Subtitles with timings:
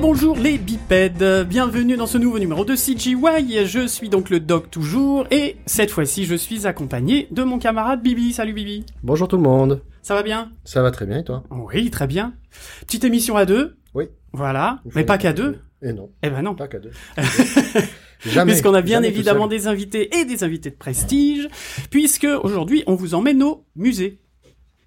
[0.00, 4.70] Bonjour les bipèdes, bienvenue dans ce nouveau numéro de CGY, je suis donc le doc
[4.70, 9.36] toujours, et cette fois-ci je suis accompagné de mon camarade Bibi, salut Bibi Bonjour tout
[9.36, 9.82] le monde.
[10.02, 10.52] Ça va bien?
[10.64, 11.44] Ça va très bien et toi?
[11.50, 12.32] Oui, très bien.
[12.80, 14.06] Petite émission à deux Oui.
[14.32, 16.92] Voilà, mais pas qu'à deux Et non, Eh ben non pas qu'à deux.
[18.24, 18.52] jamais.
[18.52, 21.48] Puisqu'on a bien évidemment des invités et des invités de prestige,
[21.90, 24.18] puisque aujourd'hui on vous emmène au musée.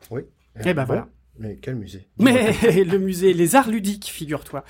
[0.10, 0.22] Oui.
[0.60, 1.08] Eh ben bon, voilà.
[1.40, 2.54] Mais quel musée Mais
[2.86, 4.64] le musée, les arts ludiques, figure-toi.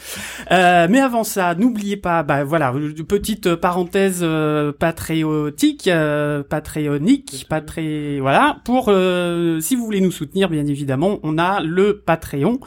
[0.52, 7.45] Euh, mais avant ça, n'oubliez pas, bah voilà, une petite parenthèse euh, patriotique, euh, patronique,
[7.49, 8.58] patré, voilà.
[8.63, 12.62] Pour euh, si vous voulez nous soutenir, bien évidemment, on a le Patreon,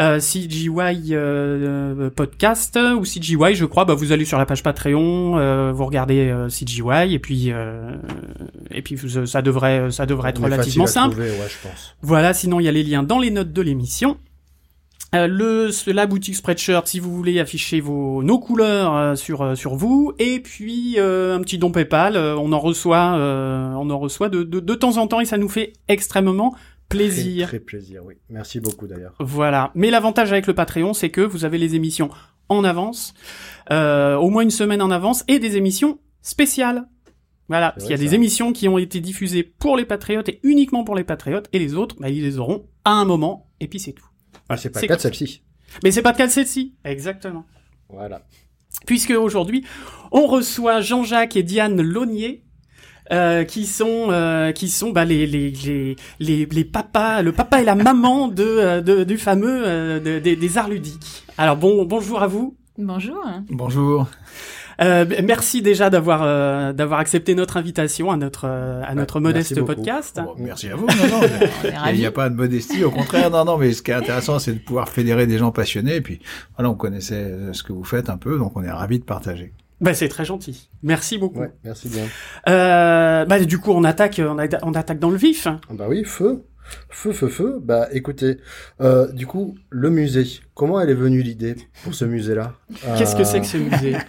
[0.00, 0.70] euh, CGY
[1.12, 3.84] euh, podcast ou CGY, je crois.
[3.84, 7.94] Bah vous allez sur la page Patreon, euh, vous regardez euh, CGY et puis euh,
[8.72, 11.12] et puis ça devrait ça devrait être relativement simple.
[11.14, 11.94] trouver, ouais, je pense.
[12.02, 14.18] Voilà, sinon il y a les liens dans les notes de l'émission.
[15.14, 19.54] Euh, le la boutique Spreadshirt si vous voulez afficher vos nos couleurs euh, sur euh,
[19.54, 24.42] sur vous et puis un petit don PayPal on en reçoit on en reçoit de,
[24.42, 26.54] de de temps en temps et ça nous fait extrêmement
[26.88, 27.48] plaisir.
[27.48, 28.14] Très, très plaisir, oui.
[28.30, 29.14] Merci beaucoup d'ailleurs.
[29.20, 29.70] Voilà.
[29.74, 32.10] Mais l'avantage avec le Patreon, c'est que vous avez les émissions
[32.48, 33.14] en avance,
[33.70, 36.86] au moins une semaine en avance, et des émissions spéciales.
[37.48, 37.74] Voilà.
[37.78, 40.82] C'est Il y a des émissions qui ont été diffusées pour les patriotes et uniquement
[40.84, 43.78] pour les patriotes, et les autres, bah, ils les auront à un moment, et puis
[43.78, 44.06] c'est tout.
[44.48, 45.42] Ah, c'est pas le cas de celle-ci.
[45.84, 46.74] Mais c'est pas le cas de celle-ci.
[46.84, 47.44] Exactement.
[47.88, 48.22] Voilà.
[48.86, 49.64] Puisque aujourd'hui,
[50.12, 52.42] on reçoit Jean-Jacques et Diane Launier.
[53.12, 57.62] euh, qui sont euh, qui sont bah, les, les les les les papas le papa
[57.62, 61.22] et la maman de, euh, de du fameux euh, de- des- des arts ludiques.
[61.38, 62.56] Alors bon bonjour à vous.
[62.78, 63.24] Bonjour.
[63.48, 64.08] Bonjour.
[64.82, 69.22] Euh, merci déjà d'avoir euh, d'avoir accepté notre invitation à notre euh, à notre Ouais,
[69.22, 70.20] modeste merci podcast.
[70.22, 70.86] Bon, merci à vous.
[70.86, 71.20] Non,
[71.92, 73.30] il n'y a pas de modestie, au contraire.
[73.30, 75.96] Non, non, mais ce qui est intéressant, c'est de pouvoir fédérer des gens passionnés.
[75.96, 76.20] Et puis,
[76.56, 79.04] voilà, on connaissait euh, ce que vous faites un peu, donc on est ravis de
[79.04, 79.52] partager.
[79.80, 80.70] Bah c'est très gentil.
[80.82, 81.40] Merci beaucoup.
[81.40, 82.04] Ouais, merci bien.
[82.48, 85.46] Euh, bah du coup on attaque on, a- on attaque dans le vif.
[85.48, 86.44] Ah Bah oui, feu.
[86.90, 87.58] Feu, feu, feu.
[87.62, 88.38] Bah écoutez,
[88.80, 90.26] euh, du coup, le musée.
[90.54, 91.54] Comment elle est venue l'idée
[91.84, 92.54] pour ce musée-là?
[92.96, 93.96] Qu'est-ce que Euh, c'est que ce musée?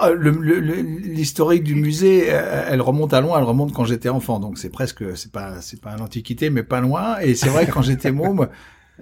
[0.00, 4.56] Ah, L'historique du musée, euh, elle remonte à loin, elle remonte quand j'étais enfant, donc
[4.58, 7.18] c'est presque, c'est pas, c'est pas l'Antiquité, mais pas loin.
[7.18, 8.46] Et c'est vrai que quand j'étais môme,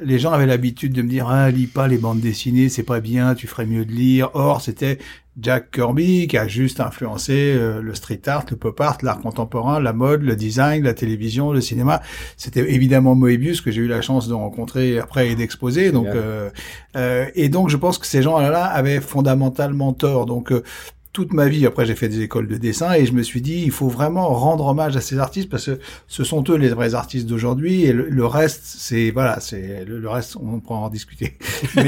[0.01, 3.01] les gens avaient l'habitude de me dire, ah, lis pas les bandes dessinées, c'est pas
[3.01, 4.31] bien, tu ferais mieux de lire.
[4.34, 4.99] Or, c'était
[5.39, 9.81] Jack Kirby qui a juste influencé euh, le street art, le pop art, l'art contemporain,
[9.81, 12.01] la mode, le design, la télévision, le cinéma.
[12.37, 15.93] C'était évidemment Moebius que j'ai eu la chance de rencontrer après et d'exposer.
[15.93, 16.51] Donc, euh,
[16.97, 20.25] euh, et donc je pense que ces gens-là avaient fondamentalement tort.
[20.25, 20.63] Donc euh,
[21.16, 23.62] toute ma vie, après j'ai fait des écoles de dessin et je me suis dit
[23.65, 25.78] il faut vraiment rendre hommage à ces artistes parce que
[26.09, 30.37] ce sont eux les vrais artistes d'aujourd'hui et le, reste c'est voilà c'est le, reste
[30.37, 31.38] on pourra en discuter.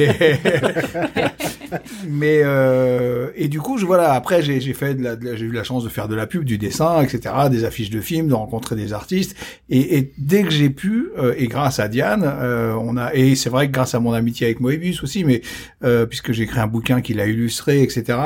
[2.09, 5.63] Mais euh, et du coup je voilà après j'ai fait de la, j'ai eu la
[5.63, 8.77] chance de faire de la pub, du dessin, etc., des affiches de films, de rencontrer
[8.77, 9.37] des artistes
[9.69, 13.35] et, et dès que j'ai pu euh, et grâce à Diane euh, on a et
[13.35, 15.43] c'est vrai que grâce à mon amitié avec Moebius aussi mais
[15.85, 18.17] euh, puisque j'ai écrit un bouquin qui l'a illustré etc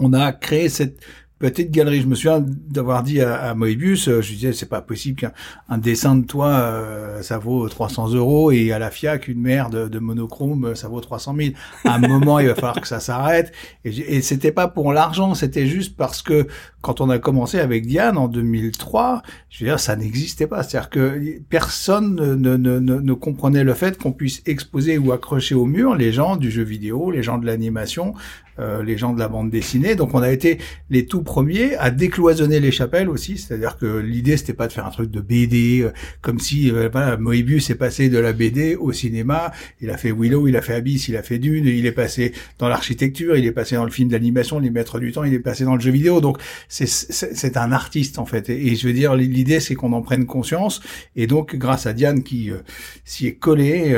[0.00, 1.00] on a créé cette
[1.42, 2.00] petite galerie.
[2.00, 5.32] Je me souviens d'avoir dit à, à Moebius, euh, je disais, c'est pas possible qu'un
[5.68, 9.68] un dessin de toi, euh, ça vaut 300 euros, et à la FIAC, une mère
[9.68, 11.50] de, monochrome, euh, ça vaut 300 000.
[11.84, 13.52] À un moment, il va falloir que ça s'arrête.
[13.84, 16.46] Et, c'était pas pour l'argent, c'était juste parce que
[16.80, 20.62] quand on a commencé avec Diane en 2003, je veux dire, ça n'existait pas.
[20.62, 25.10] C'est-à-dire que personne ne, ne, ne, ne- ne comprenait le fait qu'on puisse exposer ou
[25.10, 28.14] accrocher au mur les gens du jeu vidéo, les gens de l'animation,
[28.58, 29.94] euh, les gens de la bande dessinée.
[29.94, 30.58] Donc on a été
[30.90, 34.84] les tout premiers à décloisonner les chapelles aussi, c'est-à-dire que l'idée c'était pas de faire
[34.84, 35.90] un truc de BD euh,
[36.20, 40.12] comme si euh, voilà, Moebius est passé de la BD au cinéma, il a fait
[40.12, 43.46] Willow, il a fait Abyss, il a fait Dune, il est passé dans l'architecture, il
[43.46, 45.80] est passé dans le film d'animation, les maîtres du temps, il est passé dans le
[45.80, 46.20] jeu vidéo.
[46.20, 46.36] Donc
[46.68, 48.50] c'est un artiste en fait.
[48.50, 50.82] Et, je veux dire l'idée c'est qu'on en prenne conscience.
[51.16, 52.58] Et donc grâce à Diane qui euh,
[53.06, 53.96] s'y est collée,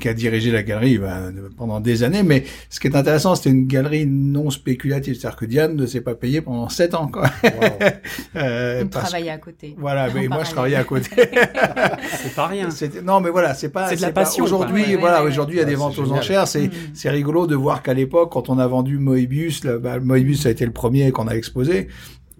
[0.00, 3.50] qui a dirigé la galerie bah, pendant des années, mais ce qui est intéressant, c'était
[3.50, 7.30] une galerie non spéculative, c'est-à-dire que Diane ne s'est pas payée pendant sept ans, quoi.
[7.44, 7.50] Wow.
[8.36, 9.74] Euh, On travaillait à côté.
[9.78, 11.10] Voilà, mais moi je travaillais à côté.
[12.22, 12.70] C'est pas rien.
[12.70, 13.88] C'était- non, mais voilà, c'est pas.
[13.88, 14.82] C'est de la pas- passion, Aujourd'hui.
[14.84, 15.30] Ouais, voilà, ouais, ouais.
[15.32, 16.18] aujourd'hui il y a des ventes aux génial.
[16.20, 16.48] enchères.
[16.48, 16.70] C'est Mm.
[16.94, 20.50] c'est rigolo de voir qu'à l'époque, quand on a vendu Moebius, là, bah, Moebius a
[20.50, 21.88] été le premier qu'on a exposé.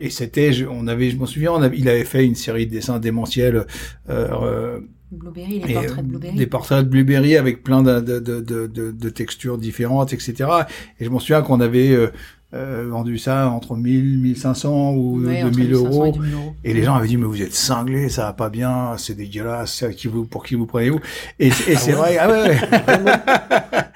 [0.01, 2.71] Et c'était, on avait, je m'en souviens, on avait- il avait fait une série de
[2.71, 3.67] dessins démentiels,
[4.09, 6.37] euh, euh, Blueberry, les et, portraits de euh, Blueberry.
[6.37, 10.35] des portraits de Blueberry avec plein de, de, de, de, de- de textures différentes, etc.
[11.01, 12.09] Et je m'en souviens qu'on avait euh,
[12.55, 16.07] euh, vendu ça entre 1000, 1500 ou Ouais, entre 2000 1500 euros.
[16.07, 16.55] et 2000 euros.
[16.65, 19.85] Et les gens avaient dit, mais vous êtes cinglés, ça va pas bien, c'est dégueulasse,
[19.97, 21.01] qui vous, pour qui vous prenez-vous?
[21.39, 22.59] Et, et c'est vrai, ah ouais, ouais.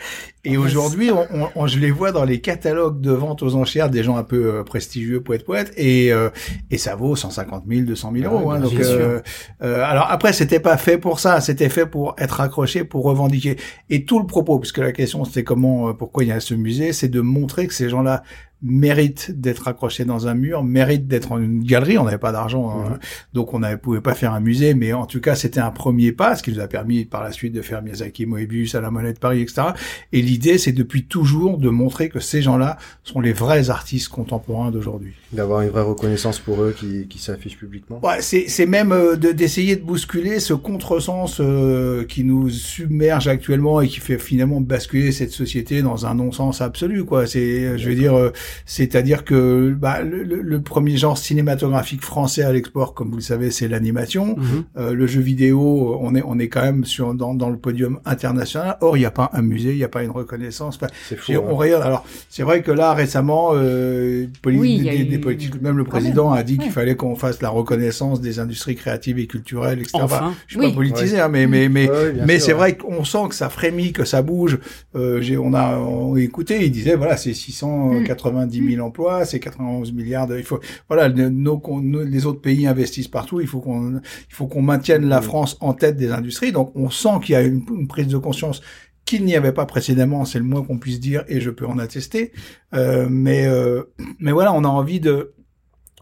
[0.44, 4.02] Et aujourd'hui, on, on, je les vois dans les catalogues de vente aux enchères des
[4.02, 6.30] gens un peu euh, prestigieux, poète poète, et euh,
[6.70, 8.50] et ça vaut 150 000, 200 000 euros.
[8.50, 9.20] hein, donc, euh,
[9.62, 13.56] euh, alors après, c'était pas fait pour ça, c'était fait pour être accroché, pour revendiquer.
[13.88, 16.92] Et tout le propos, puisque la question c'était comment, pourquoi il y a ce musée,
[16.92, 18.24] c'est de montrer que ces gens-là
[18.62, 21.99] mérite d'être accroché dans un mur, mérite d'être en une galerie.
[21.99, 22.99] On n'avait pas d'argent, hein.
[23.32, 26.12] donc on ne pouvait pas faire un musée, mais en tout cas c'était un premier
[26.12, 28.91] pas, ce qui nous a permis par la suite de faire Miyazaki, Moebius, à la
[28.91, 29.69] Monnaie de Paris, etc.
[30.12, 34.70] Et l'idée, c'est depuis toujours de montrer que ces gens-là sont les vrais artistes contemporains
[34.70, 35.12] d'aujourd'hui.
[35.32, 38.00] D'avoir une vraie reconnaissance pour eux qui, qui s'affiche publiquement.
[38.03, 43.88] Ouais, c'est même euh, d'essayer de, bousculer ce contresens euh, qui nous submerge actuellement et
[43.88, 47.05] qui fait finalement basculer cette société dans un non-sens absolu.
[47.05, 48.14] Quoi, c'est, je veux dire.
[48.14, 48.31] Euh,
[48.66, 53.50] c'est-à-dire que bah, le, le, premier genre cinématographique français à l'export, comme vous le savez,
[53.50, 54.37] c'est l'animation.
[54.37, 54.64] Mhm.
[54.78, 58.00] euh, le jeu vidéo, on est on est quand même sur dans, dans le podium
[58.04, 58.76] international.
[58.81, 60.76] Or, il n'y a pas un musée, il n'y a pas une reconnaissance.
[60.76, 61.32] Enfin, c'est fou.
[61.32, 61.52] On hein.
[61.52, 61.82] regarde.
[61.82, 66.43] Alors, c'est vrai que là récemment, euh, oui, des, des, politiques, même le président a
[66.43, 69.99] dit qu'il fallait qu'on fasse la reconnaissance des industries créatives et culturelles, etc.
[70.02, 70.34] Enfin.
[70.46, 71.88] je suis pas politisé, hein, mais mais mais
[72.26, 74.58] mais c'est vrai qu'on sent que ça frémit, que ça bouge.
[74.94, 79.40] Euh, j'ai on a on, écouté, il disait voilà, c'est 680 90 000 emplois, c'est
[79.40, 81.60] 91 milliards de, il faut, voilà, nos,
[82.04, 85.74] les autres pays investissent partout, il faut qu'on, il faut qu'on maintienne la France en
[85.74, 86.52] tête des industries.
[86.52, 88.60] Donc, on sent qu'il y a une, prise de conscience
[89.04, 91.78] qu'il n'y avait pas précédemment, c'est le moins qu'on puisse dire, et je peux en
[91.78, 92.32] attester.
[92.74, 93.82] Euh, mais, euh,
[94.20, 95.34] mais voilà, on a envie de,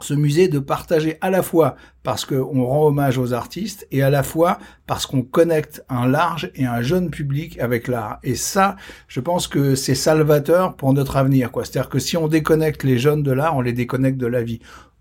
[0.05, 4.11] ce musée de partager à la fois parce qu'on rend hommage aux artistes et à
[4.11, 8.19] la fois parce qu'on connecte un large et un jeune public avec l'art.
[8.23, 8.76] Et ça,
[9.08, 11.52] je pense que c'est salvateur pour notre avenir.
[11.52, 11.64] quoi.
[11.64, 14.61] C'est-à-dire que si on déconnecte les jeunes de l'art, on les déconnecte de la vie.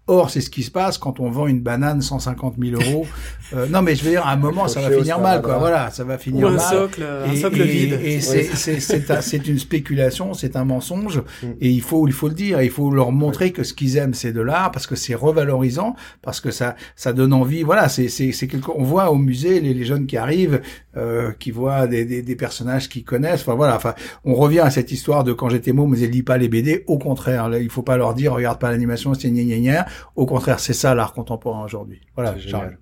[0.10, 3.06] Or, c'est ce qui se passe quand on vend une banane 150 000 euros.
[3.56, 5.58] Euh, non, mais je veux dire, à un moment, ça va finir mal, quoi.
[5.58, 6.70] Voilà, ça va finir Ou un mal.
[6.70, 8.00] Socle, un socle vide.
[8.04, 11.48] Et, c'est une spéculation, c'est un mensonge, mm.
[11.60, 12.62] et il faut, il faut le dire.
[12.62, 15.96] Il faut leur montrer que ce qu'ils aiment, c'est de l'art, parce que c'est revalorisant,
[16.22, 17.64] parce que ça, ça donne envie.
[17.64, 18.70] Voilà, c'est, c'est, c'est quelque.
[18.70, 20.62] On voit au musée les, les jeunes qui arrivent,
[21.00, 23.42] euh, qui voient des, des, des, personnages qu'ils connaissent.
[23.42, 23.75] Enfin voilà.
[23.75, 26.50] Enfin, on revient à cette histoire de quand j'étais môme, mais ils lisent pas les
[26.50, 26.84] BD.
[26.88, 29.86] Au contraire, là, il faut pas leur dire, regarde pas l'animation, c'est gna gna gna.
[30.16, 32.01] Au contraire, c'est ça l'art contemporain aujourd'hui.
[32.16, 32.78] Voilà, Charles.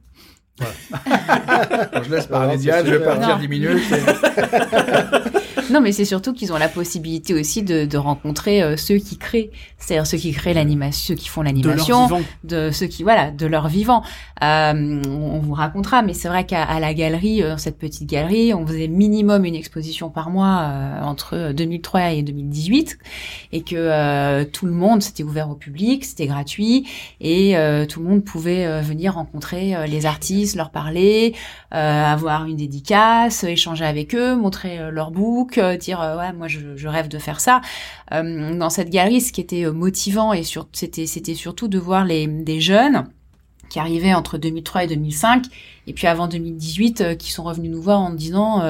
[0.59, 0.73] Voilà.
[2.03, 3.83] je laisse parler Diane, je vais partir 10 minutes.
[5.71, 9.17] non, mais c'est surtout qu'ils ont la possibilité aussi de, de rencontrer euh, ceux qui
[9.17, 12.07] créent, c'est-à-dire ceux qui créent l'animation, ceux qui font l'animation,
[12.43, 14.03] de, ceux qui voilà, de leur vivant.
[14.43, 18.65] Euh, on vous racontera, mais c'est vrai qu'à la galerie, euh, cette petite galerie, on
[18.65, 22.97] faisait minimum une exposition par mois euh, entre 2003 et 2018,
[23.51, 26.87] et que tout le monde, c'était ouvert au public, c'était gratuit,
[27.21, 27.55] et
[27.89, 31.33] tout le monde pouvait venir rencontrer les artistes, leur parler,
[31.71, 36.75] avoir une dédicace, échanger avec eux, montrer leur book euh, dire euh, ouais moi je,
[36.75, 37.61] je, rêve de faire ça.
[38.13, 40.43] Euh, dans cette galerie, ce qui était motivant et
[40.73, 43.07] c'était c'était surtout de voir les des jeunes
[43.69, 45.43] qui arrivaient entre 2003 et 2005
[45.87, 48.63] et puis avant 2018 qui sont revenus nous voir en disant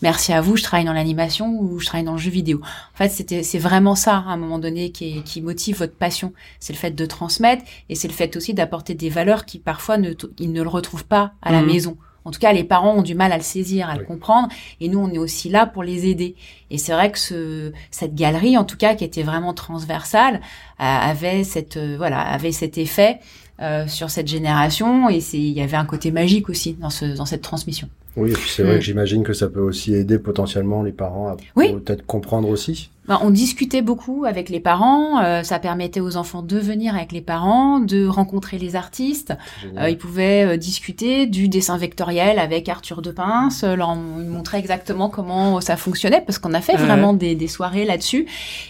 [0.00, 2.96] merci à vous je travaille dans l'animation ou je travaille dans le jeu vidéo en
[2.96, 6.72] fait c'était c'est vraiment ça à un moment donné qui, qui motive votre passion c'est
[6.72, 10.12] le fait de transmettre et c'est le fait aussi d'apporter des valeurs qui parfois ne
[10.38, 11.66] ils ne le retrouvent pas à la mmh.
[11.66, 14.48] maison en tout cas, les parents ont du mal à le saisir, à le comprendre,
[14.80, 16.36] et nous, on est aussi là pour les aider.
[16.70, 20.38] Et c'est vrai que ce, cette galerie, en tout cas, qui était vraiment transversale, euh,
[20.78, 23.18] avait cette, euh, voilà, avait cet effet
[23.60, 27.26] euh, sur cette génération, et il y avait un côté magique aussi dans ce, dans
[27.26, 27.88] cette transmission.
[28.16, 28.78] Oui, et puis c'est vrai mm.
[28.78, 32.90] que j'imagine que ça peut aussi aider potentiellement les parents à peut-être comprendre aussi.
[33.06, 37.12] Ben, on discutait beaucoup avec les parents, euh, ça permettait aux enfants de venir avec
[37.12, 39.34] les parents, de rencontrer les artistes.
[39.76, 45.10] Euh, ils pouvaient euh, discuter du dessin vectoriel avec Arthur de Pince, leur montrer exactement
[45.10, 48.26] comment ça fonctionnait, parce qu'on a fait vraiment des, des soirées là-dessus.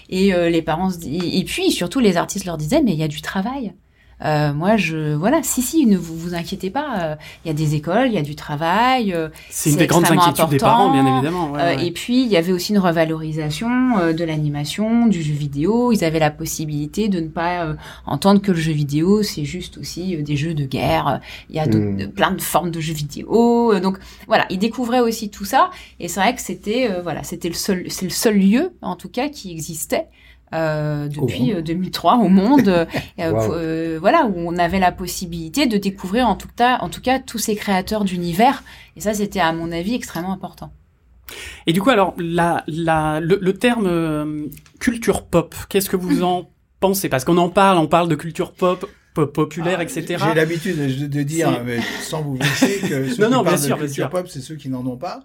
[0.09, 3.23] Et les parents, et puis surtout les artistes leur disaient, mais il y a du
[3.23, 3.73] travail.
[4.23, 7.01] Euh, moi, je voilà, si si, ne vous vous inquiétez pas.
[7.01, 9.13] Euh, il y a des écoles, il y a du travail.
[9.13, 11.53] Euh, c'est une des grandes inquiétudes des parents, bien évidemment.
[11.53, 15.93] Ouais, Et puis il y avait aussi une revalorisation de l'animation, du jeu vidéo.
[15.93, 17.75] Ils avaient la possibilité de ne pas
[18.07, 21.21] entendre que le jeu vidéo, c'est juste aussi des jeux de guerre.
[21.51, 22.11] Il y a hmm.
[22.15, 23.79] plein de formes de jeux vidéo.
[23.81, 25.71] donc voilà, ils découvraient aussi tout ça.
[26.01, 29.09] Et c'est vrai que c'était voilà, c'était le seul, c'est le seul lieu en tout
[29.09, 30.07] cas qui existait
[30.53, 32.85] euh, depuis 2003 au monde, euh,
[33.19, 37.19] euh, voilà, où on avait la possibilité de découvrir en tout cas, en tout cas
[37.19, 38.63] tous ces créateurs d'univers.
[38.97, 40.73] Et ça, c'était à mon avis extrêmement important.
[41.67, 46.49] Et du coup, alors, la, la, le, terme culture pop, qu'est-ce que vous en
[46.79, 47.09] pensez?
[47.09, 50.23] Parce qu'on en parle, on parle de culture pop populaire, ah, etc.
[50.29, 54.27] J'ai l'habitude de, dire, mais sans vous vexer, que ceux non, qui de culture pop,
[54.29, 55.21] c'est ceux qui n'en ont pas.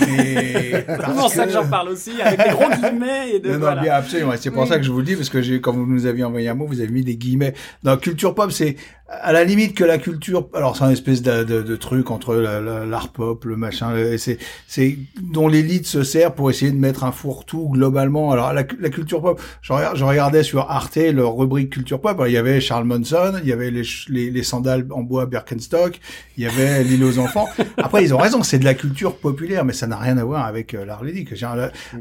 [0.00, 0.86] Mais
[1.28, 3.34] c'est ça que j'en parle aussi, avec des gros guillemets.
[3.34, 4.32] Et de, non, non, bien absolument.
[4.38, 6.48] C'est pour ça que je vous le dis, parce que quand vous nous aviez envoyé
[6.48, 7.54] un mot, vous avez mis des guillemets.
[7.82, 8.76] Dans culture pop, c'est
[9.08, 10.48] à la limite que la culture.
[10.54, 13.94] Alors c'est un espèce de, de, de truc entre l'art pop, le machin.
[14.16, 18.30] C'est, c'est dont l'élite se sert pour essayer de mettre un fourre-tout globalement.
[18.30, 22.22] Alors la, la culture pop, je, je, regardais sur Arte leur rubrique culture pop.
[22.26, 26.00] il y avait Charles Manson, il y avait les, les, les sandales en bois Birkenstock,
[26.36, 27.48] il y avait l'île aux enfants.
[27.76, 30.46] Après ils ont raison, c'est de la culture populaire, mais ça n'a rien à voir
[30.46, 31.32] avec euh, l'art ludique.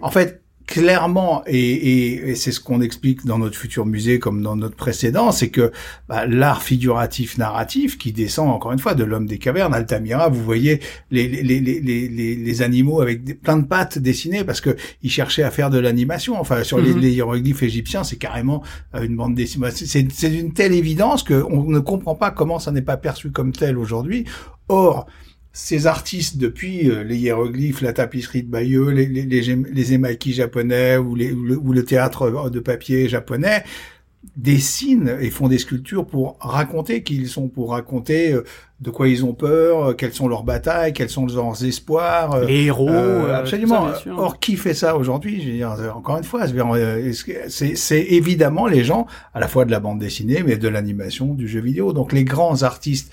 [0.02, 4.56] En fait, clairement, et, et, c'est ce qu'on explique dans notre futur musée comme dans
[4.56, 5.74] notre précédent, c'est que
[6.08, 10.42] bah, l'art figuratif narratif qui descend encore une fois de l'homme des cavernes, Altamira, vous
[10.42, 10.80] voyez
[11.12, 15.12] les, les, les, les, les animaux avec des, plein de pattes dessinées parce que ils
[15.12, 16.40] cherchaient à faire de l'animation.
[16.40, 17.00] Enfin, sur les, mhm.
[17.00, 18.63] les, hiéroglyphes égyptiens, c'est carrément
[18.96, 19.68] euh, une bande dessinée.
[19.72, 23.78] C'est d'une telle évidence qu'on ne comprend pas comment ça n'est pas perçu comme tel
[23.78, 24.24] aujourd'hui.
[24.70, 25.06] Or,
[25.53, 30.98] ces artistes, depuis euh, les hiéroglyphes, la tapisserie de Bayeux, les, les, les, émaquis japonais
[30.98, 33.63] ou, les, ou, le, théâtre de papier japonais,
[34.38, 38.46] dessinent et font des sculptures pour raconter qui ils sont, pour raconter euh,
[38.79, 42.46] de quoi ils ont peur, euh, quelles sont leurs batailles, quels sont leurs espoirs.
[42.46, 42.89] Les héros.
[42.89, 43.89] absolument.
[44.15, 45.41] Or, qui fait ça aujourd'hui?
[45.41, 46.46] Je veux dire, encore une fois,
[47.17, 51.50] c'est évidemment les gens, à la fois de la bande dessinée, mais de l'animation, du
[51.50, 51.91] jeu vidéo.
[51.91, 53.12] Donc, les grands artistes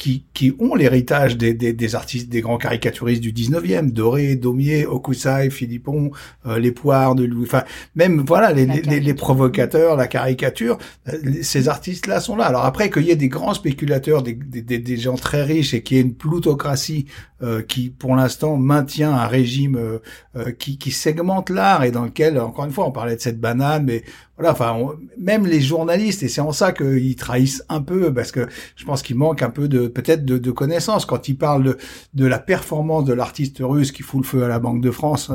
[0.00, 4.86] qui, qui ont l'héritage des, des, des, artistes, des grands caricaturistes du 19e, Doré, Daumier,
[4.86, 6.10] Okusai, Philippon,
[6.46, 7.64] euh, les poires de Louis, enfin,
[7.94, 10.78] même, voilà, les, les, les, provocateurs, la caricature,
[11.08, 12.46] euh, ces artistes-là sont là.
[12.46, 15.82] Alors après, qu'il y ait des grands spéculateurs, des, des, des gens très riches et
[15.82, 17.04] qu'il y ait une plutocratie
[17.42, 22.38] euh, qui, pour l'instant, maintient un régime euh, qui, qui segmente l'art et dans lequel,
[22.38, 24.04] encore une fois, on parlait de cette banane, mais
[24.40, 24.74] voilà, enfin,
[25.18, 29.02] même les journalistes, et c'est en ça qu'ils trahissent un peu, parce que je pense
[29.02, 31.76] qu'il manque un peu de peut-être de, de connaissances quand ils parlent de,
[32.14, 35.30] de la performance de l'artiste russe qui fout le feu à la Banque de France.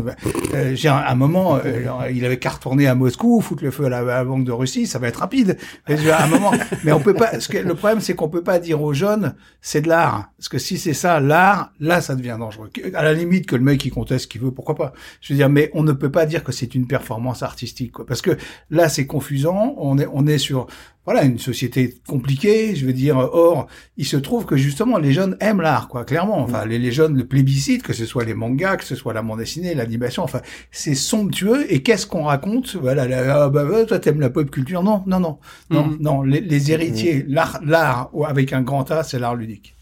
[0.55, 3.85] Euh, j'ai un, un, moment, euh, il avait qu'à retourner à Moscou, foutre le feu
[3.85, 5.55] à la, Banque de Russie, ça va être rapide.
[5.87, 6.51] Mais, un moment,
[6.83, 7.37] mais on peut pas.
[7.37, 10.57] Que, le problème, c'est qu'on peut pas dire aux jeunes, c'est de l'art, parce que
[10.57, 12.69] si c'est ça, l'art, là, ça devient dangereux.
[12.93, 14.93] À la limite que le mec il conteste ce qu'il veut, pourquoi pas.
[15.21, 18.05] Je veux dire, mais on ne peut pas dire que c'est une performance artistique, quoi,
[18.05, 18.37] parce que
[18.69, 19.75] là c'est confusant.
[19.77, 20.67] On est, on est sur
[21.05, 23.17] voilà une société compliquée, je veux dire.
[23.17, 26.39] Or, il se trouve que justement les jeunes aiment l'art, quoi, clairement.
[26.39, 29.21] Enfin, les, les, jeunes le plébiscitent, que ce soit les mangas, que ce soit la
[29.21, 30.23] bande dessinée, l'animation.
[30.23, 31.71] Enfin, c'est somptueux.
[31.71, 32.75] Et qu'est-ce qu'on raconte?
[32.75, 34.81] Voilà, la, ah, bah, bah, toi t'aimes la pop culture?
[34.81, 35.37] Non, non, non,
[35.69, 35.97] non, mm.
[35.99, 36.23] non.
[36.23, 37.33] Les, les héritiers, mm.
[37.33, 39.75] l'art, l'art avec un grand A, c'est l'art ludique.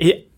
[0.00, 0.28] Et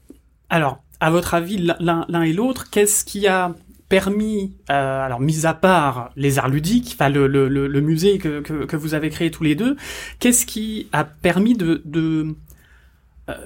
[0.51, 3.55] alors, à votre avis, l'un et l'autre, qu'est-ce qui a
[3.89, 8.95] permis, euh, alors mis à part les arts ludiques, enfin le, le, musée que, vous
[8.95, 9.77] avez créé tous les deux,
[10.19, 12.35] qu'est-ce qui a permis de,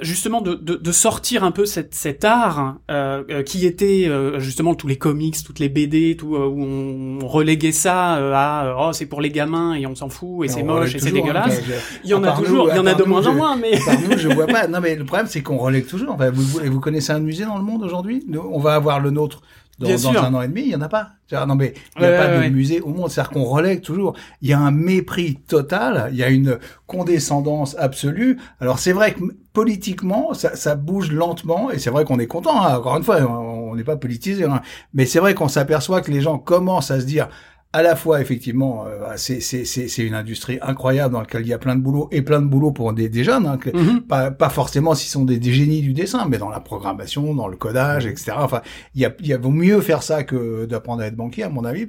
[0.01, 4.41] justement de, de, de, sortir un peu cette, cet art euh, euh qui était euh,
[4.41, 9.07] justement tous les comics, toutes les BD, tout où on reléguait ça à oh c'est
[9.07, 11.63] pour les gamins et on s'en fout et, c'est moche et c'est dégueulasse.
[12.03, 14.01] il y en a toujours, il y en a de moins en moins, mais par
[14.01, 14.67] nous je vois pas.
[14.67, 16.15] Non mais le problème c'est qu'on relègue toujours.
[16.15, 18.27] Enfin, vous, vous, vous connaissez un musée dans le monde aujourd'hui?
[18.53, 19.43] On va avoir le nôtre
[19.79, 21.11] dans, dans un an et demi, il y en a pas.
[21.47, 23.11] Non mais il n'y a pas de musée au monde.
[23.11, 24.15] C'est-à-dire qu'on relègue toujours.
[24.43, 26.09] Il y a un mépris total.
[26.13, 28.39] Il y a une condescendance absolue.
[28.61, 29.21] Alors c'est vrai que
[29.53, 32.63] politiquement, ça, ça bouge lentement et c'est vrai qu'on est content.
[32.63, 32.79] Hein.
[32.79, 34.63] Encore une fois, on n'est pas politisé, hein.
[34.95, 37.29] mais c'est vrai qu'on s'aperçoit que les gens commencent à se dire
[37.75, 41.59] à la fois effectivement euh, c'est c'est une industrie incroyable dans laquelle il y a
[41.59, 44.01] plein de boulot et plein de boulot pour des, des jeunes hein, mhm.
[44.01, 47.47] pas pas forcément s'ils sont des, des, génies du dessin mais dans la programmation dans
[47.47, 48.13] le codage mhm.
[48.13, 48.63] etc enfin
[48.95, 51.51] il y a y a vaut mieux faire ça que d'apprendre à être banquier à
[51.51, 51.87] mon avis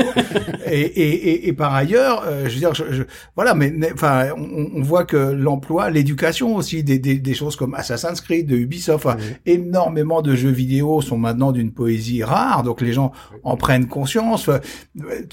[0.66, 3.04] et, et, et, par ailleurs euh, je veux dire je,
[3.36, 7.74] voilà mais enfin on, on, voit que l'emploi l'éducation aussi des, des, des choses comme
[7.74, 9.08] Assassin's Creed de Ubisoft
[9.46, 13.12] énormément de jeux vidéo sont maintenant d'une poésie rare donc les gens
[13.44, 14.50] en prennent conscience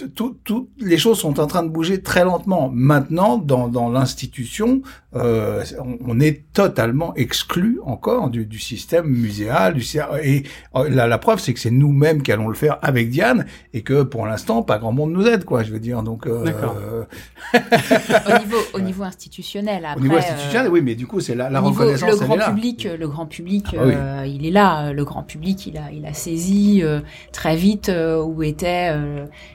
[0.05, 2.69] toutes les choses sont en train de bouger très lentement.
[2.73, 4.81] Maintenant, dans, dans l'institution,
[5.15, 5.63] euh,
[6.05, 9.73] on, est totalement exclu encore du, du système muséal.
[9.73, 9.83] Du,
[10.23, 10.43] et
[10.75, 13.81] euh, la, la preuve, c'est que c'est nous-mêmes qui allons le faire avec Diane et
[13.81, 15.63] que pour l'instant, pas grand monde nous aide, quoi.
[15.63, 16.25] Je veux dire, donc.
[16.25, 17.05] Euh,
[17.53, 19.85] au niveau au niveau institutionnel.
[19.85, 22.09] Après, au niveau institutionnel, oui, mais du coup, c'est la, la reconnaissance.
[22.09, 24.93] Le grand public, le grand public, ah il est là.
[24.93, 26.81] Le grand public, il a il a saisi
[27.31, 27.91] très vite
[28.23, 28.91] où était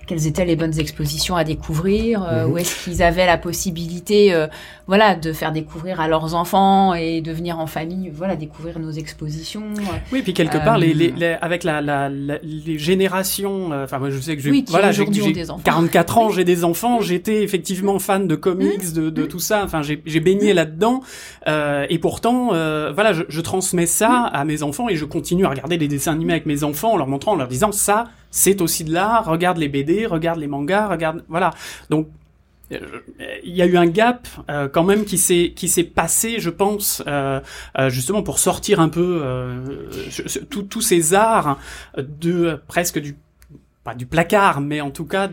[0.09, 2.53] quelles étaient les bonnes expositions à découvrir, euh, mhm.
[2.53, 4.47] où est-ce qu'ils avaient la possibilité, euh,
[4.87, 8.91] voilà, de faire découvrir à leurs enfants et de venir en famille, voilà, découvrir nos
[8.91, 9.65] expositions.
[10.13, 14.19] Oui, puis quelque part, les, les, euh, avec la, la, les générations, enfin moi je
[14.19, 15.07] sais que j'ai, voilà, j'ai
[15.65, 19.63] 44 ans, j'ai des enfants, j'étais effectivement fan de comics, de, de tout ça.
[19.65, 21.01] Enfin, j'ai baigné là-dedans.
[21.47, 25.47] Euh, et pourtant, euh, voilà, je, je, transmets ça à mes enfants et je continue
[25.47, 28.05] à regarder les dessins animés avec mes enfants en leur montrant, en leur disant ça,
[28.31, 29.27] c'est aussi de l'art.
[29.27, 31.51] Regarde les BD, regarde les mangas, regarde, voilà.
[31.91, 32.09] Donc
[32.71, 36.51] il y a eu un gap euh, quand même qui s'est qui s'est passé, je
[36.51, 37.41] pense, euh,
[37.79, 39.23] euh, justement pour sortir un peu
[40.51, 41.59] tous ces arts
[41.97, 43.17] de presque du
[43.85, 45.31] pas du placard, mais en tout cas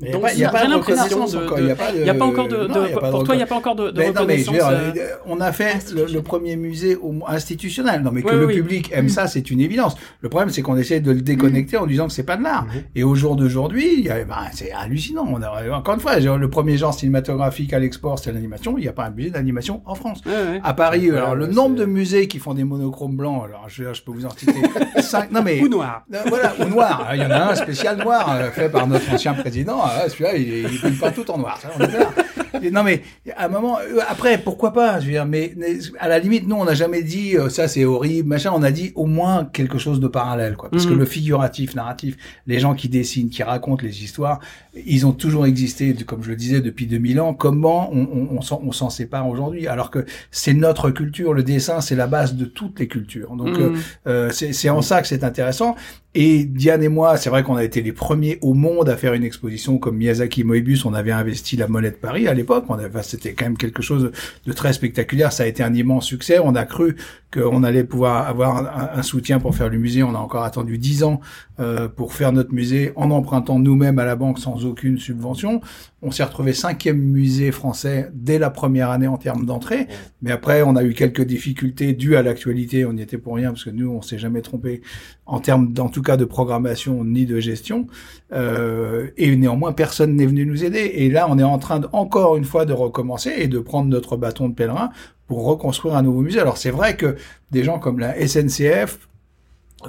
[0.00, 1.60] il n'y a, pas de reconnaissance encore.
[1.60, 2.66] Il n'y a pas encore de.
[3.10, 4.56] pour toi, il n'y a pas encore de, de reconnaissance.
[4.60, 4.92] Euh,
[5.26, 6.98] on a fait le, premier musée
[7.28, 8.02] institutionnel.
[8.02, 9.10] Non, mais que le public aime mm.
[9.10, 9.94] ça, c'est une évidence.
[10.20, 12.66] Le problème, c'est qu'on essaie de le déconnecter en disant que c'est pas de l'art.
[12.66, 12.96] Mm-hmm.
[12.96, 15.26] Et au jour d'aujourd'hui, ben, c'est hallucinant.
[15.30, 18.76] On a, encore une fois, le premier genre cinématographique à l'export, c'est l'animation.
[18.76, 20.22] Il n'y a pas un musée d'animation en France.
[20.64, 24.02] À Paris, alors le nombre de musées qui font des monochromes blancs, alors je, je
[24.02, 24.54] peux vous en citer
[25.00, 25.30] cinq.
[25.30, 26.04] Non mais ou noir.
[26.26, 27.10] Voilà, ou noir.
[27.12, 30.36] Il y en a un spécial noir euh, fait par notre ancien président ah, celui-là,
[30.36, 31.60] il, il peint pas tout en noir.
[31.60, 33.02] Ça, on est non, mais
[33.36, 35.54] à un moment, euh, après, pourquoi pas Je veux dire, mais,
[35.98, 38.52] à la limite, nous, on n'a jamais dit euh, ça, c'est horrible, machin.
[38.54, 40.70] On a dit au moins quelque chose de parallèle, quoi.
[40.70, 40.98] Parce que mhm.
[41.00, 44.40] le figuratif, narratif, les gens qui dessinent, qui racontent les histoires,
[44.86, 47.34] ils ont toujours existé, comme je le disais, depuis 2000 ans.
[47.34, 49.66] Comment on, on, on s'en sépare aujourd'hui?
[49.66, 51.34] Alors que c'est notre culture.
[51.34, 53.34] Le dessin, c'est la base de toutes les cultures.
[53.36, 53.76] Donc, mhm.
[54.06, 55.76] euh, c'est en ça que c'est intéressant.
[56.16, 59.14] Et Diane et moi, c'est vrai qu'on a été les premiers au monde à faire
[59.14, 60.84] une exposition comme Miyazaki Moebius.
[60.84, 62.66] On avait investi la monnaie de Paris à l'époque.
[63.02, 64.12] C'était quand même quelque chose
[64.46, 65.32] de très spectaculaire.
[65.32, 66.38] Ça a été un immense succès.
[66.38, 66.94] On a cru
[67.32, 70.04] qu'on allait pouvoir avoir un, soutien pour faire le musée.
[70.04, 71.20] On a encore attendu dix ans
[71.60, 75.60] euh, pour faire notre musée en empruntant nous-mêmes à la banque sans aucune subvention.
[76.02, 79.86] On s'est retrouvé cinquième musée français dès la première année en termes d'entrée.
[80.20, 82.84] Mais après, on a eu quelques difficultés dues à l'actualité.
[82.84, 84.82] On n'y était pour rien parce que nous, on s'est jamais trompé
[85.26, 87.86] en termes, en tout cas, de programmation ni de gestion.
[88.32, 90.90] Euh, et néanmoins, personne n'est venu nous aider.
[90.94, 93.88] Et là, on est en train de, encore une fois de recommencer et de prendre
[93.88, 94.90] notre bâton de pèlerin
[95.26, 96.40] pour reconstruire un nouveau musée.
[96.40, 97.16] Alors c'est vrai que
[97.50, 99.08] des gens comme la SNCF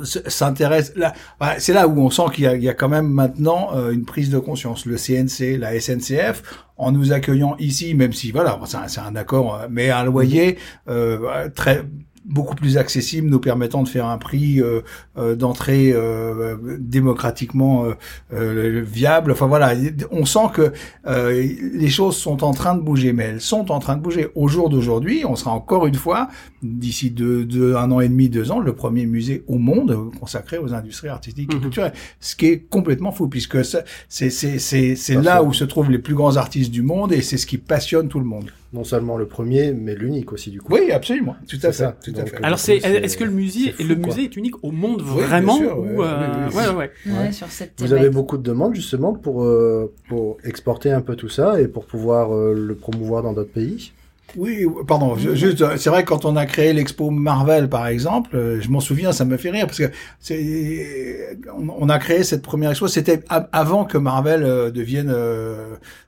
[0.04, 1.14] s'intéressent là
[1.58, 4.30] c'est là où on sent qu'il y, y, a quand même maintenant euh, une prise
[4.30, 4.86] de conscience.
[4.86, 6.44] Le CNC la SNCF
[6.78, 10.58] en nous accueillant ici même si voilà c'est un, un, accord euh, mais un loyer
[10.90, 11.84] euh, très
[12.26, 14.82] beaucoup plus accessible, nous permettant de faire un prix euh,
[15.18, 17.86] euh d'entrée euh, démocratiquement
[18.34, 19.32] euh, viable.
[19.32, 19.74] Enfin voilà,
[20.12, 20.72] on sent que
[21.08, 24.28] les choses sont en train de bouger, mais elles sont en train de bouger.
[24.36, 26.30] Au jour d'aujourd'hui, on sera encore une fois,
[26.64, 30.58] d'ici deux, deux, un an et demi, deux ans, le premier musée au monde consacré
[30.58, 31.62] aux industries artistiques et mhm.
[31.62, 31.94] culturelles.
[32.20, 33.84] Ce qui est complètement fou, puisque c'est
[34.30, 37.58] c'est là où se trouvent les plus grands artistes du monde et c'est ce qui
[37.58, 40.74] passionne tout le monde non seulement le premier, mais l'unique aussi du coup.
[40.74, 41.88] Oui, absolument, tout à fait.
[42.04, 42.44] Tout à fait.
[42.44, 46.50] Alors c'est, est-ce que le musée, le musée est unique au monde vraiment ou euh...
[46.50, 47.32] ouais, ouais, ouais.
[47.32, 51.30] sur cette Vous avez beaucoup de demandes justement pour euh, pour exporter un peu tout
[51.30, 53.94] ça et pour pouvoir euh, le promouvoir dans d'autres pays?
[54.36, 58.60] Oui, pardon, juste, c'est vrai que quand on a créé l'expo Marvel, par exemple, euh,
[58.60, 62.72] je m'en souviens, ça me fait rire, parce que c'est, on, a créé cette première
[62.72, 65.14] expo, c'était avant que Marvel devienne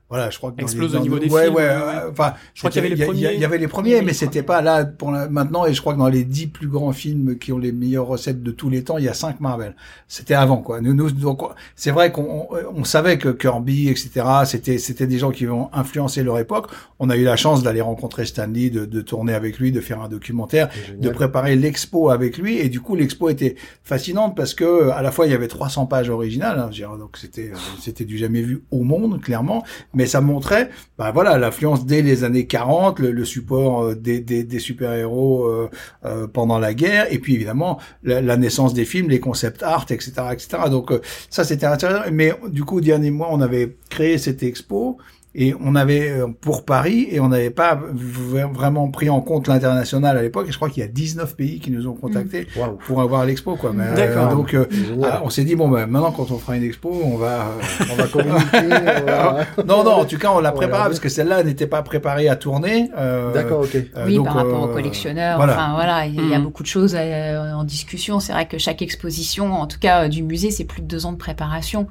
[0.10, 1.56] voilà, je crois que explose au niveau des ouais, films.
[1.56, 3.34] Ouais, euh, enfin, je crois qu'il y avait les premiers.
[3.34, 5.66] Il y, avait les premiers, mais c'était pas là pour maintenant.
[5.66, 8.42] Et je crois que dans les dix plus grands films qui ont les meilleures recettes
[8.42, 9.76] de tous les temps, il y a cinq Marvel.
[10.08, 10.80] C'était avant, quoi.
[10.80, 11.42] Nous, nous, donc,
[11.76, 14.26] c'est vrai qu'on on savait que Kirby, etc.
[14.46, 16.68] C'était c'était des gens qui ont influencé leur époque.
[17.00, 20.02] On a eu la chance d'aller rencontrer Stanley, de, de tourner avec lui, de faire
[20.02, 22.60] un documentaire, de préparer l'expo avec lui.
[22.60, 25.86] Et du coup, l'expo était fascinante parce que à la fois il y avait 300
[25.88, 29.66] pages originales, hein, donc c'était euh, c'était du jamais vu au monde, clairement
[29.98, 34.60] mais ça montrait, bah voilà, l'influence dès les années 40, le, support euh, des, des,
[34.60, 35.70] super-héros euh,
[36.06, 40.12] euh, pendant la guerre, et puis évidemment la, naissance des films, les concepts art, etc.,
[40.32, 40.48] etc.
[40.70, 40.94] Donc
[41.32, 42.12] ça c'était intéressant.
[42.12, 45.00] Mais du coup, dernier mois, on avait créé cette expo
[45.40, 50.18] et on avait euh, pour Paris et on n'avait pas vraiment pris en compte l'international
[50.18, 50.48] à l'époque.
[50.50, 52.78] Et je crois qu'il y a 19 pays qui nous ont contactés mm.
[52.80, 53.72] pour avoir l'expo quoi.
[53.72, 54.66] Mais, euh, donc euh,
[55.04, 57.52] ah, on s'est dit bon ben maintenant quand on fera une expo on va
[57.92, 61.68] on va communiquer non non en tout cas on l'a préparé parce que celle-là n'était
[61.68, 62.90] pas préparée à tourner
[63.34, 63.78] d'accord ok.
[64.08, 66.44] oui par rapport aux collectionneurs enfin voilà il y, a mm.
[66.44, 68.20] beaucoup de choses en discussion.
[68.20, 71.12] C'est vrai que chaque exposition en tout cas du musée c'est plus de deux ans
[71.12, 71.88] de préparation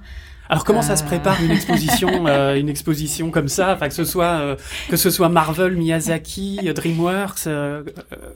[0.49, 1.07] alors comment ça se euh.
[1.07, 4.57] prépare une exposition, euh, une exposition comme ça, enfin que ce soit euh,
[4.89, 7.49] que ce soit Marvel, Miyazaki, DreamWorks,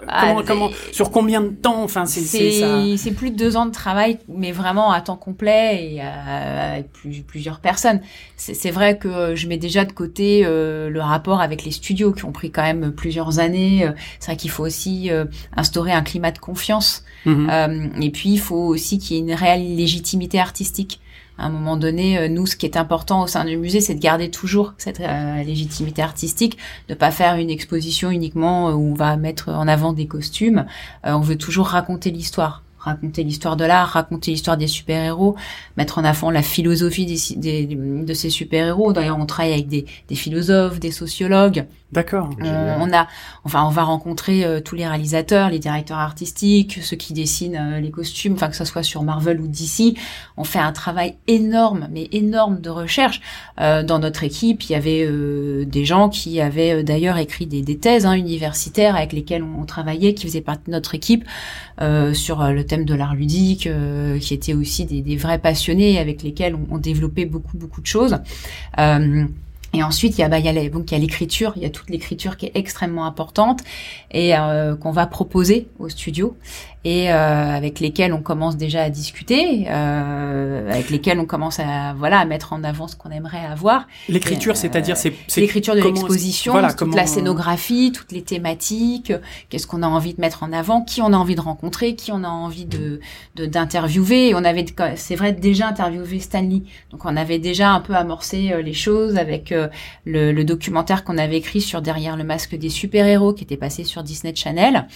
[0.09, 3.67] ah, comment, comment, sur combien de temps, enfin c'est c'est c'est plus de deux ans
[3.67, 6.89] de travail, mais vraiment à temps complet et avec
[7.27, 8.01] plusieurs personnes.
[8.37, 12.33] C'est vrai que je mets déjà de côté le rapport avec les studios qui ont
[12.33, 13.89] pris quand même plusieurs années.
[14.19, 15.11] C'est vrai qu'il faut aussi
[15.57, 17.05] instaurer un climat de confiance.
[17.27, 18.03] Mm-hmm.
[18.03, 21.01] et puis il faut aussi qu'il y ait une réelle légitimité artistique.
[21.41, 24.01] À un moment donné, nous, ce qui est important au sein du musée, c'est de
[24.01, 25.01] garder toujours cette
[25.45, 30.07] légitimité artistique, de pas faire une exposition uniquement où on va mettre en avant des
[30.07, 30.67] costumes.
[31.03, 35.37] on veut toujours raconter l'histoire raconter l'histoire de l'art, raconter l'histoire des super-héros,
[35.77, 38.93] mettre en avant la philosophie de ces super-héros.
[38.93, 42.31] D'ailleurs, on travaille avec des philosophes, des sociologues, D'accord.
[42.45, 43.09] Euh, on a,
[43.43, 47.81] enfin, on va rencontrer euh, tous les réalisateurs, les directeurs artistiques, ceux qui dessinent euh,
[47.81, 49.99] les costumes, enfin que ce soit sur Marvel ou DC.
[50.37, 53.21] On fait un travail énorme, mais énorme de recherche.
[53.59, 55.07] dans notre équipe, il y avait
[55.67, 60.15] des gens qui avaient d'ailleurs écrit des, des thèses hein, universitaires avec lesquelles on, travaillait,
[60.15, 61.25] qui faisaient partie de notre équipe
[62.13, 63.69] sur le thème de l'art ludique,
[64.21, 67.87] qui étaient aussi des, des, vrais passionnés avec lesquels on, on, développait beaucoup beaucoup de
[67.87, 68.17] choses.
[69.73, 71.71] Et ensuite, il y a, bah, a, donc, il y a l'écriture, il y a
[71.71, 73.61] toute l'écriture qui est extrêmement importante
[74.11, 76.37] et euh, qu'on va proposer au studio
[76.85, 81.95] et euh, avec lesquels on commence déjà à discuter, euh, avec lesquels on commence à
[81.95, 83.87] voilà à mettre en avant ce qu'on aimerait avoir.
[84.09, 89.13] L'écriture, c'est-à-dire c'est l'écriture de l'exposition, toute la scénographie, toutes les thématiques,
[89.51, 92.13] qu'est-ce qu'on a envie de mettre en avant, qui on a envie de rencontrer, qui
[92.13, 93.01] on a envie de
[93.37, 94.35] d'interviewer.
[94.35, 94.65] on avait
[94.97, 99.51] c'est vrai déjà interviewé Stanley, donc on avait déjà un peu amorcé les choses avec
[99.51, 103.59] le, le documentaire qu'on avait écrit sur derrière le masque des super héros qui était
[103.59, 104.87] passé sur Disney Channel,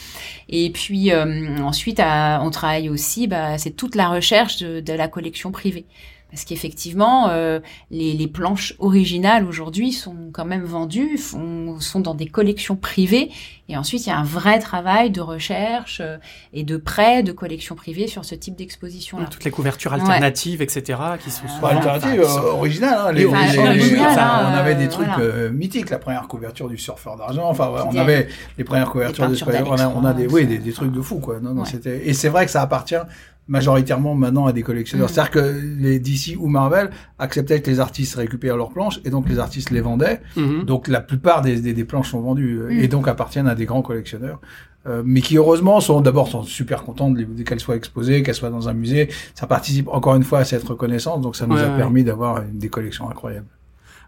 [0.48, 1.10] et puis
[1.74, 5.86] ensuite, on travaille aussi, bah, c'est toute la recherche de, la collection privée.
[6.34, 7.60] Parce qu'effectivement, euh,
[7.92, 13.30] les, planches originales aujourd'hui sont quand même vendues, sont dans des collections privées
[13.70, 16.18] et ensuite, il y a un vrai travail de recherche euh,
[16.52, 19.26] et de prêt de collections privées sur ce type d'exposition-là.
[19.30, 22.98] Toutes les couvertures alternatives, etc., qui sont souvent alternatives, euh, originales.
[23.08, 27.48] Hein, les, hein, on avait des trucs euh, mythiques, la première couverture du Surfeur d'argent.
[27.48, 30.72] Enfin, on avait les premières couvertures de on a, on a des, oui, des, des,
[30.72, 31.40] trucs de fou, quoi.
[31.40, 32.06] Non, non, c'était.
[32.06, 32.94] Et c'est vrai que ça appartient
[33.48, 35.08] majoritairement maintenant à des collectionneurs.
[35.08, 35.12] Mm.
[35.12, 39.28] C'est-à-dire que les DC ou Marvel acceptaient que les artistes récupèrent leurs planches et donc
[39.28, 40.20] les artistes les vendaient.
[40.36, 40.64] Mm-hmm.
[40.64, 42.80] Donc la plupart des, des, des planches sont vendues mm.
[42.80, 44.40] et donc appartiennent à des grands collectionneurs.
[44.86, 48.50] Euh, mais qui heureusement sont d'abord sont super contents de, qu'elles soient exposées, qu'elles soient
[48.50, 49.08] dans un musée.
[49.34, 52.68] Ça participe encore une fois à cette reconnaissance, donc ça nous a permis d'avoir des
[52.68, 53.46] collections incroyables.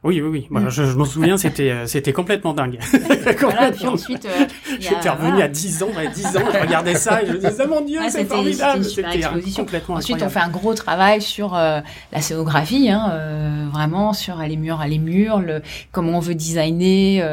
[0.06, 0.46] Oui, oui, oui.
[0.50, 0.70] Moi, mm.
[0.70, 2.78] je, je m'en souviens, c'était, euh, c'était complètement dingue.
[3.40, 4.46] voilà, puis ensuite, euh,
[4.78, 7.64] j'étais revenu à 10 ans, à 10 ans, je regardais ça et je me disais,
[7.64, 8.84] oh mon Dieu, c'est formidable.
[8.84, 9.20] C'était
[9.56, 11.80] complètement Ensuite, on fait un gros travail sur euh,
[12.12, 17.24] la scénographie, hein, euh, vraiment sur les murs, les murs, le, comment on veut designer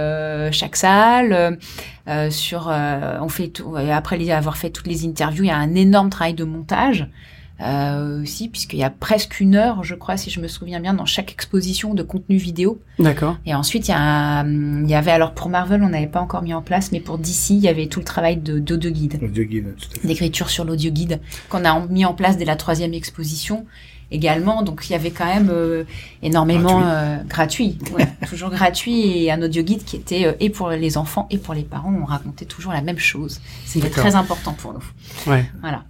[0.52, 1.60] chaque salle.
[2.32, 2.74] sur,
[3.22, 6.34] on fait tout, après avoir fait toutes les interviews, il y a un énorme travail
[6.34, 7.08] de montage
[7.64, 10.94] euh, aussi, puisqu'il y a presque une heure, je crois, si je me souviens bien,
[10.94, 12.80] dans chaque exposition de contenu vidéo.
[13.00, 13.38] D'accord.
[13.46, 16.42] Et ensuite, il y, a, il y avait, alors pour Marvel, on n'avait pas encore
[16.42, 19.20] mis en place, mais pour DC, il y avait tout le travail de d'audio guide.
[19.32, 23.66] guide, D'écriture sur l'audio guide, qu'on a mis en place dès la troisième exposition
[24.14, 24.62] également.
[24.62, 25.84] Donc il y avait quand même euh,
[26.22, 26.82] énormément
[27.28, 30.98] gratuit, euh, ouais, toujours gratuit et un audio guide qui était euh, et pour les
[30.98, 31.94] enfants et pour les parents.
[31.94, 33.42] On racontait toujours la même chose.
[33.66, 35.32] C'était très important pour nous.
[35.32, 35.46] Ouais.
[35.62, 35.84] Voilà.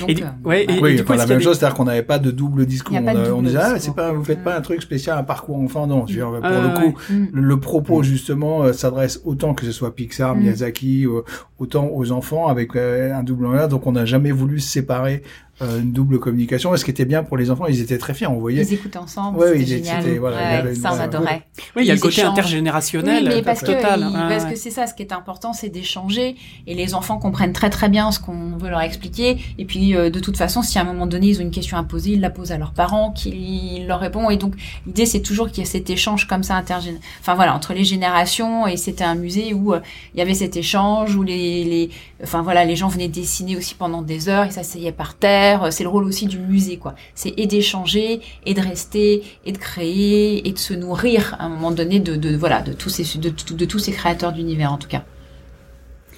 [0.00, 2.96] Donc, et, ouais, et, oui, la même chose, c'est-à-dire qu'on n'avait pas de double discours.
[2.96, 6.00] On, disait, ah, c'est pas, vous faites pas un truc spécial, un parcours enfant, non.
[6.00, 6.98] pour le coup,
[7.32, 10.40] le, propos, justement, euh, s'adresse autant que ce soit Pixar, mm.
[10.40, 11.22] Miyazaki, euh,
[11.58, 13.68] autant aux enfants avec euh, un double là.
[13.68, 15.22] Donc, on n'a jamais voulu se séparer
[15.60, 16.74] euh, une double communication.
[16.74, 18.26] Et ce qui était bien pour les enfants, ils étaient très fiers.
[18.26, 18.62] On voyait.
[18.62, 19.38] Ils écoutaient ensemble.
[19.38, 20.18] Ouais, c'était génial.
[20.18, 21.42] Voilà, ouais, ça, on adorait.
[21.76, 24.00] Oui, il y a le côté intergénérationnel oui, mais parce total.
[24.00, 26.36] Que, parce que c'est ça, ce qui est important, c'est d'échanger.
[26.66, 29.38] Et les enfants comprennent très très bien ce qu'on veut leur expliquer.
[29.58, 31.76] Et puis, euh, de toute façon, si à un moment donné, ils ont une question
[31.76, 34.30] à poser, ils la posent à leurs parents, qui leur répondent.
[34.30, 34.54] Et donc,
[34.86, 37.00] l'idée, c'est toujours qu'il y ait cet échange comme ça intergénérationnel.
[37.20, 38.66] Enfin voilà, entre les générations.
[38.66, 39.80] Et c'était un musée où euh,
[40.14, 41.90] il y avait cet échange, où les, les,
[42.22, 45.84] enfin voilà, les gens venaient dessiner aussi pendant des heures, ils s'asseyaient par terre c'est
[45.84, 46.94] le rôle aussi du musée, quoi.
[47.14, 51.48] C'est et d'échanger, et de rester, et de créer, et de se nourrir à un
[51.48, 55.04] moment donné de, voilà, de tous ces, de, tous ces créateurs d'univers, en tout cas.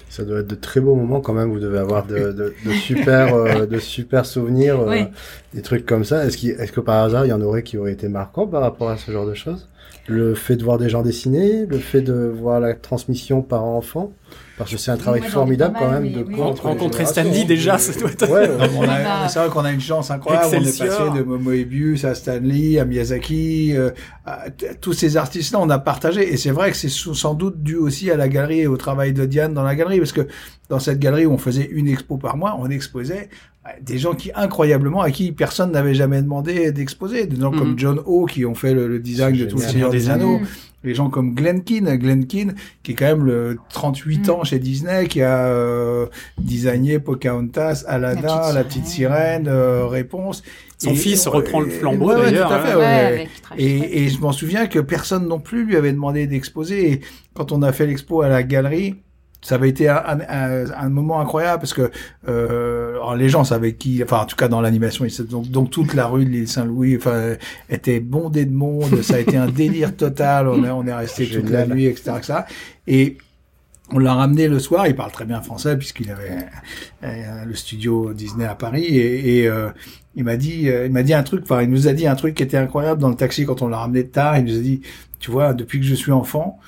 [0.09, 1.51] Ça doit être de très beaux moments quand même.
[1.51, 5.03] Vous devez avoir de, super, euh, de super souvenirs, euh,
[5.53, 6.25] des trucs comme ça.
[6.25, 8.89] Est-ce est que par hasard il y en aurait qui auraient été marquants par rapport
[8.89, 9.69] à ce genre de choses?
[10.11, 14.11] Le fait de voir des gens dessiner, le fait de voir la transmission par enfant
[14.61, 16.23] parce que c'est un travail formidable quand même de
[16.61, 18.29] rencontrer Stanley déjà, ça doit être.
[18.29, 18.47] Ouais,
[19.27, 20.49] c'est vrai qu'on a une chance incroyable.
[20.51, 23.89] On est passé de Moebius à Stanley, à Miyazaki, euh,
[24.23, 26.31] à tous ces artistes-là, on a partagé.
[26.31, 29.13] Et c'est vrai que c'est sans doute dû aussi à la galerie et au travail
[29.13, 30.27] de Diane dans la galerie, parce que
[30.69, 33.29] dans cette galerie où on faisait une expo par mois, on exposait
[33.81, 37.79] des gens qui incroyablement à qui personne n'avait jamais demandé d'exposer, des gens comme mhm.
[37.79, 40.39] John O qui ont fait le, design de tout le Seigneur des Anneaux.
[40.83, 44.29] Les gens comme Glenn Keane, Glenn Keane, qui est quand même le 38 mhm.
[44.31, 46.07] ans chez Disney, qui a euh,
[46.39, 50.41] designé Pocahontas, Aladdin, La Petite Sirène, euh, Réponse.
[50.79, 52.51] Son fils reprend le flambeau d'ailleurs.
[52.51, 53.25] Hein.
[53.55, 56.93] et, et je m'en souviens que personne non plus lui avait demandé d'exposer.
[56.93, 57.01] Et
[57.35, 58.95] quand on a fait l'expo à la galerie,
[59.41, 61.89] ça avait été un, un, un, moment incroyable parce que
[62.27, 66.05] euh, les gens savaient qui, enfin en tout cas dans l'animation, donc, donc toute la
[66.05, 67.35] rue de l'île Saint-Louis, enfin
[67.69, 70.47] était bondée de monde, ça a été un délire total.
[70.47, 72.33] On est on est resté toute la nuit, etc., etc.
[72.87, 73.17] Et
[73.93, 74.87] on l'a ramené le soir.
[74.87, 76.45] Il parle très bien français puisqu'il avait
[77.03, 79.69] euh, le studio Disney à Paris et, et euh,
[80.15, 81.41] il m'a dit, euh, il m'a dit un truc.
[81.43, 83.67] Enfin, il nous a dit un truc qui était incroyable dans le taxi quand on
[83.67, 84.37] l'a ramené tard.
[84.37, 84.81] Il nous a dit,
[85.19, 86.59] tu vois, depuis que je suis enfant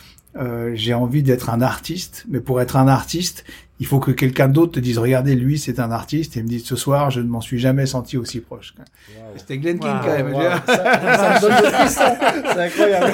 [0.74, 3.46] j'ai envie d'être un artiste, mais pour être un artiste,
[3.80, 6.60] il faut que quelqu'un d'autre te dise regardez lui c'est un artiste et me dit
[6.60, 8.76] ce soir je ne m'en suis jamais senti aussi proche.
[9.36, 10.34] C'était Glenn King quand même.
[11.88, 13.14] c'est incroyable.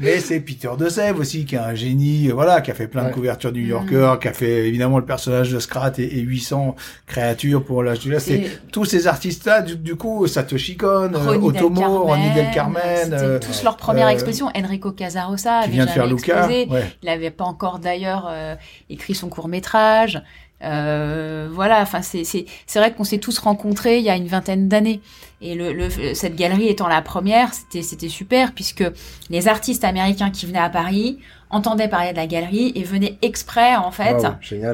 [0.00, 3.08] Mais c'est Peter de Sèvres aussi qui est un génie, voilà, qui a fait plein
[3.08, 4.18] de couvertures du New Yorker, mm.
[4.20, 8.20] qui a fait évidemment le personnage de Scrat et, 800 créatures pour l'âge du là.
[8.20, 13.62] C'est tous ces artistes là du, coup Satoshi Kon, Otomo, Ronnie Del Carmen, euh, tous
[13.62, 14.50] leur première euh, expression.
[14.54, 16.48] Enrico Casarosa qui vient de faire Luca.
[16.50, 16.68] Il
[17.04, 18.54] n'avait pas encore d'ailleurs euh,
[18.90, 20.22] écrit son court métrage.
[20.62, 25.00] Euh, voilà, enfin c'est vrai qu'on s'est tous rencontrés il y a une vingtaine d'années
[25.42, 28.84] et le, le, cette galerie étant la première, c'était c'était super puisque
[29.28, 31.18] les artistes américains qui venaient à Paris
[31.50, 34.16] entendaient parler de la galerie et venaient exprès en fait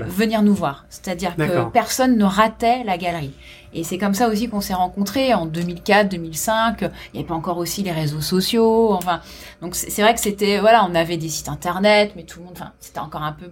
[0.07, 0.85] venir nous voir.
[0.91, 3.33] C'est-à-dire que personne ne ratait la galerie.
[3.73, 6.81] Et c'est comme ça aussi qu'on s'est rencontrés en 2004, 2005.
[6.81, 8.93] Il n'y avait pas encore aussi les réseaux sociaux.
[8.93, 9.21] Enfin,
[9.63, 12.55] donc c'est vrai que c'était voilà, on avait des sites internet, mais tout le monde,
[12.57, 13.49] enfin, c'était encore un peu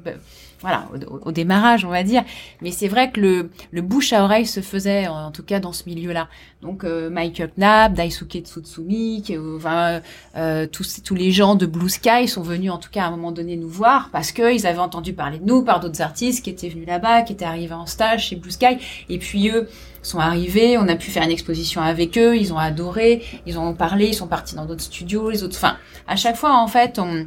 [0.60, 0.88] voilà,
[1.24, 2.24] au, démarrage, on va dire.
[2.62, 5.72] Mais c'est vrai que le, le bouche à oreille se faisait, en, tout cas dans
[5.72, 6.28] ce milieu-là.
[6.62, 9.24] Donc euh, Michael Knapp, Daisuke Tsutsumi,
[9.56, 10.00] enfin,
[10.36, 13.10] euh, tous, tous les gens de Blue Sky sont venus en tout cas à un
[13.10, 16.50] moment donné nous voir parce qu'ils avaient entendu parler de nous par d'autres artistes qui
[16.50, 18.78] étaient venus là-bas, qui étaient arrivés en stage chez Blue Sky.
[19.08, 19.68] Et puis eux
[20.02, 23.74] sont arrivés, on a pu faire une exposition avec eux, ils ont adoré, ils ont
[23.74, 25.56] parlé, ils sont partis dans d'autres studios, les autres.
[25.56, 25.76] Enfin,
[26.08, 27.26] à chaque fois en fait, on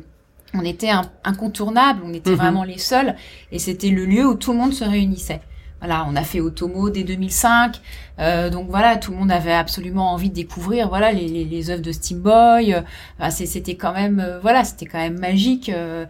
[0.54, 0.92] on était
[1.24, 2.38] incontournable, on était mhm.
[2.38, 3.16] vraiment les seuls,
[3.52, 5.42] et c'était le lieu où tout le monde se réunissait.
[5.82, 7.82] Voilà, on a fait Otomo dès 2005,
[8.20, 11.70] euh, donc voilà, tout le monde avait absolument envie de découvrir, voilà, les, les, les
[11.72, 12.76] œuvres de Steamboy.
[12.76, 15.70] Euh, c'était quand même, euh, voilà, c'était quand même magique.
[15.70, 16.06] Euh,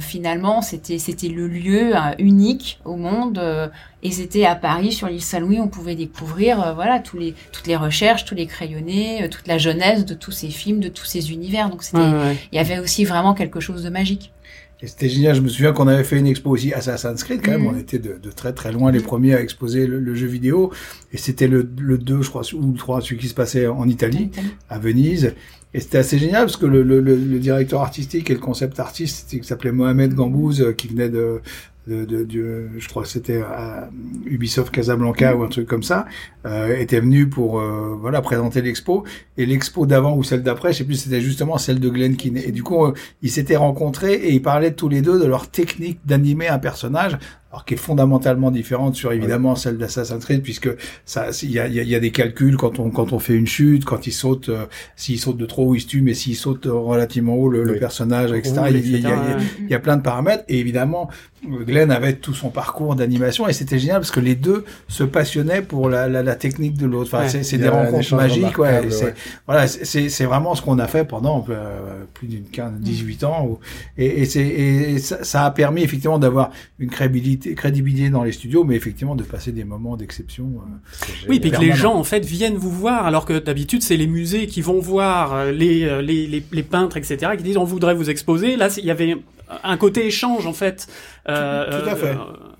[0.00, 3.40] finalement, c'était c'était le lieu unique au monde,
[4.02, 7.76] et c'était à Paris sur l'île Saint-Louis, on pouvait découvrir, voilà, tous les toutes les
[7.76, 11.70] recherches, tous les crayonnés, toute la jeunesse de tous ces films, de tous ces univers.
[11.70, 12.10] Donc c'était,
[12.52, 14.30] il y avait aussi vraiment quelque chose de magique.
[14.82, 15.34] Et c'était génial.
[15.34, 17.62] Je me souviens qu'on avait fait une expo aussi à Assassin's Creed quand même.
[17.62, 17.74] Mhm.
[17.74, 20.72] On était de, de, très très loin les premiers à exposer le, jeu vidéo.
[21.12, 23.88] Et c'était le, le 2, je crois, ou le 3, celui qui se passait en
[23.88, 24.30] Italie,
[24.68, 25.34] à Venise.
[25.74, 29.28] Et c'était assez génial parce que le, le, le, directeur artistique et le concept artiste,
[29.28, 31.40] qui s'appelait Mohamed Gambouz, euh, qui venait de,
[31.86, 33.88] de, de, je crois que c'était à
[34.24, 36.06] Ubisoft Casablanca ou un truc comme ça,
[36.44, 39.04] euh, était venu pour euh, voilà présenter l'expo.
[39.36, 42.38] Et l'expo d'avant ou celle d'après, je sais plus, c'était justement celle de Glenn Keane.
[42.38, 45.48] Et du coup, euh, ils s'étaient rencontrés et ils parlaient tous les deux de leur
[45.48, 47.18] technique d'animer un personnage
[47.56, 50.68] alors qui est fondamentalement différente sur évidemment celle d'Assassin's Creed puisque
[51.04, 53.84] ça il y a, y a, des calculs quand on quand on fait une chute
[53.84, 57.34] quand il saute euh, s'il saute de trop il se tue mais s'il saute relativement
[57.34, 60.44] haut le, personnage etc il, y a, y a, plein de paramètres.
[60.48, 61.08] Et évidemment
[61.44, 65.62] Glenn avait tout son parcours d'animation et c'était génial parce que les deux se passionnaient
[65.62, 68.82] pour la, la, la technique de l'autre enfin c'est des rencontres magiques ouais,
[69.46, 73.58] voilà c'est vraiment ce qu'on a fait pendant euh, plus d'une 15 18 ans
[73.98, 78.32] et, et c'est et ça, ça a permis effectivement d'avoir une crédibilité crédibilité, dans les
[78.32, 80.44] studios, mais effectivement de passer des moments d'exception.
[80.44, 83.96] Euh, oui, puis que les gens en fait viennent vous voir, alors que d'habitude c'est
[83.96, 87.64] les musées qui vont voir euh, les, les, les, les, peintres, etc., qui disent on
[87.64, 88.56] voudrait vous exposer.
[88.56, 89.16] Là, il y avait
[89.62, 90.88] un côté échange en fait.
[91.28, 92.16] Euh, tout à fait.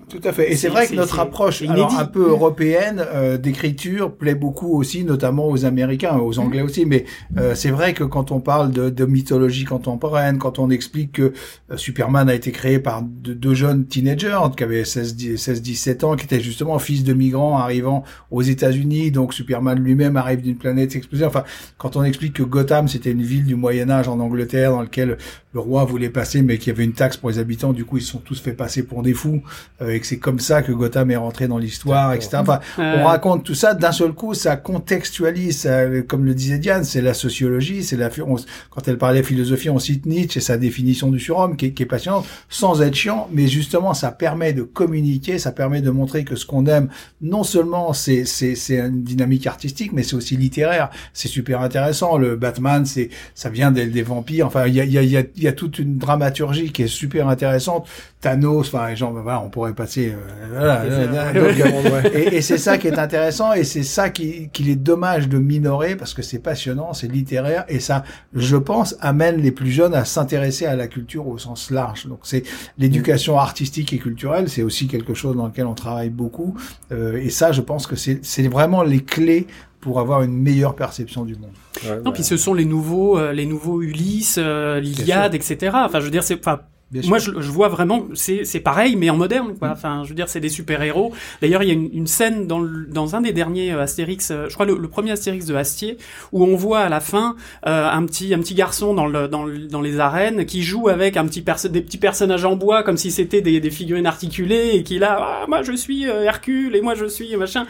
[0.09, 0.53] Tout à fait.
[0.53, 5.03] Et c'est vrai que notre approche alors, un peu européenne euh, d'écriture plaît beaucoup aussi,
[5.03, 6.85] notamment aux Américains, aux Anglais aussi.
[6.85, 7.03] Mais
[7.37, 11.33] euh, c'est vrai que quand on parle de, de, mythologie contemporaine, quand on explique que
[11.71, 16.39] euh, Superman a été créé par deux jeunes teenagers qui avaient 16-17 ans, qui étaient
[16.39, 21.25] justement fils de migrants arrivant aux États-Unis, donc Superman lui-même arrive d'une planète explosée.
[21.25, 21.43] Enfin,
[21.77, 25.17] quand on explique que Gotham c'était une ville du Moyen Âge en Angleterre dans lequel
[25.53, 27.97] le roi voulait passer, mais qu'il y avait une taxe pour les habitants, du coup
[27.97, 29.41] ils se sont tous fait passer pour des fous
[29.97, 32.37] et que c'est comme ça que Gotham est rentré dans l'histoire, etc.
[32.37, 35.69] Enfin, on raconte tout ça d'un seul coup, ça contextualise,
[36.07, 38.09] comme le disait Diane, c'est la sociologie, c'est la
[38.69, 41.87] quand elle parlait philosophie, on cite Nietzsche et sa définition du surhomme qui, qui est
[41.87, 46.35] passionnante, sans être chiant, mais justement ça permet de communiquer, ça permet de montrer que
[46.35, 46.89] ce qu'on aime,
[47.21, 50.89] non seulement c'est c'est c'est une dynamique artistique, mais c'est aussi littéraire.
[51.13, 52.17] C'est super intéressant.
[52.17, 54.47] Le Batman, c'est ça vient des, des vampires.
[54.47, 56.87] Enfin, il y a il y a il y a toute une dramaturgie qui est
[56.87, 57.87] super intéressante.
[58.19, 60.11] Thanos, enfin, genre, voilà, on pourrait passer.
[60.11, 60.85] Euh, voilà,
[62.13, 65.37] et, et c'est ça qui est intéressant, et c'est ça qui qu'il est dommage de
[65.37, 68.03] minorer parce que c'est passionnant, c'est littéraire, et ça,
[68.33, 72.07] je pense, amène les plus jeunes à s'intéresser à la culture au sens large.
[72.07, 72.43] Donc, c'est
[72.79, 76.55] l'éducation artistique et culturelle, c'est aussi quelque chose dans lequel on travaille beaucoup,
[76.91, 79.45] euh, et ça, je pense que c'est c'est vraiment les clés
[79.79, 81.51] pour avoir une meilleure perception du monde.
[81.85, 85.71] Ouais, non, puis ce sont les nouveaux, euh, les nouveaux Ulysse, euh, l'Iliade, etc.
[85.75, 89.09] Enfin, je veux dire, c'est pas moi, je, je, vois vraiment, c'est, c'est pareil, mais
[89.09, 89.69] en moderne, quoi.
[89.69, 89.71] Mm.
[89.71, 91.13] Enfin, je veux dire, c'est des super-héros.
[91.41, 94.31] D'ailleurs, il y a une, une scène dans, le, dans un des derniers euh, Astérix,
[94.31, 95.97] euh, je crois le, le, premier Astérix de Astier,
[96.31, 99.45] où on voit à la fin euh, un petit un petit garçon dans le, dans,
[99.47, 103.11] dans les arènes qui joue avec un petit des petits personnages en bois comme si
[103.11, 106.95] c'était des, des figurines articulées et qui là, ah, moi je suis Hercule et moi
[106.95, 107.65] je suis machin.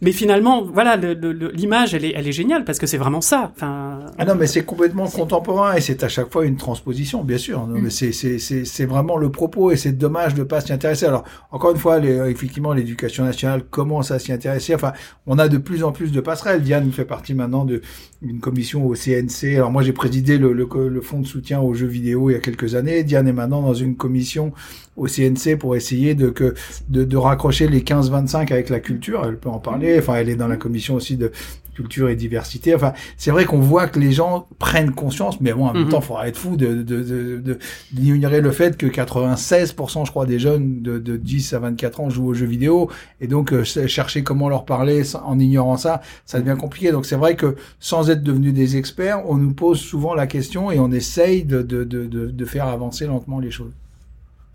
[0.00, 3.50] Mais finalement, voilà, l'image, elle est, elle est géniale parce que c'est vraiment ça.
[3.54, 7.38] Enfin, ah non, mais c'est complètement contemporain et c'est à chaque fois une transposition, bien
[7.38, 7.66] sûr.
[7.66, 11.06] Non, mais c'est, c'est, vraiment le propos et c'est dommage de pas s'y intéresser.
[11.06, 14.72] Alors, encore une fois, les, effectivement, l'éducation nationale commence à s'y intéresser.
[14.72, 14.92] Enfin,
[15.26, 16.62] on a de plus en plus de passerelles.
[16.62, 17.80] Diane fait partie maintenant de
[18.22, 19.56] une commission au CNC.
[19.56, 22.36] Alors moi, j'ai présidé le, le, le fonds de soutien aux jeux vidéo il y
[22.36, 23.02] a quelques années.
[23.02, 24.52] Diane est maintenant dans une commission
[24.96, 26.54] au CNC pour essayer de que
[26.88, 29.22] de, de raccrocher les 15-25 avec la culture.
[29.26, 29.98] Elle peut en parler.
[29.98, 31.32] Enfin, elle est dans la commission aussi de
[31.74, 32.74] culture et diversité.
[32.74, 35.88] Enfin, c'est vrai qu'on voit que les gens prennent conscience, mais bon, en même mhm.
[35.90, 37.58] temps, il faudra être fou de, de, de,
[37.92, 42.10] d'ignorer le fait que 96%, je crois, des jeunes de, de 10 à 24 ans
[42.10, 42.90] jouent aux jeux vidéo.
[43.20, 46.92] Et donc, euh, chercher comment leur parler en ignorant ça, ça devient compliqué.
[46.92, 50.70] Donc, c'est vrai que sans être devenus des experts, on nous pose souvent la question
[50.70, 53.72] et on essaye de, de, de, de faire avancer lentement les choses.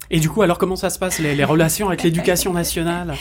[0.09, 3.15] Et du coup, alors comment ça se passe les, les relations avec l'éducation nationale?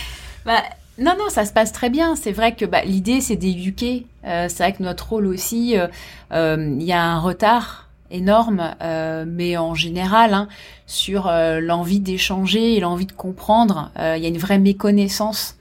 [0.44, 0.62] Bah,
[0.98, 2.16] non, non, ça se passe très bien.
[2.16, 4.06] C'est vrai que bah, l'idée, c'est d'éduquer.
[4.24, 5.86] Euh, c'est vrai que notre rôle aussi, il euh,
[6.32, 10.48] euh, y a un retard énorme, euh, mais en général, hein,
[10.86, 13.90] sur euh, l'envie d'échanger et l'envie de comprendre.
[13.96, 15.56] Il y a une vraie méconnaissance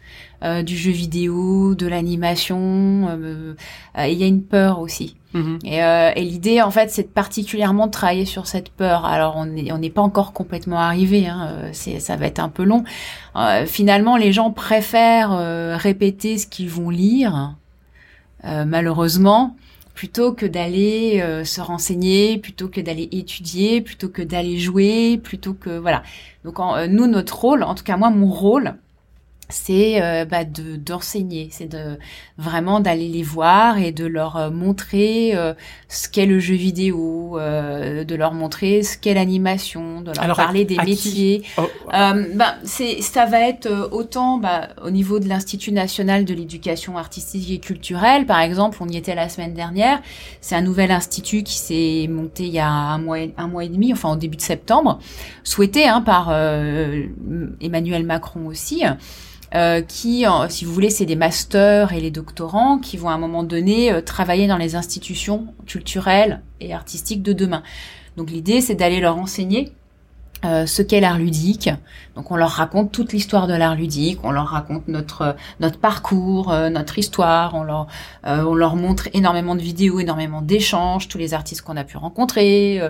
[0.64, 3.10] du jeu vidéo, de l'animation.
[3.98, 5.16] Il y a une peur aussi.
[5.36, 5.60] Mhm.
[5.66, 9.06] Et, euh, et l'idée, en fait, c'est particulièrement travailler sur cette peur.
[9.06, 11.28] Alors, on n'est on pas encore complètement arrivé.
[11.28, 12.86] Hein, euh, c'est, ça va être un peu long.
[13.36, 17.56] Euh, finalement, les gens préfèrent euh, répéter ce qu'ils vont lire,
[18.46, 19.58] euh, malheureusement,
[19.94, 25.78] plutôt que d'aller se renseigner, plutôt que d'aller étudier, plutôt que d'aller jouer, plutôt que
[25.78, 26.04] voilà.
[26.44, 28.76] Donc, nous, notre rôle, en tout cas moi, mon rôle,
[29.50, 31.98] c'est euh, bah, de d'enseigner, c'est de
[32.38, 35.54] vraiment d'aller les voir et de leur euh, montrer euh,
[35.88, 40.78] ce qu'est le jeu vidéo, de leur montrer ce qu'est l'animation, de leur parler des
[40.78, 41.44] métiers.
[41.58, 46.98] Oh, bah, c'est ça va être autant bah, au niveau de l'Institut national de l'éducation
[46.98, 50.02] artistique et culturelle, par exemple, on y était la semaine dernière.
[50.42, 53.70] C'est un nouvel institut qui s'est monté il y a un mois un mois et
[53.70, 55.00] demi, enfin au début de septembre,
[55.44, 56.32] souhaité hein, par
[57.62, 58.84] Emmanuel Macron aussi.
[59.54, 63.18] Euh, qui, si vous voulez, c'est des masters et les doctorants qui vont à un
[63.18, 67.64] moment donné euh, travailler dans les institutions culturelles et artistiques de demain.
[68.18, 69.72] Donc l'idée, c'est d'aller leur enseigner
[70.46, 71.70] euh, ce qu'est l'art ludique.
[72.16, 76.52] Donc on leur raconte toute l'histoire de l'art ludique, on leur raconte notre notre parcours,
[76.52, 77.88] euh, notre histoire, on leur
[78.26, 81.98] euh, on leur montre énormément de vidéos, énormément d'échanges, tous les artistes qu'on a pu
[81.98, 82.82] rencontrer,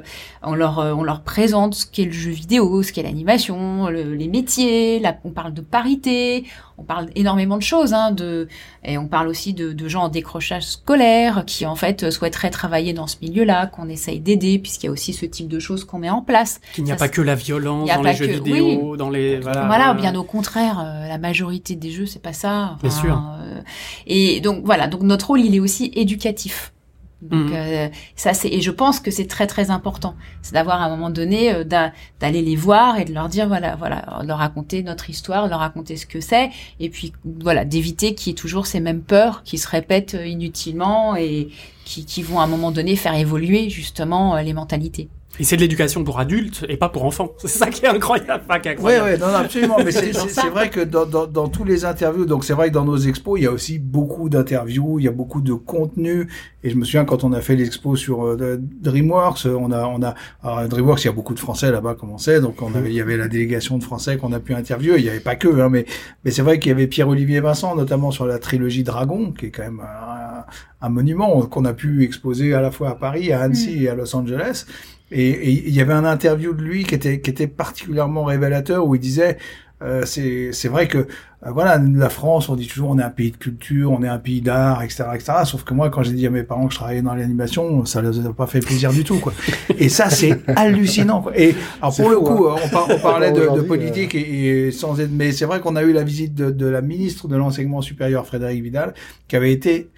[0.44, 5.02] on leur on leur présente ce qu'est le jeu vidéo, ce qu'est l'animation, les métiers,
[5.24, 6.46] on parle de parité,
[6.78, 8.48] on parle énormément de choses, hein, de,
[8.84, 12.94] et on parle aussi de, de, gens en décrochage scolaire qui en fait souhaiteraient travailler
[12.94, 16.00] dans ce milieu-là, qu'on essaye d'aider, puisqu'il y a aussi ce type de choses qu'on
[16.00, 16.60] met en place.
[16.74, 19.66] Qu'il n'y a pas que la violence dans les jeux vidéo, dans les voilà.
[19.68, 22.78] Voilà, bien au contraire, euh, la majorité des jeux c'est pas ça.
[22.82, 23.24] bien sûr.
[23.42, 23.62] Euh,
[24.06, 26.74] et donc voilà, donc notre rôle il est aussi éducatif.
[27.21, 27.54] Donc mhm.
[27.56, 30.89] euh, ça c'est et je pense que c'est très très important, c'est d'avoir à un
[30.89, 35.10] moment donné euh, d'aller les voir et de leur dire voilà voilà leur raconter notre
[35.10, 38.82] histoire, leur raconter ce que c'est et puis voilà d'éviter qu'il y ait toujours ces
[38.82, 41.47] mêmes peurs qui se répètent euh, inutilement et
[41.86, 45.08] qui, qui vont à un moment donné faire évoluer justement les mentalités.
[45.39, 47.34] Et c'est de l'éducation pour adultes et pas pour enfants.
[47.39, 48.43] C'est ça qui est incroyable.
[48.80, 49.78] Oui, oui, non, absolument.
[49.84, 52.86] Mais c'est vrai que dans, dans, dans, tous les interviews, donc c'est vrai que dans
[52.86, 56.27] nos expos, il y a aussi beaucoup d'interviews, il y a beaucoup de contenu.
[56.63, 60.02] Et je me souviens quand on a fait l'expo sur euh, DreamWorks, on a, on
[60.02, 62.42] a, alors, DreamWorks, il y a beaucoup de Français là-bas, comme on sait.
[62.42, 64.98] Donc on avait, il y avait la délégation de Français qu'on a pu interviewer.
[64.98, 65.86] Il n'y avait pas que, hein, mais,
[66.23, 69.52] mais c'est vrai qu'il y avait Pierre-Olivier Vincent, notamment sur la trilogie Dragon, qui est
[69.52, 70.46] quand même un,
[70.81, 73.83] un monument qu'on a pu exposer à la fois à Paris, à Annecy mm.
[73.83, 74.65] et à Los Angeles.
[75.12, 78.95] Et il y avait un interview de lui qui était, qui était particulièrement révélateur où
[78.95, 79.37] il disait
[79.81, 81.06] euh, c'est vrai que euh,
[81.51, 84.19] voilà la France on dit toujours on est un pays de culture on est un
[84.19, 86.79] pays d'art etc etc sauf que moi quand j'ai dit à mes parents que je
[86.79, 89.33] travaillais dans l'animation ça leur a pas fait plaisir du tout quoi
[89.77, 91.37] et ça c'est hallucinant quoi.
[91.37, 92.56] et alors pour le coup hein.
[92.89, 96.03] on, parlait de, de, politique et, sans être mais c'est vrai qu'on a eu la
[96.03, 98.93] visite de, de la ministre de l'enseignement supérieur Frédéric Vidal
[99.27, 99.89] qui avait été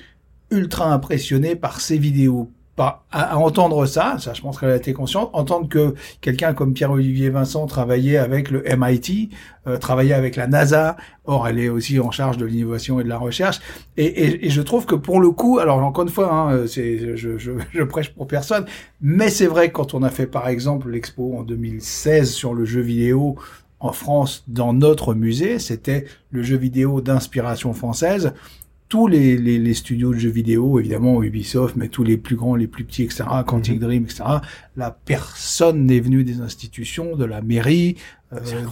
[0.50, 2.50] ultra impressionné par ces vidéos
[2.84, 6.74] à, à, entendre ça, ça je pense qu'elle a été consciente, entendre que quelqu'un comme
[6.74, 9.30] Pierre-Olivier Vincent travaillait avec le MIT,
[9.68, 13.10] euh, travaillait avec la NASA, or elle est aussi en charge de l'innovation et de
[13.10, 13.60] la recherche,
[13.98, 17.18] et, et, et, je trouve que pour le coup, alors encore une fois, hein, c'est,
[17.18, 18.66] je, je, je, prêche pour personne,
[19.02, 22.66] mais c'est vrai que quand on a fait par exemple l'expo en 2016 sur le
[22.66, 23.38] jeu vidéo
[23.80, 28.34] en France dans notre musée, c'était le jeu vidéo d'inspiration française
[28.90, 32.56] tous les, les, les, studios de jeux vidéo, évidemment Ubisoft, mais tous les plus grands,
[32.56, 33.80] les plus petits, etc., Quantic mhm.
[33.80, 34.24] Dream, etc.,
[34.78, 37.98] la personne n'est venue des institutions, de la mairie,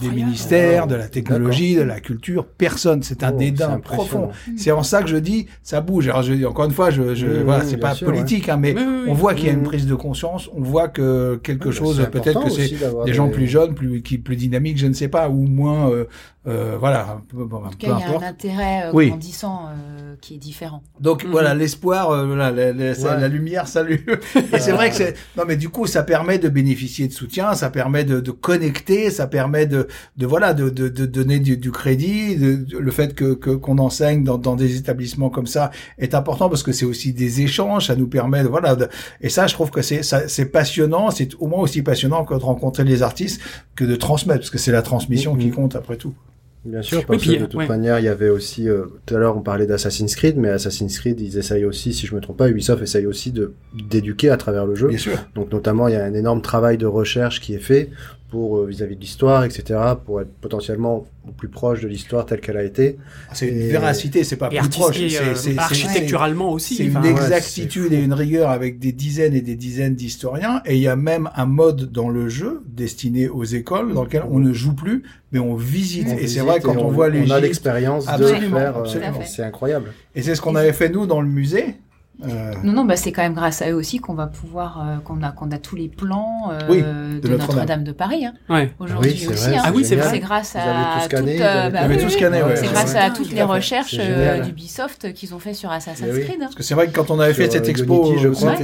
[0.00, 3.02] des ministères, de la technologie, de la culture, personne.
[3.02, 4.30] C'est un oh, dédain profond.
[4.56, 6.08] C'est en ça que je dis, ça bouge.
[6.08, 8.74] Alors je dis encore une fois, je, je voilà, c'est pas politique, hein, mais
[9.06, 12.44] on voit qu'il y a une prise de conscience, on voit que quelque chose, peut-être
[12.44, 12.70] que c'est
[13.04, 16.04] des gens plus jeunes, plus qui plus dynamiques, je ne sais pas, ou moins, euh,
[16.46, 17.20] euh, voilà.
[17.28, 19.08] Peu, en tout cas, il y a un intérêt euh, oui.
[19.08, 20.82] grandissant euh, qui est différent.
[21.00, 21.30] Donc mm-hmm.
[21.30, 24.06] voilà, l'espoir, euh, voilà, la, la, la, lumière, salut.
[24.52, 27.54] Et c'est vrai que c'est, non mais du coup, ça permet de bénéficier de soutien,
[27.54, 29.86] ça permet de, de connecter, ça permet permet de,
[30.16, 32.36] de voilà de, de, de donner du, du crédit.
[32.36, 36.62] De, le fait que qu'on enseigne dans, dans des établissements comme ça est important parce
[36.62, 37.86] que c'est aussi des échanges.
[37.86, 38.74] Ça nous permet de, voilà.
[38.76, 38.88] De,
[39.20, 41.10] et ça, je trouve que c'est c'est passionnant.
[41.10, 43.40] C'est au moins aussi passionnant que de rencontrer les artistes
[43.74, 45.52] que de transmettre parce que c'est la transmission qui mm-hmm.
[45.52, 46.14] compte après tout.
[46.64, 49.36] Bien sûr, parce que de toute manière, il y avait aussi, euh, tout à l'heure
[49.36, 52.48] on parlait d'Assassin's Creed, mais Assassin's Creed, ils essayent aussi, si je me trompe pas,
[52.48, 53.54] Ubisoft essaye aussi de
[53.88, 54.88] d'éduquer à travers le jeu.
[54.88, 55.16] Bien sûr.
[55.36, 57.90] Donc notamment, il y a un énorme travail de recherche qui est fait
[58.30, 61.06] pour euh, vis-à-vis de l'histoire, etc., pour être potentiellement
[61.36, 62.98] plus proche de l'histoire telle qu'elle a été.
[63.32, 64.98] C'est une véracité, c'est pas plus proche.
[65.34, 66.76] C'est architecturalement aussi.
[66.76, 70.62] C'est une exactitude et une rigueur avec des dizaines et des dizaines d'historiens.
[70.66, 74.22] Et il y a même un mode dans le jeu destiné aux écoles dans lequel
[74.30, 75.02] on ne joue plus,
[75.32, 76.08] mais on visite.
[76.18, 77.30] et c'est vrai quand on, voit les.
[77.30, 78.78] On a l'expérience de faire.
[78.78, 79.92] Euh, c'est incroyable.
[80.14, 81.76] Et c'est ce qu'on avait fait nous dans le musée.
[82.24, 82.52] Euh...
[82.64, 85.22] Non, non, bah c'est quand même grâce à eux aussi qu'on va pouvoir, euh, qu'on
[85.22, 88.24] a, qu'on a tous les plans euh, de, Notre-Dame de Paris.
[88.24, 88.72] Hein, ouais.
[88.78, 89.50] Aujourd'hui oui, aussi.
[89.50, 89.62] Hein.
[89.64, 90.08] Ah oui, c'est vrai.
[90.10, 91.96] C'est grâce à euh, bah, oui.
[92.08, 93.98] C'est grâce à toutes les recherches
[94.44, 96.36] d'Ubisoft qu'ils ont fait sur Assassin's Creed.
[96.36, 96.36] Hein.
[96.40, 98.14] Parce que c'est vrai que quand on avait fait cette expo,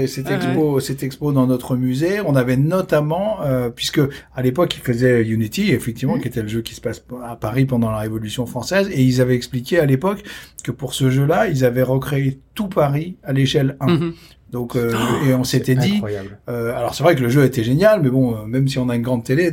[0.07, 3.39] cette expo, cette expo dans notre musée, on avait notamment,
[3.75, 4.01] puisque
[4.35, 6.21] à l'époque ils faisaient Unity, effectivement, mm.
[6.21, 9.21] qui était le jeu qui se passe à Paris pendant la Révolution française, et ils
[9.21, 10.23] avaient expliqué à l'époque
[10.63, 13.87] que pour ce jeu-là, ils avaient recréé tout Paris à l'échelle 1.
[13.87, 14.13] Mhm.
[14.53, 16.03] Donc euh, oh, et on s'était dit
[16.51, 18.91] euh, alors c'est vrai que le jeu était génial mais bon euh, même si on
[18.91, 19.51] a une grande télé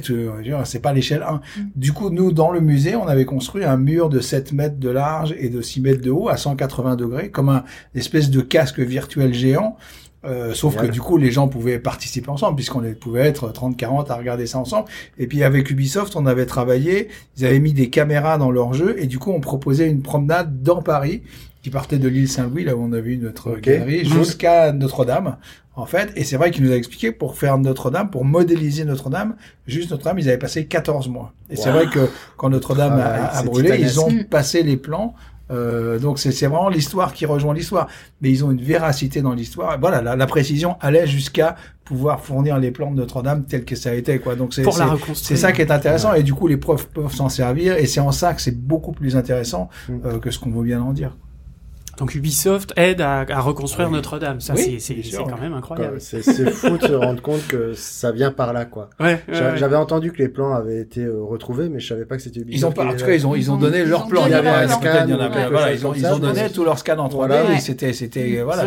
[0.66, 1.36] c'est pas l'échelle 1.
[1.36, 1.40] Mm.
[1.78, 4.90] Du coup nous dans le musée on avait construit un mur de 7 mètres de
[4.90, 7.64] large et de 6 mètres de haut à 180 degrés comme un
[7.96, 9.78] espèce de casque virtuel géant
[10.26, 14.16] euh, sauf que du coup, les gens pouvaient participer ensemble, puisqu'on pouvait être 30-40 à
[14.16, 14.90] regarder ça ensemble.
[15.18, 18.96] Et puis avec Ubisoft, on avait travaillé, ils avaient mis des caméras dans leur jeu,
[19.00, 21.24] et du coup, on proposait une promenade dans Paris,
[21.62, 24.14] qui partait de l'île Saint-Louis, là où on a vu notre galerie, mhm.
[24.14, 25.38] jusqu'à Notre-Dame,
[25.76, 26.12] en fait.
[26.16, 29.36] Et c'est vrai qu'il nous a expliqué, pour faire Notre-Dame, pour modéliser Notre-Dame,
[29.68, 31.34] juste Notre-Dame, ils avaient passé 14 mois.
[31.50, 35.16] Et c'est vrai que quand Notre-Dame a, brûlé, ils ont passé les plans
[35.52, 37.88] euh, donc c'est vraiment l'histoire qui rejoint l'histoire,
[38.22, 39.80] mais ils ont une véracité dans l'histoire.
[39.80, 43.90] Voilà, la, la, précision allait jusqu'à pouvoir fournir les plans de Notre-Dame tels que ça
[43.90, 44.36] a été quoi.
[44.36, 44.64] Donc c'est
[45.16, 48.00] c'est ça qui est intéressant et du coup les profs peuvent s'en servir et c'est
[48.00, 49.94] en ça que c'est beaucoup plus intéressant mm.
[50.06, 51.18] euh, que ce qu'on veut en dire.
[52.00, 54.40] Donc Ubisoft aide à, à reconstruire ah Notre-Dame.
[54.40, 54.80] Ça, c'est
[55.18, 56.00] quand même incroyable.
[56.00, 58.90] C'est fou de se rendre compte que ça vient par là, quoi.
[59.00, 62.22] Ouais, J'avais entendu que les plans avaient été euh, retrouvés, mais je savais pas que
[62.22, 62.62] c'était Ubisoft.
[62.62, 64.26] Ils ont pas, en tout cas, ils ont, ils ont donné leurs plans.
[64.26, 65.06] Il y avait un scan.
[65.08, 67.60] Il y en a, voilà, ils ont, ils ont donné tous leurs scans en 3D.
[67.60, 68.64] C'était, c'était, voilà.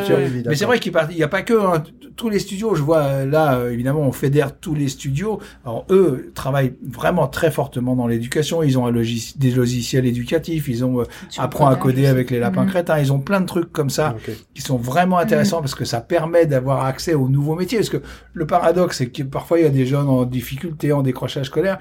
[0.46, 1.82] Mais c'est vrai qu'il n'y a pas que, hein,
[2.16, 5.40] tous les studios, je vois, euh, là, euh, évidemment, on fédère tous les studios.
[5.64, 8.62] Alors, eux travaillent vraiment très fortement dans l'éducation.
[8.62, 10.68] Ils ont un des logiciels éducatifs.
[10.68, 11.04] Ils ont,
[11.38, 12.70] apprend à coder avec les lapins mhm.
[12.70, 12.98] crétins.
[12.98, 14.16] Ils ont plein de trucs comme ça
[14.54, 17.78] qui sont vraiment intéressants parce que ça permet d'avoir accès aux nouveaux métiers.
[17.78, 18.02] Parce que
[18.32, 21.78] le paradoxe, c'est que parfois il y a des jeunes en difficulté, en décrochage scolaire,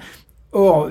[0.53, 0.89] Or,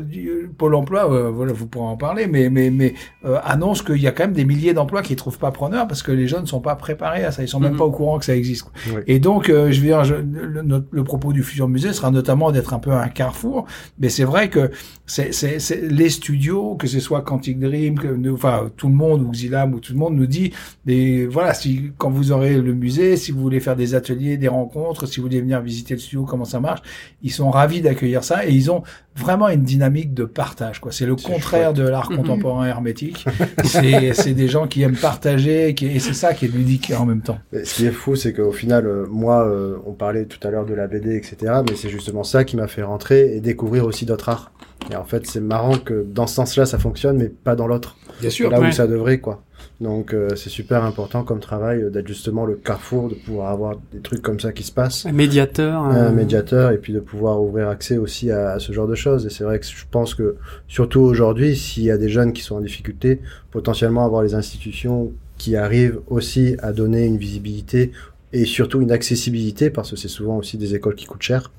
[0.57, 2.94] Pôle Emploi, euh, voilà, vous pourrez en parler, mais mais mais
[3.26, 6.03] euh, annonce qu'il y a quand même des milliers d'emplois qui trouvent pas preneur parce
[6.03, 7.78] que les jeunes ne sont pas préparés à ça, ils sont même mhm.
[7.78, 8.68] pas au courant que ça existe.
[9.07, 12.72] Et donc, euh, je veux dire, le, le, propos du futur musée sera notamment d'être
[12.72, 13.66] un peu un carrefour,
[13.98, 14.70] mais c'est vrai que
[15.11, 19.30] c'est c'est les studios, que ce soit Quantic Dream, que enfin tout le monde ou
[19.30, 20.52] Xilam ou tout le monde nous dit,
[20.86, 24.48] des voilà, si quand vous aurez le musée, si vous voulez faire des ateliers, des
[24.48, 26.82] rencontres, si vous voulez venir visiter le studio, comment ça marche,
[27.22, 28.82] ils sont ravis d'accueillir ça et ils ont
[29.16, 30.80] vraiment une dynamique de partage.
[30.80, 30.92] Quoi.
[30.92, 33.24] C'est le contraire de l'art contemporain hermétique.
[33.64, 37.20] c'est, des gens qui aiment partager, qui, et c'est ça qui est ludique en même
[37.20, 37.38] temps.
[37.52, 40.66] ce qui est fou, c'est qu'au final, euh, moi, euh, on parlait tout à l'heure
[40.66, 41.36] de la BD, etc.
[41.68, 44.52] Mais c'est justement ça qui m'a fait rentrer et découvrir aussi d'autres arts.
[44.91, 47.97] Et en fait, c'est marrant que dans ce sens-là, ça fonctionne, mais pas dans l'autre.
[48.20, 48.51] Bien sûr.
[48.51, 49.43] Là où ça devrait, quoi.
[49.80, 53.76] Donc euh, c'est super important comme travail euh, d'être justement le carrefour, de pouvoir avoir
[53.93, 55.07] des trucs comme ça qui se passent.
[55.07, 55.82] Un médiateur.
[55.82, 59.26] Un euh, médiateur et puis de pouvoir ouvrir accès aussi à, ce genre de choses.
[59.26, 60.36] Et c'est vrai que je pense que
[60.68, 63.20] surtout aujourd'hui, s'il y a des jeunes qui sont en difficulté,
[63.51, 67.93] potentiellement avoir les institutions qui arrivent aussi à donner une visibilité
[68.32, 71.51] et surtout une accessibilité parce que c'est souvent aussi des écoles qui coûtent cher,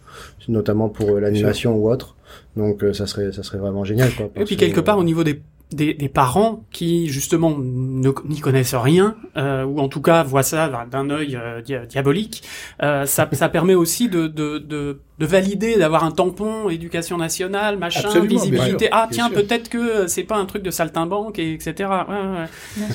[0.47, 2.15] notamment pour l'animation ou autre.
[2.57, 4.29] Donc ça serait ça serait vraiment génial quoi.
[4.35, 9.15] Et puis quelque part au niveau des des, des, parents qui justement n'y connaissent rien
[9.37, 12.43] euh, ou en tout cas voient ça d'un œil euh, diabolique,
[12.83, 17.77] euh, ça, ça permet aussi de, de, de de valider, d'avoir un tampon éducation nationale,
[17.77, 18.89] machin, visibilité.
[18.91, 21.89] ah tiens, peut-être que c'est pas un truc de saltimbanque, et etc.
[22.09, 22.85] Ouais,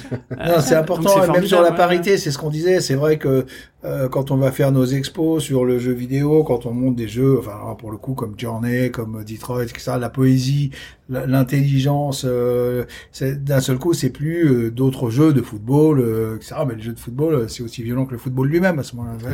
[0.40, 0.60] ouais.
[0.60, 2.80] c'est important, même sur la parité, c'est ce qu'on disait.
[2.80, 3.46] C'est vrai que
[3.84, 7.06] euh, quand on va faire nos expos sur le jeu vidéo, quand on monte des
[7.06, 10.72] jeux, enfin pour le coup comme Journey, comme Detroit, etc., la poésie,
[11.08, 12.84] l'intelligence, euh,
[13.20, 16.56] d'un seul coup, c'est plus euh, d'autres jeux de football, euh, etc.
[16.66, 19.16] Mais le jeu de football, c'est aussi violent que le football lui-même à ce moment-là.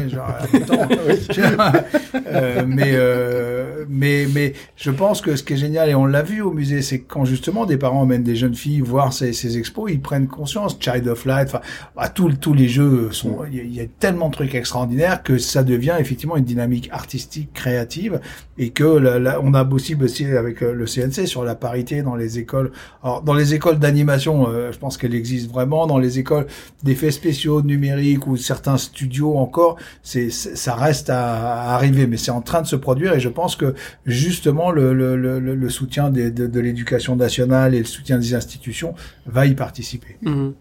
[2.85, 6.43] Mais euh, mais mais je pense que ce qui est génial et on l'a vu
[6.43, 9.91] au musée, c'est quand justement des parents emmènent des jeunes filles voir ces, ces expos,
[9.91, 10.77] ils prennent conscience.
[10.79, 11.61] Child of Light, enfin,
[11.97, 15.97] bah, tous les jeux sont, il y, a tellement de trucs extraordinaires que ça devient
[15.99, 18.21] effectivement une dynamique artistique créative
[18.59, 22.17] et que là, on a aussi bossé avec euh, le CNC sur la parité dans
[22.17, 22.73] les écoles.
[23.03, 25.87] Alors dans les écoles d'animation, euh, je pense qu'elle existe vraiment.
[25.87, 26.47] Dans les écoles
[26.83, 32.31] d'effets spéciaux numériques ou certains studios encore, c'est ça reste à, à arriver, mais c'est
[32.31, 33.75] en train de se produire et je pense que
[34.07, 38.95] justement le, le, le, le soutien de, de l'éducation nationale et le soutien des institutions
[39.27, 40.17] va y participer.
[40.23, 40.55] Mhm.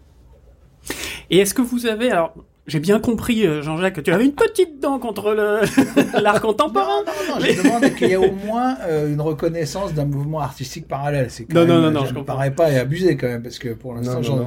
[1.30, 2.34] Et est-ce que vous avez alors
[2.68, 5.34] j'ai bien compris, euh, Jean-Jacques, que tu avais une petite dent contre
[6.22, 7.02] l'art contemporain.
[7.04, 10.40] Non, non, non, je demande qu'il y ait au moins euh, une reconnaissance d'un mouvement
[10.40, 11.28] artistique parallèle.
[11.30, 13.70] C'est non, non, non, non, je ne parais pas et abusé quand même, parce que
[13.70, 14.44] pour l'instant, euh,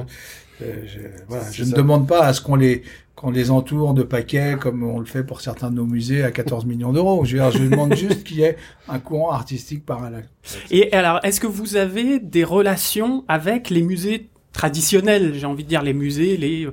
[0.60, 2.82] je, voilà, je ne demande pas à ce qu'on les
[3.14, 6.30] qu'on les entoure de paquets comme on le fait pour certains de nos musées à
[6.30, 7.24] 14 millions d'euros.
[7.24, 8.56] Je, je demande juste qu'il y ait
[8.88, 10.28] un courant artistique parallèle.
[10.70, 15.32] Et alors, est-ce que vous avez des relations avec les musées traditionnels?
[15.34, 16.68] J'ai envie de dire les musées, les,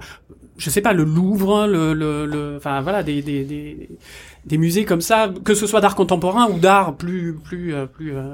[0.57, 3.89] je sais pas, le Louvre, le, le, le enfin voilà, des, des, des,
[4.45, 8.15] des musées comme ça, que ce soit d'art contemporain ou d'art plus, plus, euh, plus.
[8.15, 8.33] Euh,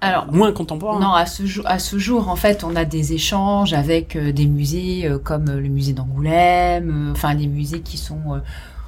[0.00, 1.00] alors, moins contemporain.
[1.00, 4.32] Non, à ce, jour, à ce jour, en fait, on a des échanges avec euh,
[4.32, 8.40] des musées comme le musée d'Angoulême, enfin des musées qui sont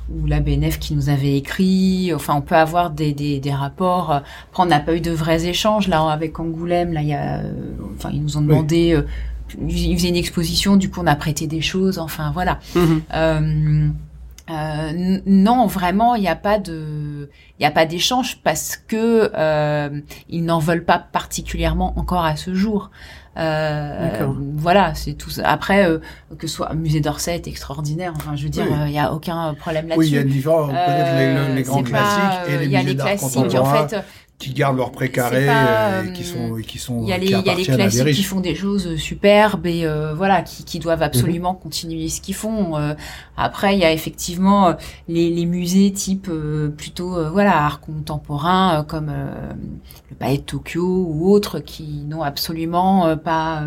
[0.09, 2.13] ou la BNF qui nous avait écrit.
[2.15, 4.13] Enfin, on peut avoir des, des, des rapports.
[4.13, 6.93] Après, on n'a pas eu de vrais échanges là avec Angoulême.
[6.93, 7.41] Là, il y a,
[7.97, 9.03] enfin, ils nous ont demandé.
[9.61, 11.99] ils faisaient une exposition, du coup, on a prêté des choses.
[11.99, 12.61] Enfin, voilà.
[12.77, 13.03] Mhm.
[13.15, 13.89] Euh,
[14.49, 17.29] non, vraiment, il n'y a pas de,
[17.59, 22.37] il n'y a pas d'échange parce que euh, ils n'en veulent pas particulièrement encore à
[22.37, 22.91] ce jour.
[23.39, 24.27] Euh,
[24.57, 25.31] voilà, c'est tout.
[25.45, 25.99] Après, euh,
[26.39, 28.13] que ce soit musée d'Orsay est extraordinaire.
[28.17, 30.01] Enfin, je veux dire, il n'y a aucun problème là-dessus.
[30.01, 30.71] Oui, il y a une différence.
[30.71, 33.83] les, les, grands classiques et les musées d'art contemporain.
[33.85, 34.05] En fait,
[34.39, 37.49] qui gardent leur précaré, euh, qui sont qui sont il y a les, il y
[37.49, 41.55] a les classiques qui font des choses superbes et euh, voilà qui, qui doivent absolument
[41.55, 41.61] mhm.
[41.61, 42.93] continuer ce qu'ils font euh,
[43.39, 44.77] après il y a effectivement
[45.09, 46.31] les, les musées type
[46.77, 49.11] plutôt voilà art contemporain comme
[50.11, 53.63] le palais de Tokyo ou autres qui n'ont absolument pas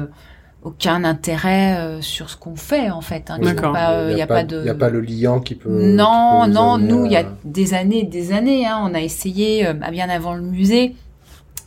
[0.62, 3.30] aucun intérêt euh, sur ce qu'on fait en fait.
[3.30, 4.58] Hein, il n'y a, pas de.
[4.58, 5.70] Il n'y a pas le liant qui peut.
[5.70, 6.78] Non, non.
[6.78, 8.68] Nous, il y a des années, des années.
[8.68, 10.96] Hein, on a essayé, euh, bien avant le musée,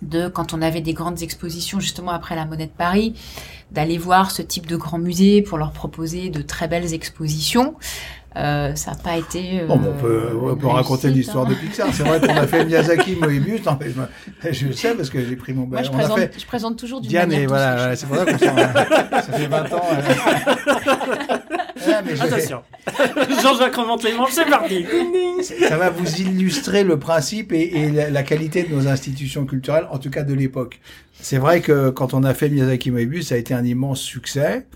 [0.02, 3.14] de quand on avait des grandes expositions justement après la Monnaie de Paris,
[3.70, 7.74] d'aller voir ce type de grands musées pour leur proposer de très belles expositions.
[8.36, 9.60] Euh, ça n'a pas été.
[9.60, 11.58] Euh, bon, on peut, on peut raconter l'histoire de hein.
[11.60, 11.88] Pixar.
[11.92, 13.64] C'est vrai qu'on a fait Miyazaki, Moebius.
[13.64, 15.66] Non, mais je, sais parce que j'ai pris mon.
[15.66, 16.34] Moi, je, présente, fait...
[16.38, 18.56] je présente toujours du Diane et voilà, c'est pour ça qu'on s'en.
[18.56, 19.82] ça fait 20 ans.
[22.04, 22.62] mais Attention.
[23.42, 24.86] Jean-Jacques remonte les manches, c'est parti.
[25.68, 29.86] ça va vous illustrer le principe et, et la, la, qualité de nos institutions culturelles,
[29.90, 30.80] en tout cas de l'époque.
[31.20, 34.66] C'est vrai que quand on a fait Miyazaki Moebius, ça a été un immense succès.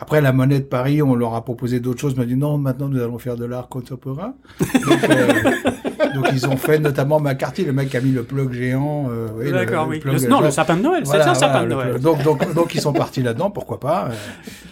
[0.00, 2.36] Après, la monnaie de Paris, on leur a proposé d'autres choses, mais on a dit
[2.36, 4.32] non, maintenant nous allons faire de l'art contemporain.
[4.58, 5.32] Donc, euh,
[6.14, 9.08] donc, ils ont fait notamment McCarthy, le mec qui a mis le plug géant.
[9.10, 10.00] Euh, oui, D'accord, oui.
[10.26, 12.00] non, le sapin de Noël, c'est un sapin de Noël.
[12.00, 14.08] Donc, donc, donc, ils sont partis là-dedans, pourquoi pas.
[14.10, 14.14] Euh.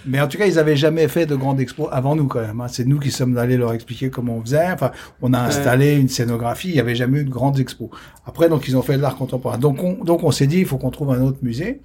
[0.06, 2.62] Mais en tout cas, ils avaient jamais fait de grande expo avant nous quand même.
[2.62, 2.68] Hein.
[2.68, 4.72] C'est nous qui sommes allés leur expliquer comment on faisait.
[4.72, 6.70] Enfin, on a installé une scénographie.
[6.70, 7.90] Il y avait jamais eu de grandes expos.
[8.26, 9.58] Après, donc, ils ont fait de l'art contemporain.
[9.58, 11.82] Donc, on, donc, on s'est dit, il faut qu'on trouve un autre musée.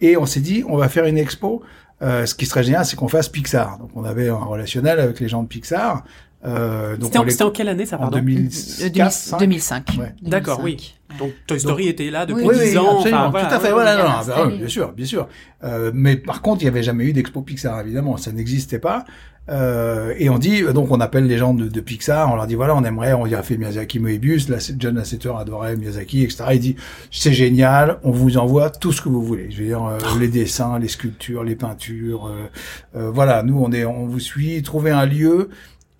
[0.00, 1.62] Et on s'est dit, on va faire une expo
[2.02, 3.78] euh, ce qui serait génial, c'est qu'on fasse Pixar.
[3.78, 6.04] Donc on avait un relationnel avec les gens de Pixar.
[6.44, 9.40] Euh, c'était, en, en, quelle année ça, pardon En 2005.
[9.40, 9.96] 2005.
[9.98, 10.14] Ouais.
[10.22, 10.94] D'accord, oui.
[11.18, 12.98] Donc Toy Story était là depuis oui, 10 ans.
[12.98, 13.72] Enfin, tout à fait.
[13.72, 15.28] Voilà, non, bah, bien sûr, bien sûr.
[15.64, 19.04] Euh, mais par contre, il n'y avait jamais eu d'expo Pixar, évidemment, ça n'existait pas.
[19.50, 22.54] Euh, et on dit, donc on appelle les gens de, de, Pixar, on leur dit
[22.54, 26.44] voilà, on aimerait, on a fait Miyazaki Moebius, là, John Lasseter adorait Miyazaki, etc.
[26.52, 26.76] Il dit
[27.10, 29.50] c'est génial, on vous envoie tout ce que vous voulez.
[29.50, 32.48] Je veux dire euh, les dessins, les sculptures, les peintures, euh,
[32.96, 35.48] euh, voilà, nous on est, on vous suit, trouvez un lieu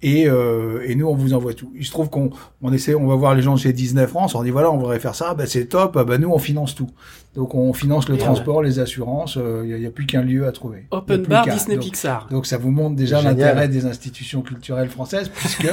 [0.01, 1.72] et, euh, et, nous, on vous envoie tout.
[1.76, 2.30] Il se trouve qu'on
[2.62, 5.01] on essaie, on va voir les gens chez Disney France, on dit voilà, on voudrait
[5.01, 6.90] faire ça, ben c'est top, ben nous on finance tout.
[7.34, 10.46] Donc on finance le transport, les assurances, il euh, n'y a, a, plus qu'un lieu
[10.46, 10.86] à trouver.
[10.90, 12.28] Open bar Disney Pixar.
[12.30, 15.66] Donc ça vous montre déjà l'intérêt des institutions culturelles françaises, puisque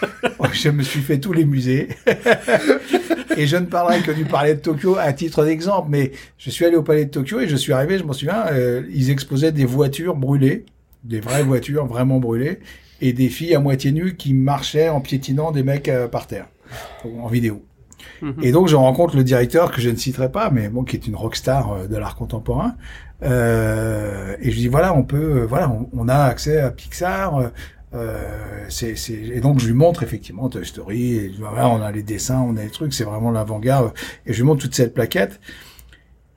[0.52, 1.88] je me suis fait tous les musées.
[3.36, 6.64] et je ne parlerai que du palais de Tokyo à titre d'exemple, mais je suis
[6.64, 9.52] allé au palais de Tokyo et je suis arrivé, je m'en souviens, euh, ils exposaient
[9.52, 10.66] des voitures brûlées,
[11.04, 12.60] des vraies voitures vraiment brûlées,
[13.02, 16.46] et des filles à moitié nues qui marchaient en piétinant des mecs euh, par terre,
[17.04, 17.62] en vidéo.
[18.22, 18.36] Mhm.
[18.42, 21.06] Et donc je rencontre le directeur que je ne citerai pas, mais bon, qui est
[21.06, 22.76] une rockstar euh, de l'art contemporain.
[23.22, 27.50] Euh, et je dis voilà, on peut, voilà, on, a accès à Pixar.
[27.94, 29.12] Euh, c'est, c'est...
[29.12, 31.14] Et donc je lui montre effectivement Toy Story.
[31.16, 33.92] Et voilà, on a les dessins, on a les trucs, c'est vraiment l'avant-garde.
[34.26, 35.40] Et je lui montre toute cette plaquette.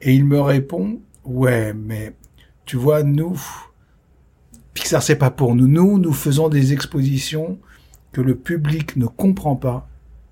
[0.02, 2.14] Et il me répond ouais, mais
[2.66, 3.40] tu vois, nous,
[4.76, 5.68] Pixar, c'est pas pour nous.
[5.68, 7.58] Nous, nous faisons des expositions
[8.12, 9.88] que le public ne comprend pas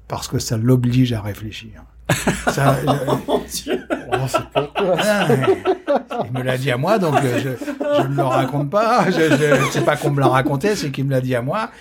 [0.07, 1.83] parce que ça l'oblige à réfléchir.
[2.51, 2.77] ça,
[3.27, 3.81] oh, Dieu.
[4.11, 5.27] Oh, ah,
[6.25, 9.09] il me l'a dit à moi, donc euh, je, ne le raconte pas.
[9.09, 11.71] Je, je sais pas qu'on me l'a raconté, c'est qu'il me l'a dit à moi.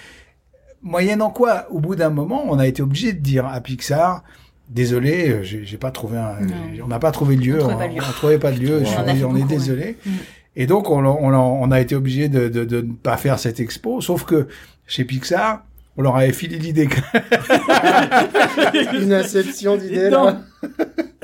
[0.82, 4.22] Moyennant quoi, au bout d'un moment, on a été obligé de dire à Pixar,
[4.68, 6.38] désolé, euh, j'ai pas trouvé un,
[6.82, 8.82] on n'a pas trouvé de lieu, on, ne trouvait pas de lieu,
[9.26, 9.96] on, est désolé.
[10.06, 10.10] Mm.
[10.56, 13.60] Et donc, on, on, on a été obligé de, de, de, ne pas faire cette
[13.60, 14.48] expo, sauf que
[14.86, 15.64] chez Pixar,
[15.96, 16.88] on leur avait filé l'idée.
[19.00, 20.42] Une inception d'idée, là.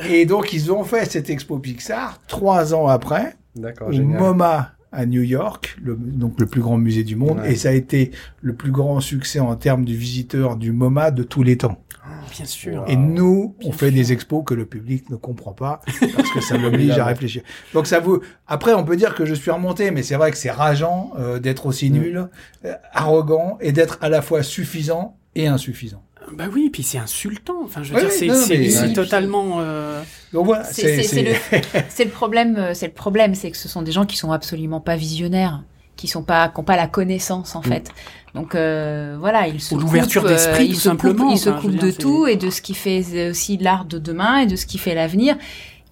[0.09, 3.37] Et donc, ils ont fait cette expo Pixar trois ans après,
[3.81, 7.68] au MoMA à New York, le, donc le plus grand musée du monde, et ça
[7.70, 8.11] a été
[8.41, 11.83] le plus grand succès en termes de visiteurs du MoMA de tous les temps.
[12.31, 12.85] Bien sûr.
[12.89, 15.81] Et nous, on fait des expos que le public ne comprend pas
[16.16, 17.43] parce que ça l'oblige à réfléchir.
[17.74, 18.20] Donc ça vous.
[18.47, 21.39] Après, on peut dire que je suis remonté, mais c'est vrai que c'est rageant euh,
[21.39, 21.93] d'être aussi mm.
[21.93, 22.29] nul,
[22.64, 26.03] euh, arrogant et d'être à la fois suffisant et insuffisant.
[26.33, 27.62] Bah oui, puis c'est insultant.
[27.64, 29.61] Enfin, je veux dire, c'est totalement.
[29.61, 30.03] Euh...
[30.33, 31.33] Donc voilà, c'est le,
[32.05, 32.70] le problème.
[32.74, 35.62] C'est le problème, c'est que ce sont des gens qui sont absolument pas visionnaires
[35.99, 37.65] qui sont pas qui ont pas la connaissance en mm.
[37.65, 37.93] fait.
[38.35, 41.31] Donc euh, voilà, ils se l'ouverture d'esprit euh, tout simplement.
[41.31, 44.47] ils se coupent de tout et de ce qui fait aussi l'art de demain et
[44.47, 45.37] de ce qui fait l'avenir.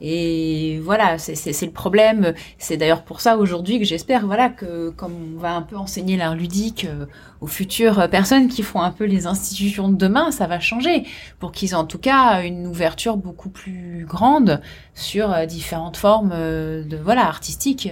[0.00, 2.34] Et voilà, c'est le problème.
[2.58, 6.18] C'est d'ailleurs pour ça aujourd'hui que j'espère, voilà, que comme on va un peu enseigner
[6.18, 7.06] l'art ludique euh,
[7.40, 11.04] aux futures personnes qui font un peu les institutions de demain, ça va changer
[11.38, 14.60] pour qu'ils aient en tout cas une ouverture beaucoup plus grande
[14.94, 17.90] sur euh, différentes formes euh, de voilà artistiques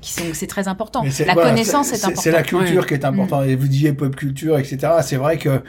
[0.00, 1.04] qui sont c'est très important.
[1.26, 2.22] La connaissance est, importante.
[2.22, 3.46] C'est la culture qui est importante.
[3.46, 3.50] Mm.
[3.50, 4.94] Et vous disiez pop culture, etc.
[5.02, 5.62] C'est vrai que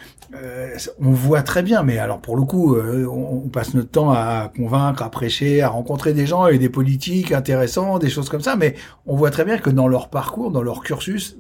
[1.00, 4.52] on voit très bien, mais alors pour le coup, on, on passe notre temps à
[4.56, 8.56] convaincre, à prêcher à rencontrer des gens et des politiques intéressants, des choses comme ça,
[8.56, 8.76] mais
[9.06, 11.38] on voit très bien que dans leur parcours, dans leur cursus,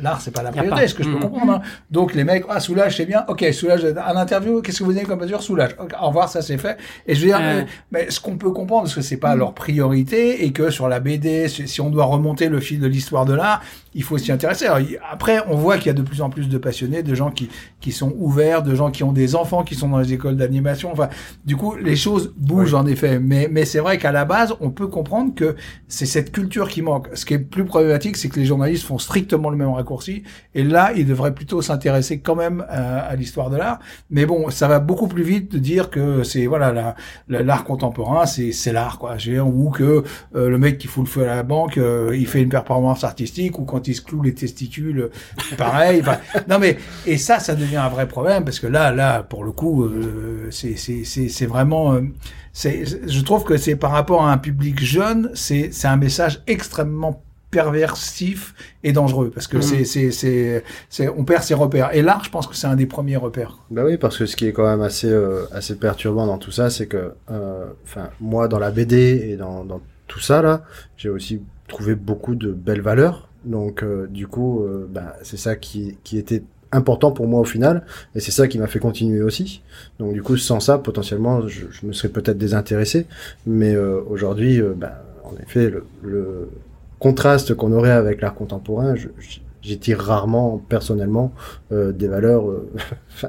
[0.00, 1.20] l'art c'est pas la priorité, ce que je peux mmh.
[1.20, 1.52] comprendre.
[1.52, 1.62] Hein.
[1.90, 5.06] Donc les mecs, ah soulage c'est bien, ok soulage, un interview, qu'est-ce que vous avez
[5.06, 5.42] comme mesure?
[5.42, 6.76] Soulage, au revoir ça c'est fait.
[7.06, 7.40] Et je veux dire,
[7.90, 9.38] mais, ce qu'on peut comprendre, parce que c'est pas mmh.
[9.38, 13.24] leur priorité et que sur la BD, si on doit remonter le fil de l'histoire
[13.24, 13.62] de l'art,
[13.94, 14.66] il faut s'y intéresser.
[15.10, 17.48] après, on voit qu'il y a de plus en plus de passionnés, de gens qui
[17.80, 20.90] qui sont ouverts, de gens qui ont des enfants qui sont dans les écoles d'animation.
[20.92, 21.08] Enfin,
[21.44, 24.70] du coup, les choses bougent en effet, mais mais, c'est vrai qu'à la base, on
[24.70, 25.56] peut comprendre que
[25.88, 27.08] c'est cette culture qui manque.
[27.14, 30.22] Ce qui est plus problématique, c'est que les journalistes font strictement le même raccourci.
[30.54, 33.78] Et là, il devrait plutôt s'intéresser quand même à, l'histoire de l'art.
[34.10, 36.94] Mais bon, ça va beaucoup plus vite de dire que c'est voilà
[37.28, 39.16] l'art contemporain, c'est c'est l'art quoi.
[39.44, 40.04] Ou que
[40.34, 43.04] euh, le mec qui fout le feu à la banque, euh, il fait une performance
[43.04, 45.10] artistique, ou quand il se cloue les testicules,
[45.56, 46.02] pareil.
[46.48, 49.52] non mais et ça, ça devient un vrai problème parce que là, là, pour le
[49.52, 51.98] coup, euh, c'est c'est c'est vraiment
[52.54, 58.54] je trouve que c'est par rapport à un public jeune, c'est un message extrêmement perversif
[58.82, 59.84] et dangereux parce que mmh.
[59.84, 61.94] c'est c'est c'est on perd ses repères.
[61.94, 63.58] Et l'art je pense que c'est un des premiers repères.
[63.70, 66.50] Bah oui parce que ce qui est quand même assez euh, assez perturbant dans tout
[66.50, 70.64] ça c'est que euh, enfin moi dans la BD et dans dans tout ça là
[70.96, 73.28] j'ai aussi trouvé beaucoup de belles valeurs.
[73.44, 76.42] Donc euh, du coup bah, c'est ça qui qui était
[76.72, 77.86] important pour moi au final
[78.16, 79.62] et c'est ça qui m'a fait continuer aussi.
[80.00, 83.06] Donc du coup sans ça potentiellement je, je me serais peut-être désintéressé.
[83.46, 85.72] Mais aujourd'hui bah, en effet
[86.02, 86.48] le
[86.98, 88.94] contraste qu'on aurait avec l'art contemporain,
[89.62, 91.32] j'y tire rarement personnellement
[91.72, 92.48] euh, des valeurs.
[92.48, 92.70] Euh,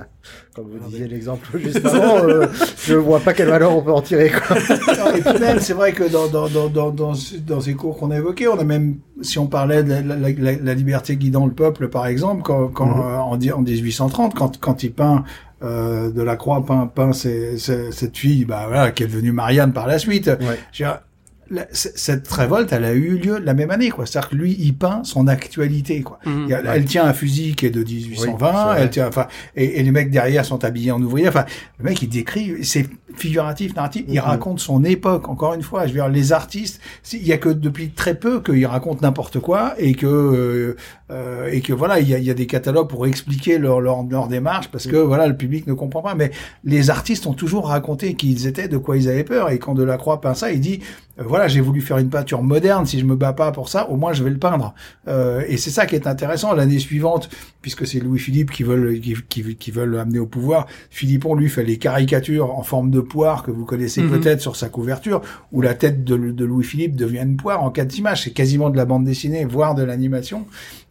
[0.54, 2.48] comme vous disiez l'exemple juste avant, euh,
[2.84, 4.30] je vois pas quelle valeur on peut en tirer.
[4.32, 4.58] Quoi.
[5.16, 8.18] et puis même, c'est vrai que dans, dans, dans, dans, dans, ces cours qu'on a
[8.18, 11.90] évoqués, on a même, si on parlait de la, la, la, liberté guidant le peuple,
[11.90, 13.54] par exemple, quand, quand mm-hmm.
[13.54, 15.24] en, en 1830, quand, quand il peint
[15.64, 19.88] euh, de la Croix peint, peint cette fille, bah voilà, qui est devenue Marianne par
[19.88, 20.28] la suite.
[20.28, 20.60] Ouais
[21.72, 24.06] cette révolte, elle a eu lieu la même année, quoi.
[24.06, 26.20] C'est-à-dire que lui, il peint son actualité, quoi.
[26.26, 26.48] Mhm.
[26.66, 30.46] elle, tient un fusil qui est de 1820, elle tient, enfin, et, les mecs derrière
[30.46, 31.28] sont habillés en ouvrier.
[31.28, 31.46] Enfin,
[31.80, 34.06] le mec, il décrit, c'est figuratif, narratif.
[34.08, 34.20] Il mhm.
[34.20, 35.28] raconte son époque.
[35.30, 36.80] Encore une fois, je veux dire, les artistes,
[37.14, 40.76] il y a que depuis très peu qu'ils racontent n'importe quoi et que euh,
[41.10, 44.04] euh, et que voilà, il y a, y a, des catalogues pour expliquer leur, leur,
[44.04, 46.16] leur démarche parce que voilà, le public ne comprend pas.
[46.16, 46.32] Mais
[46.64, 49.50] les artistes ont toujours raconté qui ils étaient, de quoi ils avaient peur.
[49.50, 50.82] Et quand Delacroix peint ça, il dit
[51.20, 52.86] euh, voilà, j'ai voulu faire une peinture moderne.
[52.86, 54.74] Si je me bats pas pour ça, au moins je vais le peindre.
[55.08, 56.54] Euh, et c'est ça qui est intéressant.
[56.54, 57.30] L'année suivante,
[57.62, 61.50] puisque c'est Louis Philippe qui veulent qui, qui, qui veulent amener au pouvoir, Philippon lui
[61.50, 64.10] fait les caricatures en forme de poire que vous connaissez mhm.
[64.12, 67.72] peut-être sur sa couverture, où la tête de, de Louis Philippe devient une poire en
[67.72, 68.24] quatre images.
[68.24, 70.46] C'est quasiment de la bande dessinée, voire de l'animation.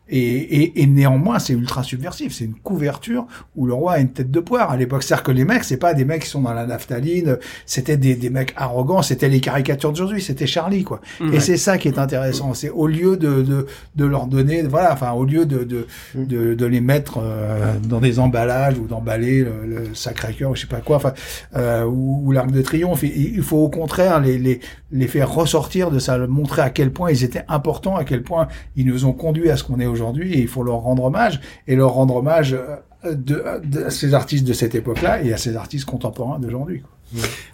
[0.09, 2.33] Et, et, et, néanmoins, c'est ultra subversif.
[2.33, 3.27] C'est une couverture
[3.57, 5.03] où le roi a une tête de poire à l'époque.
[5.03, 7.39] C'est-à-dire que les mecs, c'est pas des mecs qui sont dans la naphtaline.
[7.65, 9.03] C'était des, des mecs arrogants.
[9.03, 10.23] C'était les caricatures d'aujourd'hui.
[10.23, 11.01] C'était Charlie, quoi.
[11.33, 12.55] Et c'est ça qui est intéressant.
[12.55, 16.55] C'est au lieu de, de, de, leur donner, voilà, enfin, au lieu de, de, de,
[16.55, 20.81] de les mettre euh, dans des emballages ou d'emballer le, le Sacré-Cœur, je sais pas
[20.81, 21.15] quoi, enfin,
[21.57, 23.03] euh, ou, ou l'Arc de Triomphe.
[23.03, 24.61] Il faut au contraire les, les,
[24.93, 28.47] les faire ressortir de ça, montrer à quel point ils étaient importants, à quel point
[28.77, 31.41] ils nous ont conduits à ce qu'on est aujourd'hui et il faut leur rendre hommage
[31.67, 35.37] et leur rendre hommage euh, de, de, à ces artistes de cette époque-là et à
[35.37, 36.83] ces artistes contemporains d'aujourd'hui.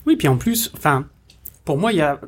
[0.07, 1.07] Oui, puis en plus, enfin,
[1.65, 2.21] pour moi, il y a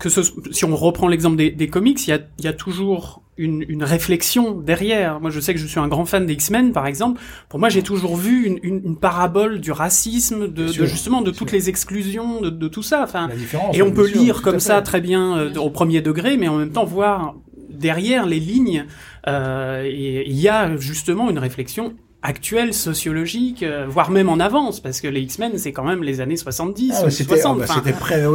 [0.00, 2.52] que ce, si on reprend l'exemple des, des, comics, il y a, il y a
[2.52, 5.20] toujours une, une, réflexion derrière.
[5.20, 7.20] Moi, je sais que je suis un grand fan des X-Men, par exemple.
[7.48, 11.30] Pour moi, j'ai toujours vu une, une, une, parabole du racisme, de, de justement de
[11.30, 13.02] toutes les exclusions, de, de tout ça.
[13.04, 13.28] Enfin,
[13.72, 16.72] et on peut lire comme ça très bien euh, au premier degré, mais en même
[16.72, 17.36] temps voir
[17.80, 18.84] derrière les lignes,
[19.26, 25.00] euh, il y a justement une réflexion actuelle sociologique, euh, voire même en avance, parce
[25.00, 27.58] que les X-Men, c'est quand même les années 70 ah, ou 60.
[27.58, 27.66] Bah,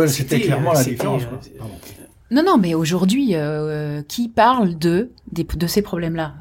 [0.08, 1.22] c'était clairement la différence.
[1.24, 1.64] Euh,
[2.32, 3.36] non, non, mais aujourd'hui,
[4.08, 6.34] qui parle de de ces problèmes-là?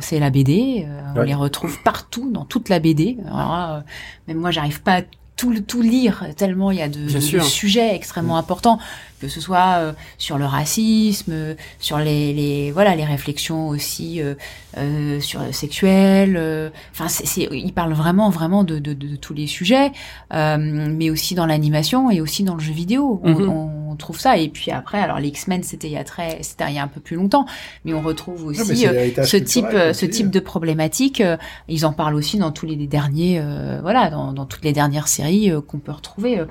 [0.00, 0.86] C'est la BD.
[1.16, 3.16] On les retrouve partout dans toute la BD.
[3.26, 3.82] Alors,
[4.28, 5.02] même moi, j'arrive pas à
[5.36, 8.78] tout, tout lire tellement il y a de, de sujets extrêmement importants
[9.24, 14.20] que ce soit euh, sur le racisme, euh, sur les, les, voilà les réflexions aussi
[14.20, 14.34] euh,
[14.76, 16.72] euh sur sexuelles.
[16.92, 19.92] Enfin, c'est, il parle vraiment vraiment de, de, de tous les sujets,
[20.32, 23.20] mais aussi dans l'animation et aussi dans le jeu vidéo.
[23.22, 23.48] On, mhm.
[23.48, 24.36] on, trouve ça.
[24.38, 26.82] Et puis après, alors les X-Men, c'était il y a très, c'était il y a
[26.82, 27.46] un peu plus longtemps,
[27.84, 31.22] mais on retrouve aussi ce type, ce type de problématique.
[31.68, 33.40] ils en parlent aussi dans tous les derniers,
[33.82, 36.42] voilà, dans, dans toutes les dernières séries qu'on peut retrouver.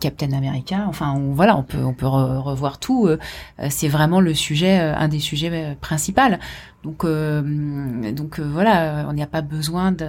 [0.00, 0.86] Captain America.
[0.88, 3.06] Enfin, on, voilà, on peut on peut revoir tout.
[3.06, 3.16] Euh,
[3.70, 6.22] c'est vraiment le sujet, euh, un des sujets euh, principaux.
[6.84, 10.06] Donc, donc voilà, on n'y a pas besoin de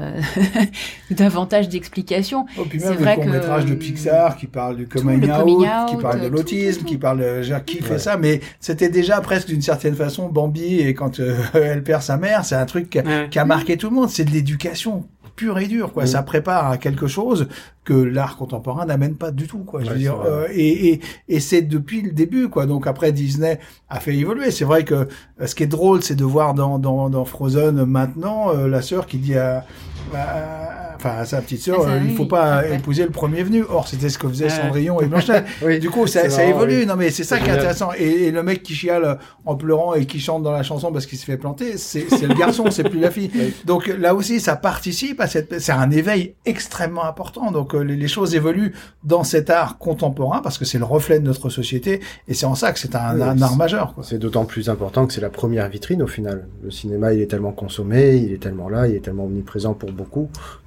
[1.11, 2.45] davantage d'explications.
[2.57, 6.21] Oh, puis même le court métrage de Pixar qui parle du coming, out, qui parle
[6.21, 10.29] de l'autisme, qui parle de qui fait ça, mais c'était déjà presque d'une certaine façon
[10.29, 11.19] Bambi et quand
[11.53, 14.09] elle perd sa mère, c'est un truc qui a, qui a marqué tout le monde.
[14.09, 15.05] C'est de l'éducation
[15.39, 16.05] pur et dur quoi.
[16.05, 17.47] Ça prépare à quelque chose
[17.85, 19.81] que l'art contemporain n'amène pas du tout quoi.
[19.81, 22.65] Je veux dire euh, et et, et c'est depuis le début quoi.
[22.65, 24.51] Donc après Disney a fait évoluer.
[24.51, 27.85] C'est vrai que euh, ce qui est drôle c'est de voir dans dans, dans Frozen
[27.85, 29.65] maintenant euh, la sœur qui dit à
[30.11, 33.63] bah, enfin, sa petite sœur, ah, il ne faut pas épouser le premier venu.
[33.69, 35.43] Or, c'était ce que faisaient Cendrillon et Blanche-Neige.
[35.61, 36.85] oui, du coup, ça, ça évolue.
[36.85, 37.91] Non, mais c'est ça qui est intéressant.
[37.97, 41.17] Et, le mec qui chiale en pleurant et qui chante dans la chanson parce qu'il
[41.17, 43.31] se fait planter, c'est le garçon, c'est plus la fille.
[43.65, 45.59] Donc là aussi, ça participe à cette.
[45.59, 47.51] C'est un éveil extrêmement important.
[47.51, 51.25] Donc euh, les, choses évoluent dans cet art contemporain parce que c'est le reflet de
[51.25, 53.93] notre société et c'est en ça que c'est un, un, art majeur.
[54.01, 56.47] C'est d'autant plus important que c'est la première vitrine au final.
[56.63, 59.91] Le cinéma, il est tellement consommé, il est tellement là, il est tellement omniprésent pour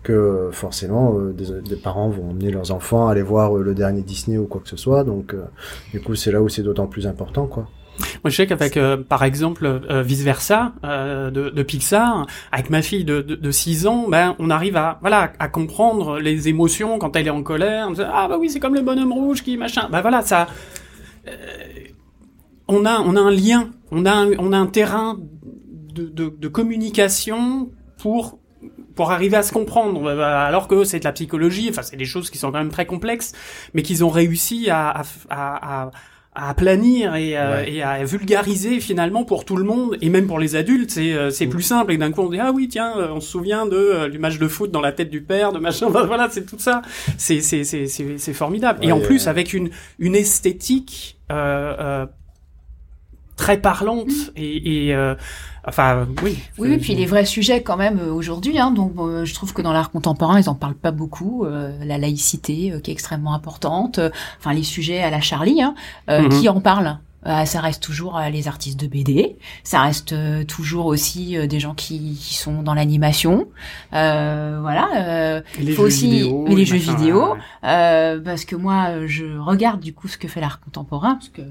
[0.03, 4.39] que forcément euh, des, parents vont emmener leurs enfants aller voir euh, le dernier Disney
[4.39, 5.05] ou quoi que ce soit.
[5.05, 5.45] Donc euh,
[5.93, 7.69] du coup c'est là où c'est d'autant plus important quoi.
[8.25, 13.51] Moi, je sais qu'avec, par exemple, vice versa de, Pixar, avec ma fille de, de,
[13.51, 17.43] 6 ans, ben, on arrive à, voilà, à comprendre les émotions quand elle est en
[17.43, 17.91] colère.
[18.13, 19.89] ah bah oui, c'est comme le bonhomme rouge qui machin.
[19.93, 20.47] Ben voilà, ça,
[22.67, 25.19] on a, on a un lien, on a, un, on a un terrain
[25.95, 28.41] de communication pour
[28.95, 32.05] pour arriver à se comprendre, euh, alors que c'est de la psychologie, enfin c'est des
[32.05, 33.33] choses qui sont quand même très complexes,
[33.75, 35.91] mais qu'ils ont réussi à, à, à,
[36.35, 40.39] à aplanir et, euh, et, à vulgariser finalement pour tout le monde et même pour
[40.39, 41.51] les adultes c'est euh, c'est mm.
[41.51, 44.19] plus simple et d'un coup on dit ah oui tiens on se souvient de du
[44.19, 46.81] match de foot dans la tête du père de machin voilà c'est tout ça.
[47.19, 48.83] C'est c'est c'est c'est formidable.
[48.83, 49.69] Et en plus avec une
[49.99, 52.07] une esthétique euh,
[53.37, 54.97] très parlante et, et
[55.67, 56.39] Enfin, oui.
[56.59, 58.59] Oui, puis les vrais sujets quand même euh, aujourd'hui.
[58.59, 61.45] Hein, donc, je trouve que dans l'art contemporain, ils en parlent pas beaucoup.
[61.45, 64.01] Euh, la laïcité, euh, qui est extrêmement importante.
[64.39, 65.75] Enfin, les sujets à la Charlie, hein,
[66.09, 66.29] mhm.
[66.29, 70.45] qui en parlent euh, ça reste toujours euh, les artistes de BD, ça reste euh,
[70.45, 73.49] toujours aussi des gens qui, qui sont dans l'animation,
[73.91, 75.43] voilà.
[75.61, 80.19] Il faut aussi vidéo, les jeux vidéo, parce que moi je regarde du coup ce
[80.19, 81.43] que fait l'art contemporain, parce que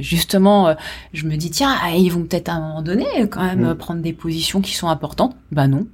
[0.00, 0.74] justement
[1.12, 3.74] je me dis tiens ah, ils vont peut-être à un moment donné quand même mm.
[3.76, 5.36] prendre des positions qui sont importantes.
[5.52, 5.86] Bah non,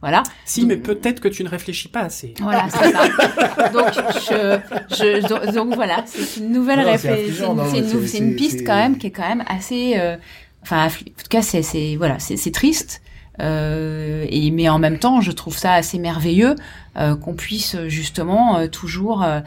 [0.00, 0.22] voilà.
[0.44, 2.34] Si, mais peut-être que tu ne réfléchis pas assez.
[2.40, 3.68] Voilà, c'est ça.
[3.70, 4.60] donc, je,
[4.94, 7.56] je, donc voilà, c'est une nouvelle réflexion.
[7.70, 9.94] C'est une, une, une, piste quand même qui est quand même assez.
[9.96, 10.16] Euh,
[10.62, 13.02] enfin, en tout cas, c'est voilà, c'est triste.
[13.40, 16.56] Euh, et mais en même temps, je trouve ça assez merveilleux
[16.96, 19.40] euh, qu'on puisse justement euh, toujours euh,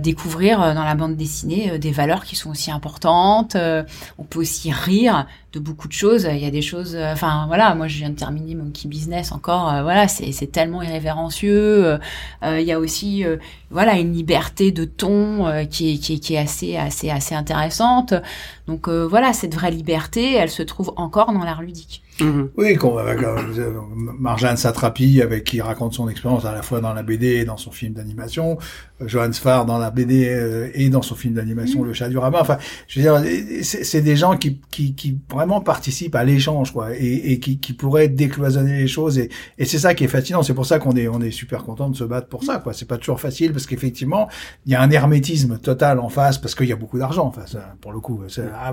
[0.00, 3.56] découvrir dans la bande dessinée des valeurs qui sont aussi importantes.
[4.18, 6.26] on peut aussi rire de beaucoup de choses.
[6.30, 9.64] Il y a des choses, enfin voilà, moi je viens de terminer Monkey Business encore.
[9.82, 11.98] voilà, c'est c'est tellement irrévérencieux.
[12.42, 13.24] il y a aussi
[13.70, 18.14] voilà une liberté de ton qui est qui est qui est assez assez assez intéressante.
[18.66, 22.04] Donc voilà, cette vraie liberté, elle se trouve encore dans l'art ludique.
[22.20, 22.50] Mhm.
[22.56, 27.02] Oui, avec euh, Marjane Satrapi, avec qui raconte son expérience à la fois dans la
[27.02, 28.58] BD et dans son film d'animation,
[29.00, 31.88] euh, Johan Sfar dans la BD euh, et dans son film d'animation mhm.
[31.88, 32.38] Le Chat du Rabbin.
[32.40, 32.58] Enfin,
[32.88, 37.32] je veux dire, c'est des gens qui, qui, qui, vraiment participent à l'échange, quoi, et,
[37.32, 39.18] et qui, qui, pourraient décloisonner les choses.
[39.18, 40.42] Et, et c'est ça qui est fascinant.
[40.42, 42.72] C'est pour ça qu'on est, on est super content de se battre pour ça, quoi.
[42.72, 44.28] C'est pas toujours facile parce qu'effectivement,
[44.66, 47.32] il y a un hermétisme total en face parce qu'il y a beaucoup d'argent en
[47.32, 47.56] face.
[47.80, 48.72] Pour le coup, c'est ah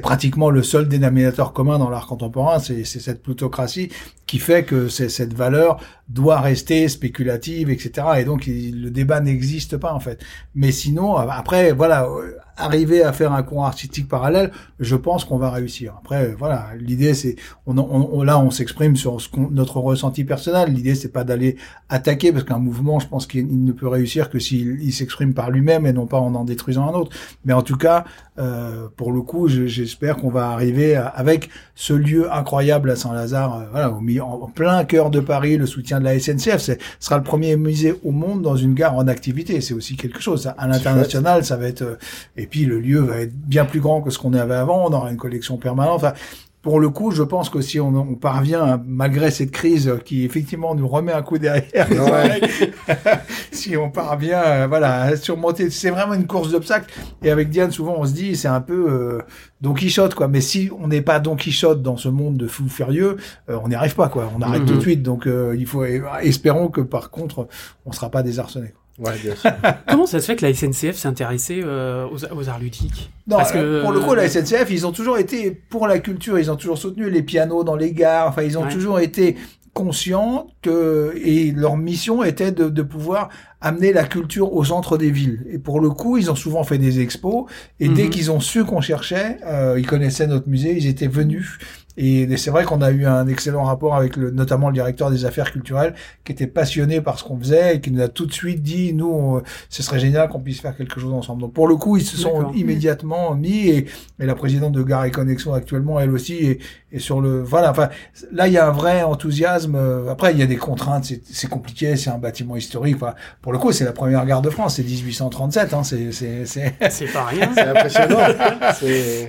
[0.00, 2.58] pratiquement le seul dénominateur commun dans l'art contemporain.
[2.58, 3.90] C'est c'est cette plutocratie
[4.26, 8.06] qui fait que cette valeur doit rester spéculative, etc.
[8.18, 10.22] Et donc le débat n'existe pas en fait.
[10.54, 14.50] Mais sinon, après, voilà, euh, arriver à faire un courant artistique parallèle,
[14.80, 15.94] je pense qu'on va réussir.
[15.98, 17.36] Après, voilà, l'idée c'est,
[17.66, 20.72] on, on, là, on s'exprime sur ce notre ressenti personnel.
[20.72, 21.56] L'idée c'est pas d'aller
[21.88, 25.86] attaquer parce qu'un mouvement, je pense qu'il ne peut réussir que s'il s'exprime par lui-même
[25.86, 27.16] et non pas en en détruisant un autre.
[27.44, 28.04] Mais en tout cas,
[28.38, 33.64] euh, pour le coup, j'espère qu'on va arriver avec ce lieu incroyable à Saint-Lazare, euh,
[33.70, 37.16] voilà, au milieu, en plein cœur de Paris, le soutien de la SNCF, ce sera
[37.16, 39.60] le premier musée au monde dans une gare en activité.
[39.60, 40.52] C'est aussi quelque chose.
[40.56, 41.96] À l'international, ça va être euh,
[42.36, 44.86] et puis le lieu va être bien plus grand que ce qu'on avait avant.
[44.88, 45.96] On aura une collection permanente.
[45.96, 46.14] Enfin,
[46.62, 50.74] pour le coup, je pense que si on, on, parvient, malgré cette crise qui effectivement
[50.74, 51.88] nous remet un coup derrière,
[53.52, 56.92] si on parvient, euh, voilà, à surmonter, c'est vraiment une course d'obstacles.
[57.22, 59.22] Et avec Diane, souvent, on se dit, c'est un peu euh,
[59.60, 60.26] Don Quichotte, quoi.
[60.26, 63.16] Mais si on n'est pas Don Quichotte dans ce monde de fous furieux,
[63.48, 64.30] euh, on n'y arrive pas, quoi.
[64.36, 65.02] On arrête tout de suite.
[65.02, 67.48] Donc, il faut espérons que par contre,
[67.86, 68.74] on sera pas désarçonné.
[68.98, 69.50] Ouais, bien sûr.
[69.88, 73.10] Comment ça se fait que la SNCF s'est intéressée euh, aux, arts ludiques?
[73.26, 76.38] Non, Parce que pour le coup, la SNCF, ils ont toujours été pour la culture.
[76.38, 78.28] Ils ont toujours soutenu les pianos dans les gares.
[78.28, 79.36] Enfin, ils ont toujours été
[79.74, 83.28] conscients que et leur mission était de, de, pouvoir
[83.60, 85.46] amener la culture au centre des villes.
[85.52, 87.44] Et pour le coup, ils ont souvent fait des expos.
[87.78, 88.10] Et dès mhm.
[88.10, 91.58] qu'ils ont su qu'on cherchait, euh, ils connaissaient notre musée, ils étaient venus
[91.98, 95.24] Et, c'est vrai qu'on a eu un excellent rapport avec le, notamment le directeur des
[95.24, 95.94] affaires culturelles,
[96.24, 98.94] qui était passionné par ce qu'on faisait et qui nous a tout de suite dit,
[98.94, 101.42] nous, ce serait génial qu'on puisse faire quelque chose ensemble.
[101.42, 103.86] Donc pour le coup, ils se sont immédiatement mis et,
[104.20, 106.58] et la présidente de Gare et Connexion actuellement, elle aussi, est,
[106.92, 107.42] est sur le.
[107.42, 107.70] Voilà.
[107.70, 107.88] Enfin,
[108.32, 109.76] là, il y a un vrai enthousiasme.
[110.10, 111.12] Après, il y a des contraintes.
[111.30, 111.96] C'est compliqué.
[111.96, 112.96] C'est un bâtiment historique.
[112.96, 114.76] Enfin, pour le coup, c'est la première gare de France.
[114.76, 115.74] C'est 1837.
[115.74, 117.50] Hein, c'est c'est c'est pas rien.
[117.54, 118.18] c'est impressionnant.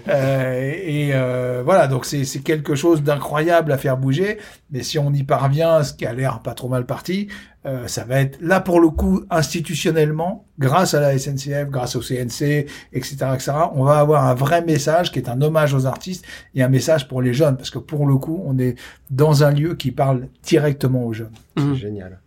[0.10, 1.88] euh, et euh, voilà.
[1.88, 4.38] Donc c'est c'est quelque chose d'incroyable à faire bouger.
[4.72, 7.28] Mais si on y parvient, ce qui a l'air pas trop mal parti,
[7.66, 12.02] euh, ça va être là pour le coup institutionnellement, grâce à la SNCF, grâce au
[12.02, 13.52] CNC, etc., etc.
[13.74, 17.08] On va avoir un vrai message qui est un hommage aux artistes et un message
[17.08, 18.76] pour les jeunes, parce que pour le coup, on est
[19.10, 21.34] dans un lieu qui parle directement aux jeunes.
[21.58, 21.76] C'est mmh.
[21.76, 22.20] génial.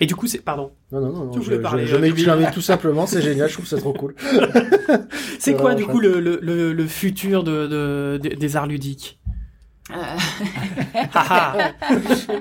[0.00, 0.72] Et du coup, c'est pardon.
[0.90, 1.24] Non, non, non.
[1.26, 3.06] non je, parler, je, euh, tout simplement.
[3.06, 3.48] C'est génial.
[3.48, 4.14] Je trouve ça trop cool.
[5.38, 9.18] c'est quoi, du coup, le, le, le, futur de, de, des arts ludiques?
[9.94, 10.16] Euh...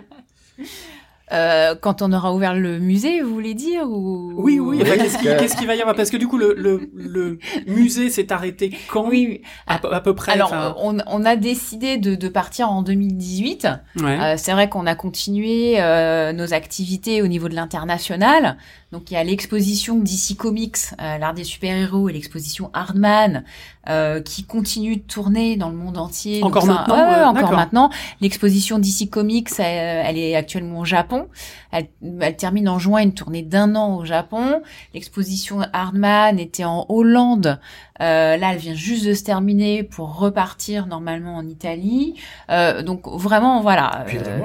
[1.33, 4.33] Euh, quand on aura ouvert le musée, vous voulez dire ou...
[4.35, 4.79] Oui, oui.
[4.83, 5.95] Qu'est-ce qu'il va y avoir?
[5.95, 9.07] Parce que du coup, le, le, le musée s'est arrêté quand?
[9.07, 10.33] Oui, à, à, peu près.
[10.33, 13.67] Alors, on, on, a décidé de, de, partir en 2018.
[13.97, 14.19] Ouais.
[14.19, 18.57] Euh, c'est vrai qu'on a continué euh, nos activités au niveau de l'international.
[18.91, 23.45] Donc il y a l'exposition DC Comics, euh, l'art des super-héros, et l'exposition Hardman,
[23.89, 26.43] euh, qui continue de tourner dans le monde entier.
[26.43, 27.89] Encore maintenant Encore maintenant.
[28.19, 31.29] L'exposition DC Comics, elle, est actuellement au Japon.
[31.71, 31.87] Elle,
[32.19, 34.61] elle, termine en juin une tournée d'un an au Japon.
[34.93, 37.59] L'exposition Hardman était en Hollande
[38.01, 42.15] euh, là, elle vient juste de se terminer pour repartir normalement en Italie.
[42.49, 44.05] Euh, donc vraiment, voilà.
[44.11, 44.39] Euh,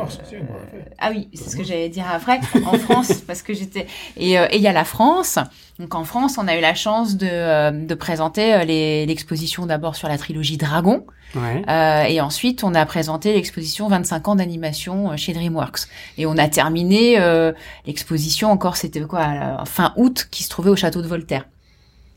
[0.99, 2.41] ah oui, c'est ce que j'allais dire après.
[2.67, 3.87] En France, parce que j'étais
[4.17, 5.39] et il y a la France.
[5.79, 8.65] Donc en France, on a eu la chance de, de présenter
[9.07, 11.05] l'exposition d'abord sur la trilogie Dragon.
[11.35, 11.65] Ouais.
[12.11, 15.81] et ensuite, on a présenté l'exposition 25 ans d'animation chez DreamWorks.
[16.17, 17.19] Et on a terminé
[17.87, 21.45] l'exposition encore, c'était quoi, fin août, qui se trouvait au château de Voltaire.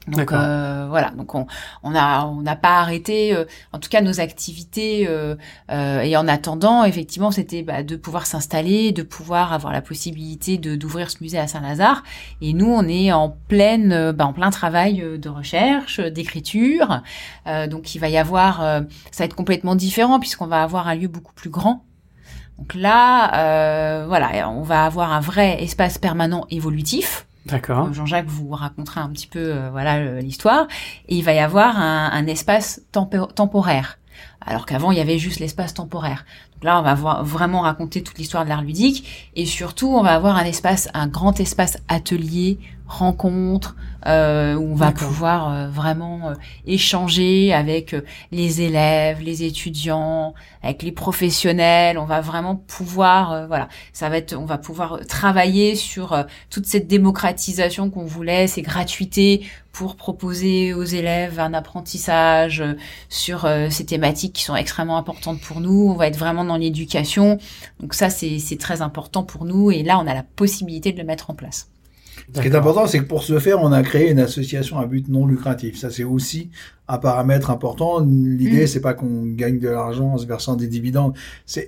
[0.09, 1.45] Donc euh, voilà, donc on
[1.83, 5.07] on a on n'a pas arrêté, euh, en tout cas nos activités.
[5.07, 5.35] Euh,
[5.71, 10.57] euh, et en attendant, effectivement, c'était bah, de pouvoir s'installer, de pouvoir avoir la possibilité
[10.57, 12.03] de d'ouvrir ce musée à Saint-Lazare.
[12.41, 17.01] Et nous, on est en pleine bah, en plein travail de recherche, d'écriture.
[17.69, 18.57] donc il va y avoir,
[19.11, 21.83] ça va être complètement différent puisqu'on va avoir un lieu beaucoup plus grand.
[22.57, 27.93] Donc là, voilà, on va avoir un vrai espace permanent évolutif D'accord.
[27.93, 30.67] Jean-Jacques vous racontera un petit peu euh, voilà l'histoire
[31.07, 33.99] et il va y avoir un, un espace temporaire
[34.41, 36.25] alors qu'avant il y avait juste l'espace temporaire.
[36.53, 40.01] Donc là on va voir, vraiment raconter toute l'histoire de l'art ludique et surtout on
[40.01, 43.75] va avoir un espace un grand espace atelier rencontre
[44.07, 46.33] euh, où on va pouvoir euh, vraiment euh,
[46.65, 50.33] échanger avec euh, les élèves, les étudiants,
[50.63, 51.99] avec les professionnels.
[51.99, 56.87] On va vraiment pouvoir, voilà, ça va être, on va pouvoir travailler sur toute cette
[56.87, 62.63] démocratisation qu'on voulait, ces gratuités pour proposer aux élèves un apprentissage
[63.07, 65.89] sur ces thématiques qui sont extrêmement importantes pour nous.
[65.89, 67.37] On va être vraiment dans l'éducation.
[67.79, 69.71] Donc ça, c'est très important pour nous.
[69.71, 71.69] Et là, on a la possibilité de le mettre en place.
[72.33, 74.85] Ce qui est important, c'est que pour ce faire, on a créé une association à
[74.85, 75.77] but non lucratif.
[75.77, 76.49] Ça, c'est aussi
[76.89, 77.99] un paramètre important.
[77.99, 78.67] L'idée, mm.
[78.67, 81.13] c'est pas qu'on gagne de l'argent en se versant des dividendes.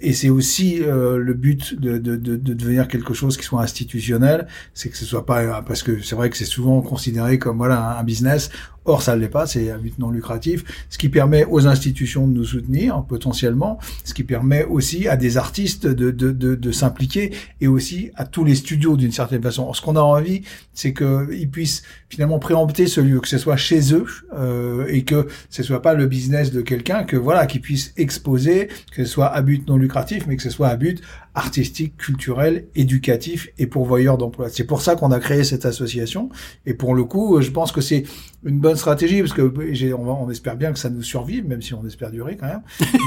[0.01, 3.61] Et c'est aussi euh, le but de, de, de, de, devenir quelque chose qui soit
[3.61, 4.47] institutionnel.
[4.73, 7.99] C'est que ce soit pas parce que c'est vrai que c'est souvent considéré comme voilà
[7.99, 8.49] un business.
[8.85, 12.27] Or, ça ne l'est pas, c'est un but non lucratif, ce qui permet aux institutions
[12.27, 16.71] de nous soutenir potentiellement, ce qui permet aussi à des artistes de, de, de, de
[16.71, 19.71] s'impliquer et aussi à tous les studios d'une certaine façon.
[19.73, 20.41] ce qu'on a envie,
[20.73, 25.27] c'est qu'ils puissent finalement préempter ce lieu, que ce soit chez eux euh, et que
[25.49, 29.27] ce soit pas le business de quelqu'un, que voilà, qu'ils puissent exposer, que ce soit
[29.27, 31.01] à but non lucratif, mais que ce soit à but
[31.33, 34.49] artistique, culturel, éducatif et pourvoyeur d'emploi.
[34.49, 36.29] C'est pour ça qu'on a créé cette association.
[36.65, 38.03] Et pour le coup, je pense que c'est
[38.43, 39.41] une bonne stratégie parce que
[39.93, 42.61] on, on, espère bien que ça nous survive, même si on espère durer quand même.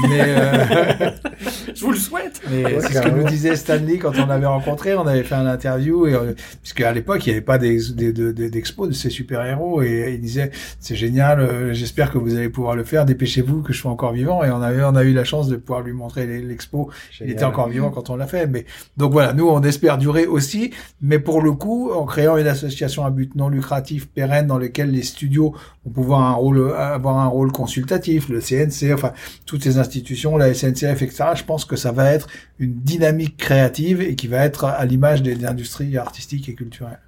[0.09, 1.11] Mais euh,
[1.75, 2.41] je vous le souhaite.
[2.49, 4.95] Mais c'est ce que nous disait Stanley quand on avait rencontré.
[4.95, 8.87] On avait fait un interview et euh, puisque à l'époque il n'y avait pas d'expo
[8.87, 11.41] de, ces super héros et il disait c'est génial.
[11.41, 13.05] Euh, j'espère que vous allez pouvoir le faire.
[13.05, 14.43] Dépêchez-vous que je sois encore vivant.
[14.43, 16.89] Et on avait on a eu la chance de pouvoir lui montrer l'expo.
[17.19, 18.47] Il était encore vivant quand on l'a fait.
[18.47, 18.65] Mais
[18.97, 20.71] donc voilà, nous on espère durer aussi.
[21.01, 24.91] Mais pour le coup, en créant une association à but non lucratif pérenne dans lequel
[24.91, 25.55] les studios
[25.85, 29.13] vont pouvoir un rôle, avoir un rôle consultatif, le CNC, enfin
[29.45, 31.23] toutes ces institutions, la SNCF, etc.
[31.35, 32.27] Je pense que ça va être
[32.59, 36.99] une dynamique créative et qui va être à l'image des industries artistiques et culturelles.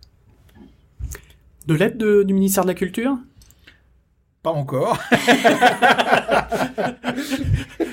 [1.68, 3.18] De l'aide du ministère de la Culture?
[4.44, 4.98] Pas encore.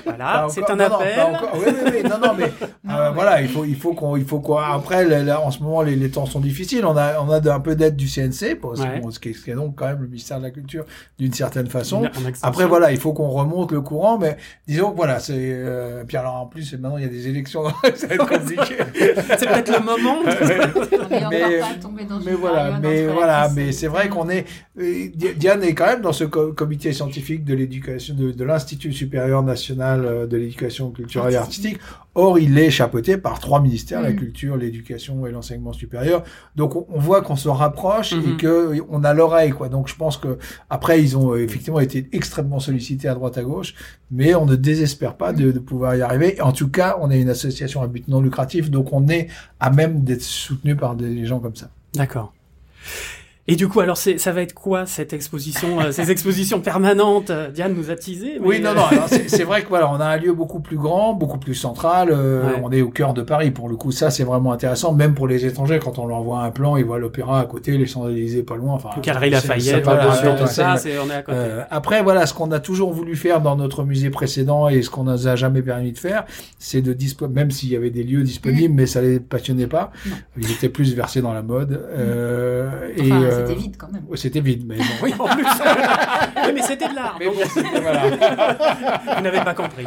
[0.05, 1.17] Voilà, c'est un appel.
[1.17, 2.53] Non, oui, oui, oui, non, non, mais
[2.91, 4.69] euh, voilà, il faut, il faut qu'on, il faut quoi.
[4.69, 6.85] Après, là, en ce moment, les, les, temps sont difficiles.
[6.85, 8.83] On a, on a un peu d'aide du CNC, pour, ce,
[9.19, 10.85] qui est, ce, qui est, donc quand même le ministère de la Culture
[11.19, 12.05] d'une certaine façon.
[12.43, 14.37] Après, voilà, il faut qu'on remonte le courant, mais
[14.67, 15.35] disons que voilà, c'est.
[15.37, 17.65] Euh, puis alors en plus, maintenant, il y a des élections,
[17.95, 18.77] ça va être compliqué.
[19.39, 20.19] c'est peut-être le moment.
[21.31, 21.61] mais,
[22.25, 24.45] mais voilà, mais voilà, mais c'est vrai qu'on est.
[24.79, 26.25] Euh, Diane est quand même dans ce
[26.55, 31.79] comité scientifique de l'éducation de, de l'Institut supérieur national euh, de l'éducation culturelle et artistique.
[32.17, 34.17] Or, il est chapeauté par trois ministères, la mm.
[34.17, 36.23] culture, l'éducation et l'enseignement supérieur.
[36.55, 38.37] Donc, on, voit qu'on se rapproche et mm-hmm.
[38.37, 39.69] que on a l'oreille, quoi.
[39.69, 40.39] Donc, je pense que
[40.71, 43.75] après, ils ont effectivement été extrêmement sollicités à droite à gauche,
[44.11, 46.41] mais on ne désespère pas de, de pouvoir y arriver.
[46.41, 49.29] En tout cas, on est une association à but non lucratif, donc on est
[49.59, 51.71] à même d'être soutenu par des gens comme ça.
[51.95, 52.33] D'accord.
[53.47, 57.51] Et du coup, alors ça va être quoi cette exposition, euh, ces expositions permanentes euh,
[57.51, 58.39] Diane nous a teasé.
[58.41, 58.85] Oui, non, non.
[59.27, 62.09] C'est vrai que voilà, on a un lieu beaucoup plus grand, beaucoup plus central.
[62.11, 63.51] Euh, on est au cœur de Paris.
[63.51, 65.79] Pour le coup, ça c'est vraiment intéressant, même pour les étrangers.
[65.79, 68.75] Quand on leur voit un plan, ils voient l'opéra à côté, les Champs-Élysées pas loin.
[68.75, 69.85] Enfin, Galerie Lafayette.
[70.47, 71.39] Ça, c'est on est à côté.
[71.71, 75.05] après, voilà, ce qu'on a toujours voulu faire dans notre musée précédent et ce qu'on
[75.05, 76.25] nous a jamais permis de faire,
[76.59, 79.93] c'est de disponible, même s'il y avait des lieux disponibles, mais ça les passionnait pas.
[80.39, 81.73] Ils étaient plus versés dans la mode.
[82.97, 84.05] et euh, c'était vide quand même.
[84.15, 84.85] c'était vide, mais bon.
[85.03, 85.45] oui, en plus.
[86.47, 87.17] oui, mais c'était de l'art.
[87.19, 87.35] Mais bon,
[87.83, 88.03] voilà.
[89.17, 89.87] Vous n'avez pas compris.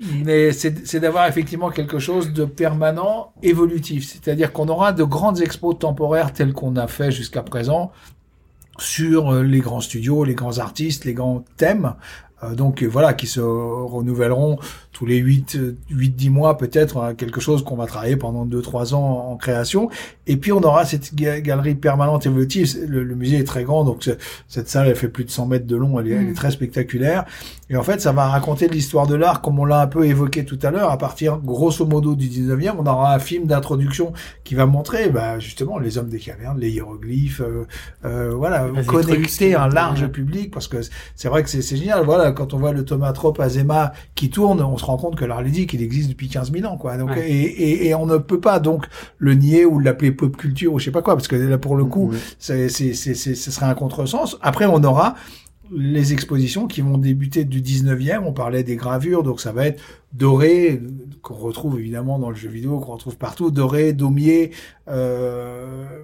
[0.24, 4.06] mais c'est d'avoir effectivement quelque chose de permanent, évolutif.
[4.06, 7.92] C'est-à-dire qu'on aura de grandes expos temporaires telles qu'on a fait jusqu'à présent
[8.78, 11.94] sur euh, les grands studios, les grands artistes, les grands thèmes,
[12.42, 14.58] euh, donc voilà, qui se renouvelleront
[14.94, 15.58] tous les 8
[15.90, 19.36] 8 10 mois peut-être hein, quelque chose qu'on va travailler pendant 2 3 ans en
[19.36, 19.90] création.
[20.26, 22.74] Et puis on aura cette galerie permanente évolutive.
[22.88, 24.08] Le, le musée est très grand donc
[24.48, 25.98] cette salle elle fait plus de 100 mètres de long.
[26.00, 26.34] Elle est, elle est mm.
[26.34, 27.24] très spectaculaire.
[27.68, 30.44] Et en fait ça va raconter l'histoire de l'art comme on l'a un peu évoqué
[30.44, 30.90] tout à l'heure.
[30.90, 34.12] À partir grosso modo du 19e on aura un film d'introduction
[34.44, 37.66] qui va montrer bah, justement les hommes des cavernes les hiéroglyphes euh,
[38.04, 40.76] euh, voilà connecter un large public parce que
[41.16, 42.04] c'est vrai que c'est génial.
[42.04, 45.72] Voilà quand on voit le tomatrope Azema qui tourne on rend compte que l'art ludique,
[45.72, 46.96] il existe depuis 15 000 ans, quoi.
[46.96, 48.86] Donc, et, et, et, on ne peut pas donc
[49.18, 51.76] le nier ou l'appeler pop culture ou je sais pas quoi, parce que là, pour
[51.76, 54.38] le coup, c'est, c'est, c'est, ce serait un contresens.
[54.42, 55.14] Après, on aura
[55.70, 59.82] les expositions qui vont débuter du 19e, on parlait des gravures, donc ça va être
[60.12, 60.80] doré,
[61.22, 64.50] qu'on retrouve évidemment dans le jeu vidéo, qu'on retrouve partout, doré, daumier,
[64.88, 66.02] euh,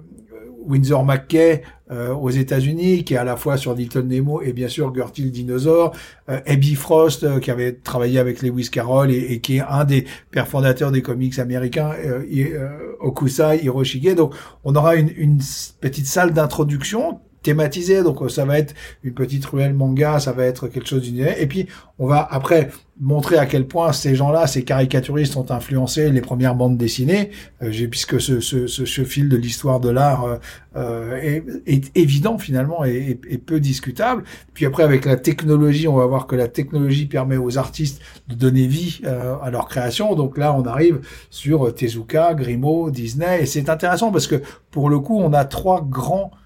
[0.65, 4.67] Windsor McKay euh, aux États-Unis, qui est à la fois sur Little Nemo et bien
[4.67, 5.93] sûr Gertil Dinosaur,
[6.29, 9.85] euh, Abby Frost euh, qui avait travaillé avec Lewis Carroll et, et, qui est un
[9.85, 14.15] des pères fondateurs des comics américains, euh, euh, Okusai Hiroshige.
[14.15, 14.33] Donc
[14.63, 15.39] on aura une, une
[15.79, 18.03] petite salle d'introduction thématisé.
[18.03, 18.73] Donc ça va être
[19.03, 21.39] une petite ruelle manga, ça va être quelque chose d'univers.
[21.39, 21.67] Et puis
[21.99, 22.69] on va après
[22.99, 27.31] montrer à quel point ces gens-là, ces caricaturistes, ont influencé les premières bandes dessinées,
[27.63, 30.37] euh, puisque ce, ce, ce, fil de l'histoire de l'art euh,
[30.75, 34.23] euh, est, est, évident finalement et, et, peu discutable.
[34.53, 38.35] Puis après avec la technologie, on va voir que la technologie permet aux artistes de
[38.35, 40.13] donner vie euh, à leur création.
[40.13, 44.99] Donc là, on arrive sur Tezuka, Grimaud, Disney, et c'est intéressant parce que pour le
[44.99, 46.40] coup, on a trois grands euh,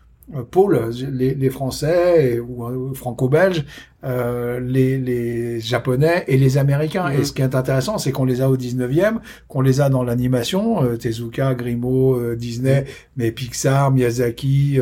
[0.52, 3.66] Paul, les, les Français ou euh, franco-belges,
[4.06, 7.10] euh, les, les, Japonais et les Américains.
[7.10, 7.26] Et mhm.
[7.26, 9.16] ce qui est intéressant, c'est qu'on les a au 19e,
[9.47, 12.88] qu'on les a dans l'animation, euh, Tezuka, Grimaud, Disney, mhm.
[13.18, 14.80] mais Pixar, Miyazaki,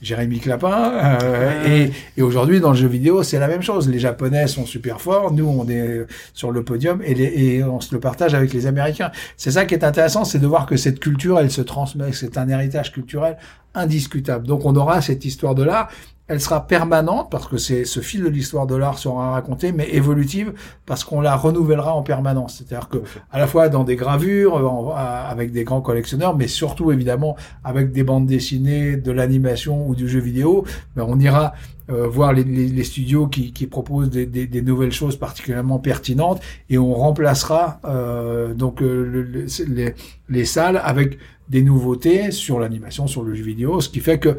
[0.00, 1.18] Jérémy Clapin.
[1.66, 3.88] Et, et aujourd'hui, dans le jeu vidéo, c'est la même chose.
[3.88, 7.80] Les Japonais sont super forts, nous, on est sur le podium et, les, et on
[7.80, 9.10] se le partage avec les Américains.
[9.36, 12.38] C'est ça qui est intéressant, c'est de voir que cette culture, elle se transmet, c'est
[12.38, 13.36] un héritage culturel
[13.74, 14.46] indiscutable.
[14.46, 15.88] Donc on aura cette histoire de l'art,
[16.32, 19.90] elle sera permanente parce que c'est ce fil de l'histoire de l'art sera raconté, mais
[19.90, 20.54] évolutive
[20.86, 22.56] parce qu'on la renouvellera en permanence.
[22.56, 24.56] C'est-à-dire que à la fois dans des gravures,
[24.96, 30.08] avec des grands collectionneurs, mais surtout évidemment avec des bandes dessinées, de l'animation ou du
[30.08, 30.64] jeu vidéo,
[30.96, 31.52] ben on ira
[31.90, 36.40] euh, voir les, les, studios qui, qui proposent des, des, des, nouvelles choses particulièrement pertinentes
[36.70, 39.94] et on remplacera euh, donc euh, les,
[40.28, 41.18] les salles avec
[41.52, 44.38] des nouveautés sur l'animation, sur le jeu vidéo, ce qui fait que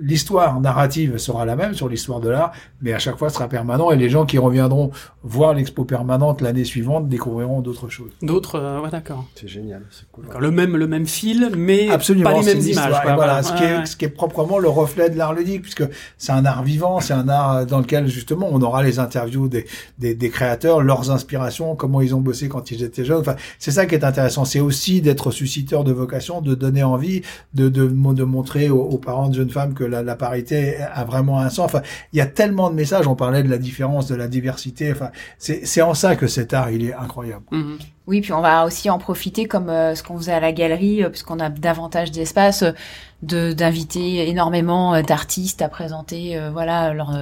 [0.00, 3.48] l'histoire le, narrative sera la même sur l'histoire de l'art, mais à chaque fois sera
[3.48, 4.90] permanent et les gens qui reviendront
[5.22, 8.12] voir l'expo permanente l'année suivante découvriront d'autres choses.
[8.22, 9.26] D'autres, euh, ouais, d'accord.
[9.34, 10.24] C'est génial, c'est cool.
[10.40, 12.94] Le même, le même fil, mais Absolument, pas les mêmes images.
[13.14, 15.84] voilà, ce, qui est, ce qui est proprement le reflet de l'art ludique, puisque
[16.16, 19.66] c'est un art vivant, c'est un art dans lequel justement on aura les interviews des,
[19.98, 23.20] des, des, créateurs, leurs inspirations, comment ils ont bossé quand ils étaient jeunes.
[23.20, 24.44] Enfin, c'est ça qui est intéressant.
[24.44, 27.22] C'est aussi d'être susciteur de vocation, de donner envie,
[27.54, 31.40] de, de, de montrer aux, parents de jeunes femmes que la, la, parité a vraiment
[31.40, 31.66] un sens.
[31.66, 31.82] Enfin,
[32.12, 33.06] il y a tellement de messages.
[33.06, 34.92] On parlait de la différence, de la diversité.
[34.92, 37.44] Enfin, c'est en ça que cet art, il est incroyable.
[37.52, 37.78] Mm-hmm.
[38.06, 41.02] Oui, puis on va aussi en profiter comme euh, ce qu'on faisait à la galerie,
[41.02, 42.70] euh, puisqu'on a davantage d'espace, euh,
[43.15, 47.12] de d'inviter énormément d'artistes à présenter, voilà, leur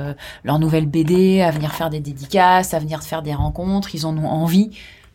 [0.42, 3.94] leur nouvelle BD, à venir faire des dédicaces, à venir faire des rencontres.
[3.94, 4.70] Ils en ont envie.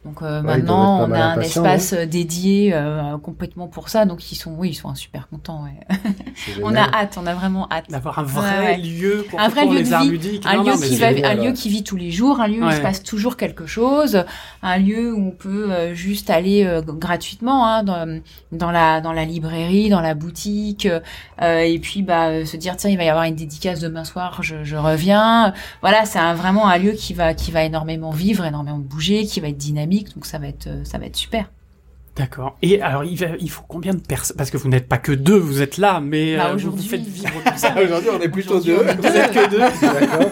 [0.05, 4.05] Donc euh, maintenant, on a un espace euh, dédié euh, complètement pour ça.
[4.05, 5.65] Donc ils sont, oui, ils sont super contents.
[5.65, 5.97] Ouais.
[6.63, 9.79] on a hâte, on a vraiment hâte d'avoir un vrai lieu pour, un vrai lieu
[9.79, 10.45] les arts ludiques.
[10.45, 12.75] un lieu qui va, un lieu qui vit tous les jours, un lieu où il
[12.75, 14.23] se passe toujours quelque chose,
[14.63, 18.21] un lieu où on peut juste aller gratuitement hein, dans,
[18.53, 20.87] dans la dans la librairie, dans la boutique,
[21.41, 24.63] et puis bah se dire tiens il va y avoir une dédicace demain soir, je,
[24.63, 25.53] je reviens.
[25.81, 29.49] Voilà, c'est vraiment un lieu qui va qui va énormément vivre, énormément bouger, qui va
[29.49, 31.49] être dynamique donc ça va être, euh, ça va être super.
[32.15, 32.57] D'accord.
[32.61, 35.37] Et alors, il, il, faut combien de personnes Parce que vous n'êtes pas que deux,
[35.37, 37.73] vous êtes là, mais bah, euh, vous, faites vivre tout ça.
[37.81, 38.75] aujourd'hui, on est plutôt deux.
[38.75, 39.59] Vous êtes que deux.
[39.81, 40.29] D'accord.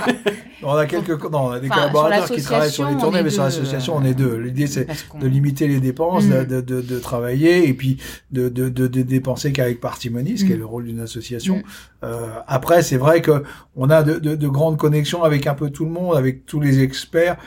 [0.64, 3.44] On a quelques, non, on a des collaborateurs qui travaillent sur les tournées, mais sur
[3.44, 4.36] l'association, on est deux.
[4.36, 4.86] L'idée, c'est
[5.18, 6.46] de limiter les dépenses, mm.
[6.46, 7.98] de, de, de, travailler et puis
[8.32, 10.60] de, de, de, dépenser qu'avec parcimonie, ce qui est mm.
[10.60, 11.58] le rôle d'une association.
[11.58, 11.64] Mm.
[12.04, 13.44] Euh, après, c'est vrai que
[13.78, 16.60] on a de, de, de grandes connexions avec un peu tout le monde, avec tous
[16.60, 17.38] les experts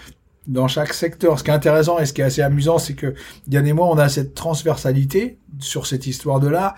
[0.47, 1.39] dans chaque secteur.
[1.39, 3.15] Ce qui est intéressant et ce qui est assez amusant, c'est que
[3.47, 6.75] Diane et moi, on a cette transversalité sur cette histoire de là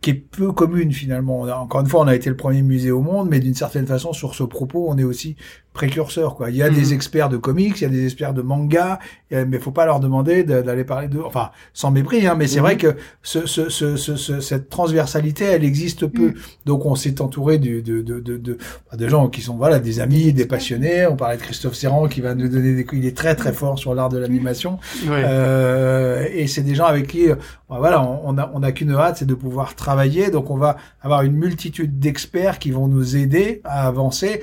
[0.00, 1.42] qui est peu commune finalement.
[1.42, 4.12] encore une fois, on a été le premier musée au monde, mais d'une certaine façon,
[4.12, 5.34] sur ce propos, on est aussi
[5.74, 6.50] précurseur quoi.
[6.50, 6.92] Il y a des mhm.
[6.94, 8.98] experts de comics, il y a des experts de manga,
[9.30, 12.74] mais faut pas leur demander d'aller parler de enfin sans mépris hein, mais c'est vrai
[12.74, 12.80] mhm.
[12.80, 16.28] que ce, ce, ce, ce, cette transversalité, elle existe peu.
[16.28, 16.34] Mhm.
[16.64, 18.58] Donc on s'est entouré de de, de, de, de,
[18.96, 21.06] de gens qui sont voilà des amis, des passionnés.
[21.06, 23.78] On parlait de Christophe Serrand qui va nous donner des il est très très fort
[23.78, 24.78] sur l'art de l'animation.
[25.08, 29.16] Euh, et c'est des gens avec qui bah, voilà, on, a on a qu'une hâte,
[29.18, 30.30] c'est de pouvoir travailler.
[30.30, 34.42] Donc on va avoir une multitude d'experts qui vont nous aider à avancer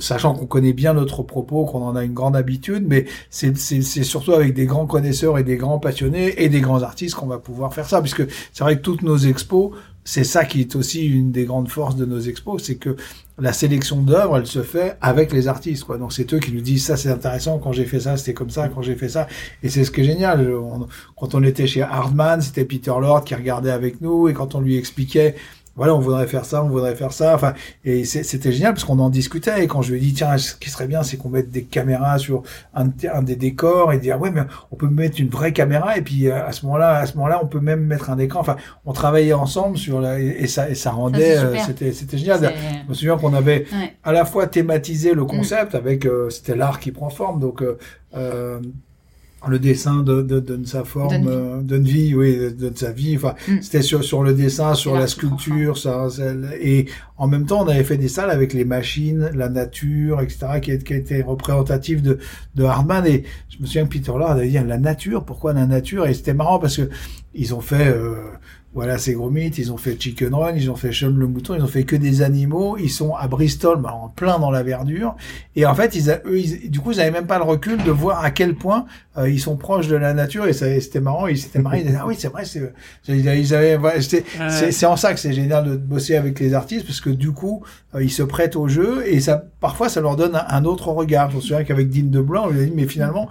[0.00, 3.54] sachant qu'on connaît bien notre propos, qu'on en a une grande habitude, mais c'est
[4.02, 7.38] surtout avec des grands connaisseurs et des grands passionnés et des grands artistes qu'on va
[7.38, 9.70] pouvoir faire ça, puisque c'est vrai que toutes nos expos,
[10.04, 12.96] c'est ça qui est aussi une des grandes forces de nos expos, c'est que
[13.38, 15.96] la sélection d'œuvres, elle se fait avec les artistes, quoi.
[15.96, 18.50] Donc c'est eux qui nous disent ça c'est intéressant quand j'ai fait ça, c'était comme
[18.50, 19.28] ça quand j'ai fait ça,
[19.62, 20.52] et c'est ce qui est génial.
[21.16, 24.60] quand on était chez Hardman, c'était Peter Lord qui regardait avec nous, et quand on
[24.60, 25.36] lui expliquait
[25.74, 27.34] voilà, on voudrait faire ça, on voudrait faire ça.
[27.34, 27.54] Enfin,
[27.84, 29.64] et c'était génial parce qu'on en discutait.
[29.64, 31.62] Et quand je lui ai dit, tiens, ce qui serait bien, c'est qu'on mette des
[31.64, 32.42] caméras sur
[32.74, 35.96] un, un, des décors et dire, ouais, mais on peut mettre une vraie caméra.
[35.96, 38.40] Et puis euh, à ce moment-là, à ce moment-là, on peut même mettre un écran.
[38.40, 42.52] Enfin, on travaillait ensemble sur la, et, ça, et ça rendait, euh, c'était, c'était génial.
[42.84, 43.66] Je me souviens qu'on avait
[44.04, 47.40] à la fois thématisé le concept avec, euh, c'était l'art qui prend forme.
[47.40, 47.62] Donc,
[48.14, 48.60] euh,
[49.48, 53.16] le dessin de, de, de, sa forme, de vie, oui, de, sa vie.
[53.16, 53.62] Enfin, mm.
[53.62, 56.08] c'était sur, sur le dessin, sur la sculpture, ça,
[56.60, 56.86] et
[57.16, 60.78] en même temps, on avait fait des salles avec les machines, la nature, etc., qui,
[60.78, 62.18] qui étaient représentatives de,
[62.54, 63.06] de Hardman.
[63.06, 66.06] Et je me souviens que Peter Lord avait dit la nature, pourquoi la nature?
[66.06, 66.88] Et c'était marrant parce que
[67.34, 68.16] ils ont fait euh,
[68.74, 71.54] voilà, c'est gros mythes, ils ont fait Chicken Run, ils ont fait Sean le mouton,
[71.54, 74.62] ils ont fait que des animaux, ils sont à Bristol, bah, en plein dans la
[74.62, 75.14] verdure,
[75.56, 78.24] et en fait, ils, eux, du coup, ils n'avaient même pas le recul de voir
[78.24, 78.86] à quel point
[79.18, 81.98] euh, ils sont proches de la nature, et c'était marrant, ils s'étaient marrés, ils disaient,
[82.00, 82.72] ah oui, c'est vrai, c'est,
[83.08, 87.10] ils avaient, c'est en ça que c'est génial de bosser avec les artistes, parce que
[87.10, 87.62] du coup,
[87.94, 91.30] euh, ils se prêtent au jeu, et ça, parfois, ça leur donne un, autre regard.
[91.30, 93.28] Je me souviens qu'avec Dean de Blanc, on lui a dit, mais finalement,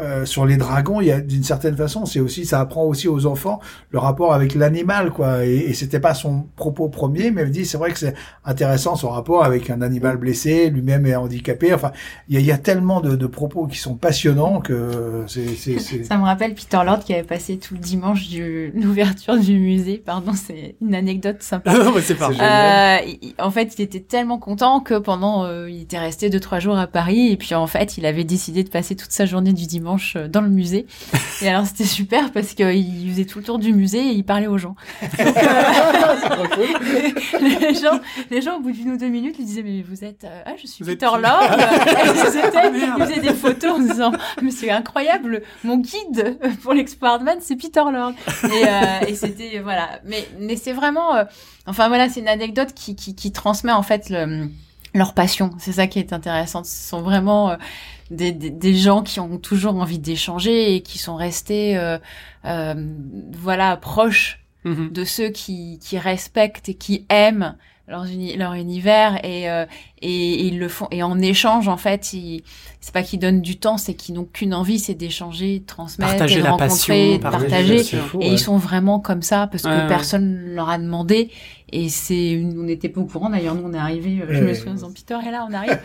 [0.00, 3.06] euh, sur les dragons, il y a d'une certaine façon, c'est aussi, ça apprend aussi
[3.06, 5.44] aux enfants le rapport avec l'animal, quoi.
[5.44, 8.14] Et, et c'était pas son propos premier, mais elle dit, c'est vrai que c'est
[8.46, 11.74] intéressant son rapport avec un animal blessé, lui-même est handicapé.
[11.74, 11.92] Enfin,
[12.28, 17.00] il y a, tellement de, propos qui sont passionnants que Ça me rappelle Peter Lord
[17.00, 20.02] qui avait passé tout le dimanche de l'ouverture du musée.
[20.04, 21.72] Pardon, c'est une anecdote sympa.
[22.02, 22.98] c'est euh,
[23.38, 26.78] en fait, il était tellement content que pendant, euh, il était resté deux trois jours
[26.78, 29.66] à Paris et puis en fait, il avait décidé de passer toute sa journée du
[29.66, 30.86] dimanche euh, dans le musée.
[31.42, 34.46] Et alors c'était super parce qu'il faisait tout le tour du musée et il parlait
[34.46, 34.74] aux gens.
[37.40, 40.24] les gens, les gens au bout d'une ou deux minutes lui disaient mais vous êtes,
[40.24, 41.20] euh, ah je suis Peter Lord.
[42.04, 45.09] ils, faisaient des photos en disant mais c'est incroyable,
[45.64, 48.12] mon guide pour l'export c'est Peter Lord.
[48.44, 51.24] Et, euh, et c'était voilà, mais mais c'est vraiment,
[51.66, 54.48] enfin voilà, c'est une anecdote qui, qui qui transmet en fait le
[54.94, 55.50] leur passion.
[55.58, 56.64] C'est ça qui est intéressant.
[56.64, 57.56] Ce sont vraiment
[58.10, 61.98] des, des, gens qui ont toujours envie d'échanger et qui sont restés euh,
[62.44, 62.74] euh,
[63.32, 64.90] voilà proches mhm.
[64.90, 67.56] de ceux qui, qui respectent et qui aiment
[67.86, 68.04] leur,
[68.36, 69.64] leur univers et, euh,
[70.02, 72.14] et, ils le font et en échange en fait
[72.82, 76.12] c'est pas qu'ils donnent du temps c'est qu'ils n'ont qu'une envie c'est d'échanger de transmettre
[76.12, 77.80] partager de la rencontrer passion, de partager
[78.22, 79.86] et ils sont vraiment comme ça parce que Ouais, ouais.
[79.88, 81.30] personne leur a demandé
[81.72, 84.54] et c'est on n'était pas au courant d'ailleurs nous on est arrivé je me Ouais.
[84.54, 85.78] souviens en disant Peter est là on arrive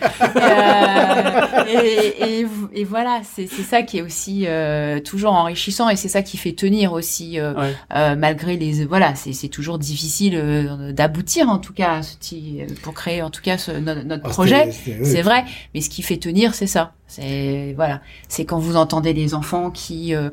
[0.65, 5.95] Euh, et, et, et voilà c'est c'est ça qui est aussi euh, toujours enrichissant et
[5.95, 7.73] c'est ça qui fait tenir aussi euh, Ouais.
[7.95, 12.15] euh, malgré les voilà c'est c'est toujours difficile euh, d'aboutir en tout cas à ce
[12.17, 13.71] petit- pour créer en tout cas ce,
[14.05, 14.71] notre Ah, projet
[15.03, 16.93] c'est vrai mais ce qui fait tenir c'est ça.
[17.07, 18.01] C'est voilà.
[18.29, 20.29] C'est quand vous entendez des enfants qui euh,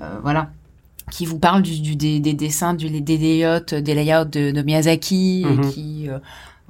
[0.00, 0.50] euh, voilà
[1.10, 4.62] qui vous parlent du, du- des, des dessins du, des layouts des layouts de, de
[4.62, 6.18] Miyazaki et qui euh,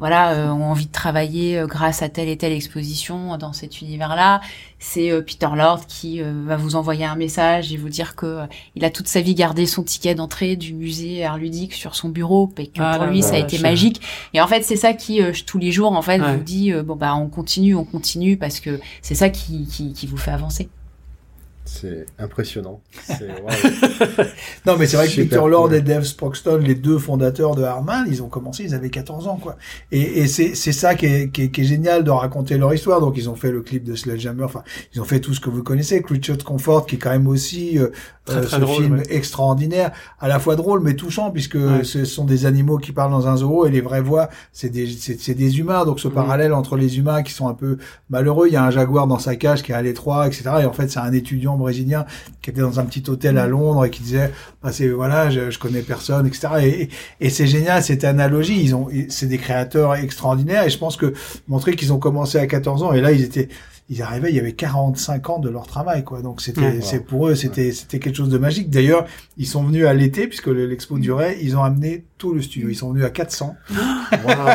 [0.03, 3.81] voilà euh, ont envie de travailler euh, grâce à telle et telle exposition dans cet
[3.81, 4.41] univers là
[4.81, 8.41] c'est euh, Peter Lord qui euh, va vous envoyer un message et vous dire que
[8.75, 12.09] il a toute sa vie gardé son ticket d'entrée du musée art ludique sur son
[12.09, 14.01] bureau et que Ah pour là lui ça a été magique.
[14.35, 16.37] Et en fait c'est ça qui euh, tous les jours en fait Ouais.
[16.37, 19.93] vous dit euh, bon bah on continue on continue parce que c'est ça qui, qui
[19.93, 20.69] qui vous fait avancer
[21.65, 22.81] C'est impressionnant.
[23.07, 24.27] C'est waouh.
[24.67, 25.75] Non, mais c'est vrai que Super Peter Lord cool.
[25.77, 29.37] et Dave Sproxton, les deux fondateurs de Harman, ils ont commencé, ils avaient 14 ans,
[29.41, 29.57] quoi.
[29.93, 32.75] Et, et c'est, c'est ça qui est, qui, est, qui est génial de raconter leur
[32.75, 33.01] histoire.
[33.01, 34.63] Donc, ils ont fait le clip de Sledgehammer, enfin,
[34.95, 37.29] ils ont fait tout ce que vous connaissez, Creature de Comfort, qui est quand même
[37.29, 37.89] aussi euh,
[38.25, 39.03] Très, euh, très ce drôle, film ouais.
[39.11, 39.91] extraordinaire,
[40.21, 41.83] à la fois drôle mais touchant, puisque Ouais.
[41.85, 44.87] ce sont des animaux qui parlent dans un zoo et les vraies voix, c'est des,
[44.89, 45.85] c'est, des humains.
[45.85, 46.15] Donc, ce Mhm.
[46.15, 47.79] parallèle entre les humains qui sont un peu
[48.11, 50.45] malheureux, il y a un jaguar dans sa cage qui est à l'étroit, etc.
[50.63, 52.05] Et en fait, c'est un étudiant brésilien
[52.41, 55.59] qui était dans un petit hôtel à Londres et qui disait, bah, c'est voilà, je,
[55.59, 56.49] connais personne, etc.
[56.61, 58.61] Et, et, et c'est génial cette analogie.
[58.63, 61.15] Ils ont, c'est des créateurs extraordinaires et je pense que
[61.49, 63.49] montrer qu'ils ont commencé à 14 ans et là ils étaient
[63.93, 66.23] ils arrivaient, il y avait 45 ans de leur travail, quoi.
[66.23, 66.79] Donc c'était, Ouais.
[66.81, 68.71] c'est pour eux, c'était, c'était quelque chose de magique.
[68.71, 69.05] D'ailleurs,
[69.37, 72.69] ils sont venus à l'été puisque le- l'expo durait, ils ont amené tout le studio.
[72.71, 73.55] Ils sont venus à 400
[74.25, 74.49] Waouh.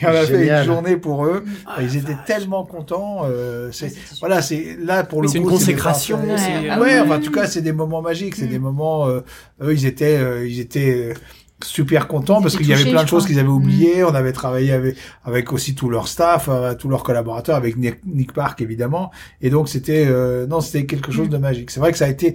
[0.00, 1.44] et on a fait une journée pour eux.
[1.66, 2.24] Ah, ils étaient vache.
[2.26, 3.22] tellement contents.
[3.24, 5.44] Euh, c'est, voilà, c'est là pour le c'est coup.
[5.44, 8.34] une des consécration, c'est- Ah Ouais, oui, enfin, en tout cas, c'est des moments magiques.
[8.36, 8.50] C'est Mm.
[8.50, 9.08] des moments.
[9.08, 9.20] Euh,
[9.62, 11.14] eux, ils étaient, euh, ils étaient euh,
[11.62, 13.52] super contents Ils parce qu'il y avait plein de choses qu'ils avaient Mm.
[13.52, 14.04] oubliées.
[14.04, 18.04] On avait travaillé avec avec aussi tout leur staff, euh, tous leurs collaborateurs, avec Nick,
[18.04, 19.10] Nick Park évidemment.
[19.40, 21.30] Et donc c'était euh, non, c'était quelque chose Mm.
[21.32, 21.70] de magique.
[21.70, 22.34] C'est vrai que ça a été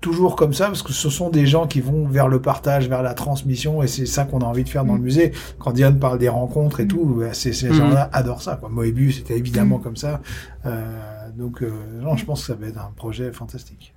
[0.00, 3.02] toujours comme ça parce que ce sont des gens qui vont vers le partage, vers
[3.02, 5.04] la transmission et c'est ça qu'on a envie de faire dans le Mm.
[5.04, 5.32] musée.
[5.58, 6.88] Quand Diane parle des rencontres et Mm.
[6.88, 7.74] tout, bah, ces, ces Mm.
[7.74, 8.56] gens-là adorent ça.
[8.60, 8.68] Quoi.
[8.68, 9.82] Moebius, c'était évidemment Mm.
[9.82, 10.20] comme ça.
[10.66, 10.84] Euh,
[11.36, 11.70] donc euh,
[12.00, 13.92] non, je pense que ça va être un projet fantastique.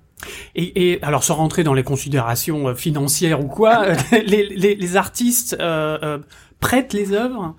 [0.54, 4.96] Et, et alors, sans rentrer dans les considérations euh, financières ou quoi, les, les, les
[4.96, 6.18] artistes euh, euh,
[6.60, 7.54] prêtent les œuvres.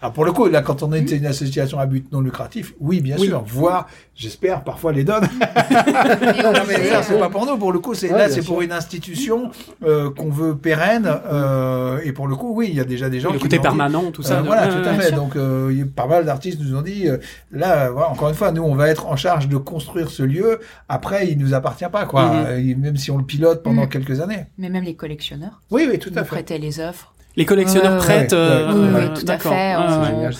[0.00, 3.00] Alors pour le coup, là, quand on est une association à but non lucratif, oui,
[3.00, 3.26] bien Oui.
[3.26, 5.24] sûr, voire, j'espère, parfois les donne.
[7.02, 7.56] C'est euh, pas pour nous.
[7.56, 9.50] Pour le coup, c'est Ouais, là, c'est pour une institution
[9.84, 11.08] euh, qu'on veut pérenne.
[11.26, 13.56] euh, et pour le coup, oui, il y a déjà des gens le qui côté
[13.56, 14.42] dit- permanent, tout Euh, ça.
[14.42, 15.12] voilà, Ouais, tout à fait.
[15.12, 17.18] Donc, euh, il y a pas mal d'artistes nous ont dit, euh,
[17.50, 20.22] là, euh, voilà, encore une fois, nous, on va être en charge de construire ce
[20.22, 20.60] lieu.
[20.88, 22.26] Après, il nous appartient pas, quoi.
[22.26, 22.46] Mhm.
[22.48, 23.88] Euh, même si on le pilote pendant Mhm.
[23.88, 24.46] quelques années.
[24.58, 26.28] mais même les collectionneurs Oui, oui, tout à fait.
[26.28, 28.32] prêtaient les œuvres Les collectionneurs Ouais, prêtent.
[28.32, 29.74] ouais, euh, ouais, euh, tout à fait,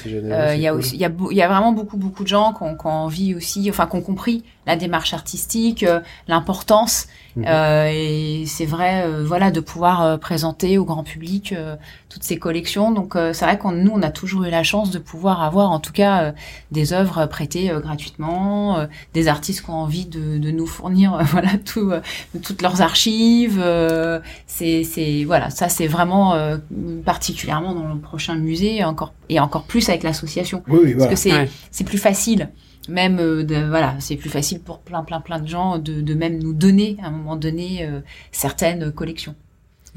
[0.09, 0.33] génial.
[0.51, 0.79] Euh, Il y a cool.
[0.81, 2.75] aussi, il y a, beau- il y a vraiment beaucoup beaucoup de gens qui ont,
[2.77, 7.09] qui ont envie aussi, enfin, qui ont compris la démarche artistique, euh, l'importance.
[7.47, 11.77] Euh, et c'est vrai, euh, voilà, de pouvoir présenter au grand public euh,
[12.09, 12.91] toutes ces collections.
[12.91, 15.71] Donc, euh, c'est vrai qu'on nous, on a toujours eu la chance de pouvoir avoir,
[15.71, 16.33] en tout cas, euh,
[16.73, 21.51] des œuvres prêtées gratuitement, euh, des artistes qui ont envie de, de nous fournir, voilà,
[21.65, 22.01] tout, euh,
[22.43, 23.61] toutes leurs archives.
[23.63, 26.59] euh, c'est, c'est, voilà, ça, c'est vraiment euh,
[27.05, 30.63] particulièrement dans le prochain musée, encore et encore plus avec l'association.
[30.69, 31.49] Oui, oui, parce que c'est Ouais.
[31.71, 32.51] c'est plus facile
[32.89, 36.15] même euh, de, voilà c'est plus facile pour plein plein plein de gens de, de
[36.15, 38.01] même nous donner à un moment donné euh,
[38.33, 39.35] certaines collections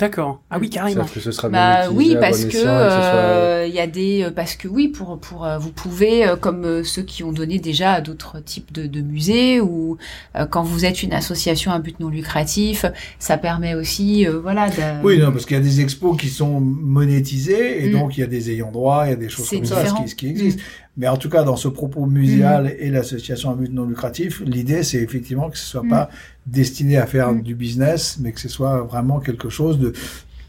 [0.02, 0.42] D'accord.
[0.50, 1.04] Ah oui, carrément.
[1.04, 4.24] Sauf que ce sera bah bien oui parce que soit- euh, il y a des
[4.24, 7.60] euh, parce que oui pour pour euh, vous pouvez euh, comme ceux qui ont donné
[7.60, 9.98] déjà à d'autres types de, de musées ou
[10.36, 12.84] euh, quand vous êtes une association à but non lucratif
[13.20, 16.30] ça permet aussi euh, voilà de, Oui, non, parce qu'il y a des expos qui
[16.30, 17.92] sont monétisés et Mm.
[18.00, 20.08] donc il y a des ayants droit, il y a des choses comme ça, qui,
[20.10, 20.60] ce qui existe.
[20.98, 22.76] Mais en tout cas, dans ce propos muséal Mm.
[22.80, 25.90] et l'association à but non lucratif, l'idée c'est effectivement que ce soit Mm.
[25.90, 26.10] pas
[26.48, 27.42] destiné à faire Mm.
[27.42, 29.94] du business, mais que ce soit vraiment quelque chose de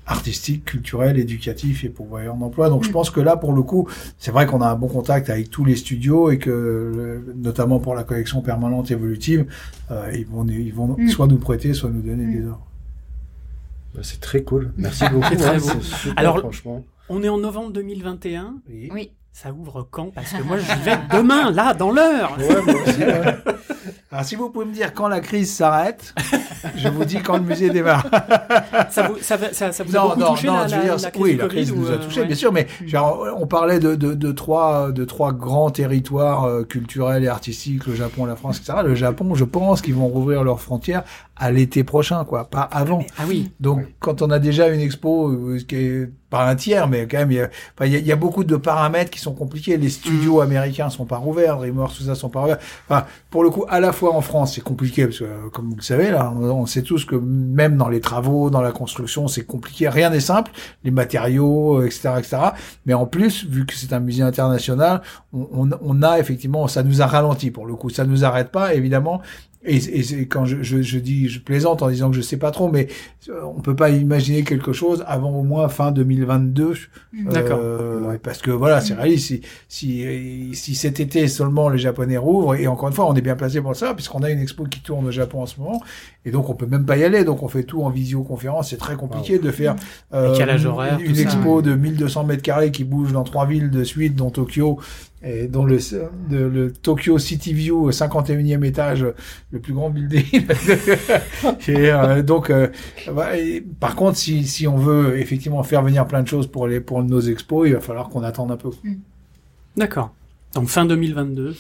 [0.05, 2.69] artistique, culturel, éducatif et pourvoyeur d'emploi.
[2.69, 3.89] Donc je pense que là, pour le coup,
[4.19, 7.94] c'est vrai qu'on a un bon contact avec tous les studios et que, notamment pour
[7.94, 9.47] la collection permanente évolutive,
[9.93, 12.66] euh, ils vont, ils vont soit nous prêter, soit nous donner des œuvres.
[13.94, 14.73] Bah, c'est très cool.
[14.77, 15.28] Merci beaucoup.
[15.31, 15.81] C'est très hein, beau.
[15.82, 16.85] super, Alors- franchement.
[17.09, 18.56] On est en novembre 2021.
[18.93, 20.11] oui Ça ouvre quand?
[20.15, 22.37] Parce que moi, j'y vais demain, là, dans l'heure.
[22.39, 23.35] Ouais, moi aussi, ouais.
[24.13, 26.15] Alors, si vous pouvez me dire quand la crise s'arrête,
[26.77, 28.07] je vous dis quand le musée démarre.
[28.91, 31.49] ça vous, ça, ça, ça vous a beaucoup touché la, la, la, crise Oui, la
[31.49, 32.27] crise nous a euh, touché, ouais.
[32.27, 36.63] bien sûr, mais genre, on parlait de, de, de, trois, de trois grands territoires euh,
[36.65, 38.81] culturels et artistiques, le Japon, la France, etc.
[38.85, 41.05] Le Japon, je pense qu'ils vont rouvrir leurs frontières
[41.43, 43.05] à l'été prochain, quoi, pas avant.
[43.19, 43.51] Ah oui.
[43.59, 43.94] Donc, oui.
[43.98, 47.32] quand on a déjà une expo euh, qui est pas un tiers, mais quand même,
[47.32, 49.35] il y a, enfin, il y a, il y a beaucoup de paramètres qui sont
[49.35, 49.77] compliqués.
[49.77, 50.44] Les studios mmh.
[50.44, 52.59] américains sont pas rouverts, Dreamworks, tout ça sont pas rouverts.
[52.89, 55.74] Enfin, pour le coup, à la fois en France, c'est compliqué parce que, comme vous
[55.74, 59.44] le savez, là, on sait tous que même dans les travaux, dans la construction, c'est
[59.44, 59.89] compliqué.
[59.89, 60.52] Rien n'est simple,
[60.85, 62.36] les matériaux, etc., etc.
[62.86, 65.02] Mais en plus, vu que c'est un musée international,
[65.32, 67.90] on, on, on a effectivement, ça nous a ralenti pour le coup.
[67.90, 69.23] Ça nous arrête pas, évidemment.
[69.65, 72.51] Et, et quand je, je, je, dis, je plaisante en disant que je sais pas
[72.51, 72.89] trop, mais
[73.45, 76.75] on peut pas imaginer quelque chose avant au moins fin 2022.
[77.31, 77.61] D'accord.
[77.63, 79.27] Euh, parce que voilà, c'est réaliste.
[79.29, 83.21] Si, si, si cet été seulement les Japonais rouvrent, et encore une fois, on est
[83.21, 85.81] bien placé pour ça, puisqu'on a une expo qui tourne au Japon en ce moment,
[86.25, 87.23] et donc on peut même pas y aller.
[87.23, 88.71] Donc on fait tout en visioconférence.
[88.71, 89.43] C'est très compliqué wow.
[89.43, 89.77] de faire
[90.13, 90.35] euh,
[90.67, 94.17] horaire, une, une expo de 1200 mètres carrés qui bouge dans trois villes de suite,
[94.17, 94.81] dont Tokyo
[95.24, 95.78] et dont le,
[96.31, 99.07] de, le Tokyo City View, 51e étage,
[99.51, 100.24] le plus grand building.
[101.69, 102.69] et euh, donc, euh,
[103.15, 106.66] bah, et, par contre, si, si on veut effectivement faire venir plein de choses pour
[106.66, 108.70] les pour nos expos, il va falloir qu'on attende un peu.
[109.77, 110.12] D'accord.
[110.55, 111.55] Donc fin 2022.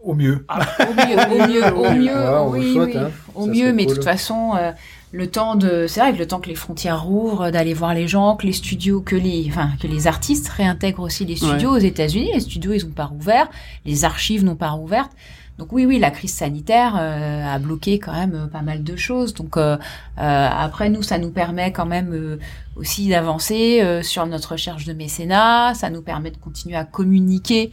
[0.00, 0.44] Au mieux.
[0.48, 2.96] Ah, au mieux, au mieux, au mieux, Ah, oui, le souhaite, oui.
[2.98, 3.10] hein.
[3.34, 3.96] au Ça mieux, mais de cool.
[3.96, 4.70] toute façon, euh,
[5.12, 8.08] le temps de, c'est vrai que le temps que les frontières rouvrent, d'aller voir les
[8.08, 11.78] gens, que les studios, que les, enfin, que les artistes réintègrent aussi les studios aux
[11.78, 12.30] États-Unis.
[12.34, 13.48] Les studios, ils ont pas rouvert,
[13.86, 15.08] les archives n'ont pas rouvert.
[15.56, 18.94] Donc oui, oui, la crise sanitaire euh, a bloqué quand même euh, pas mal de
[18.94, 19.34] choses.
[19.34, 19.76] Donc euh,
[20.18, 22.38] euh, après, nous, ça nous permet quand même euh,
[22.76, 25.74] aussi d'avancer euh, sur notre recherche de mécénat.
[25.74, 27.72] Ça nous permet de continuer à communiquer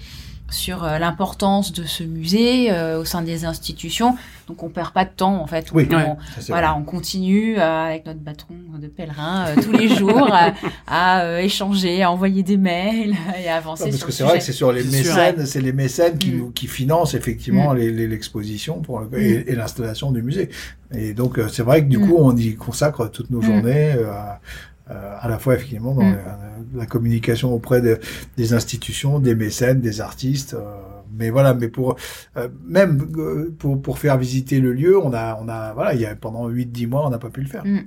[0.49, 4.15] sur euh, l'importance de ce musée euh, au sein des institutions.
[4.47, 5.67] Donc on perd pas de temps en fait.
[5.71, 6.15] On, Oui, on- ouais,
[6.49, 10.53] voilà, on continue euh, avec notre bâton de pèlerin euh, tous les jours à,
[10.87, 14.23] à, euh, échanger, à envoyer des mails et à avancer Ouais, parce sur que c'est
[14.23, 16.37] vrai que c'est sur les mécènes, c'est les mécènes qui, Mm.
[16.37, 20.49] nous- qui financent effectivement les- les- l'exposition pour le- et, et l'installation du musée.
[20.93, 22.07] Et donc euh, c'est vrai que du Mm.
[22.07, 23.45] coup on y consacre toutes nos Mm.
[23.45, 24.39] journées euh, à,
[24.91, 26.15] euh, à la fois effectivement dans Mm.
[26.73, 27.99] la, la communication auprès de-
[28.37, 30.53] des institutions, des mécènes, des artistes.
[30.53, 30.59] euh,
[31.17, 31.95] mais voilà, mais pour
[32.37, 36.01] euh, même euh, pour pour faire visiter le lieu, on a on a voilà, il
[36.01, 37.65] y a pendant 8 10 mois, on n'a pas pu le faire.
[37.65, 37.79] Mm.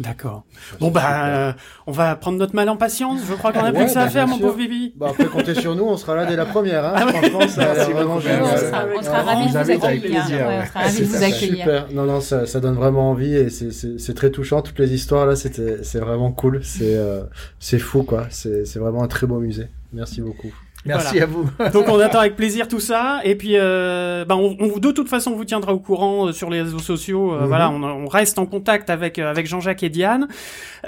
[0.00, 0.42] D'accord.
[0.80, 1.52] Bon bah, euh,
[1.86, 3.20] on va prendre notre mal en patience.
[3.28, 4.46] Je crois qu'on a plus que ça à bah, faire, mon sûr.
[4.46, 4.92] pauvre Bibi.
[4.96, 6.84] Bah après, comptez sur nous, on sera là dès la première.
[6.84, 6.92] Hein.
[6.96, 7.12] Ah ouais.
[7.12, 8.58] Franchement, ça a vraiment on génial.
[8.58, 10.24] sera, on sera ravis de vous invite avec accueillir.
[10.24, 10.60] plaisir, Ouais, ouais.
[10.62, 11.58] on sera ravis de vous accueillir.
[11.58, 11.86] Super.
[11.92, 14.62] Non, non, ça, ça donne vraiment envie et c'est- c'est c'est très touchant.
[14.62, 16.60] Toutes les histoires là, c'était c'est vraiment cool.
[16.64, 17.22] C'est euh,
[17.60, 18.26] c'est fou quoi.
[18.30, 19.68] C'est c'est vraiment un très beau musée.
[19.92, 20.52] Merci beaucoup.
[20.86, 21.48] Merci à vous.
[21.72, 23.20] Donc on attend avec plaisir tout ça.
[23.24, 26.32] Et puis, euh, bah, on, on- de toute façon, on vous tiendra au courant euh,
[26.32, 27.32] sur les réseaux sociaux.
[27.34, 27.46] Euh, Mhm.
[27.46, 30.28] Voilà, on, on reste en contact avec euh, avec Jean-Jacques et Diane.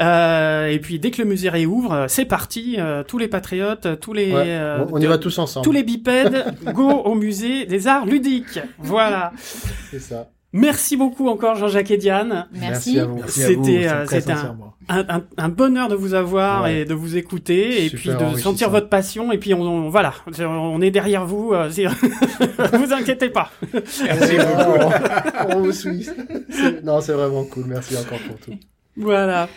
[0.01, 2.77] Euh, et puis dès que le musée réouvre, c'est parti.
[2.79, 4.43] euh, tous les patriotes, tous les Ouais.
[4.47, 5.65] euh, on y va tous ensemble.
[5.65, 6.45] tous les bipèdes,
[6.75, 8.61] go au musée des arts ludiques.
[8.79, 9.33] Voilà.
[9.91, 10.29] C'est ça.
[10.57, 12.47] Merci beaucoup encore Jean-Jacques et Diane.
[12.53, 12.99] Merci.
[13.29, 14.57] C'était, c'est euh, un-.
[14.89, 16.81] Un, un, un bonheur de vous avoir Ouais.
[16.83, 19.89] et de vous écouter et Super puis de sentir votre passion et puis on, on-
[19.91, 21.69] voilà on est derrière vous euh,
[22.73, 24.95] vous inquiétez pas Merci beaucoup.
[25.51, 26.09] on vous suit.
[26.85, 27.65] Non, c'est vraiment cool.
[27.67, 28.53] Merci encore pour tout.
[28.97, 29.49] voilà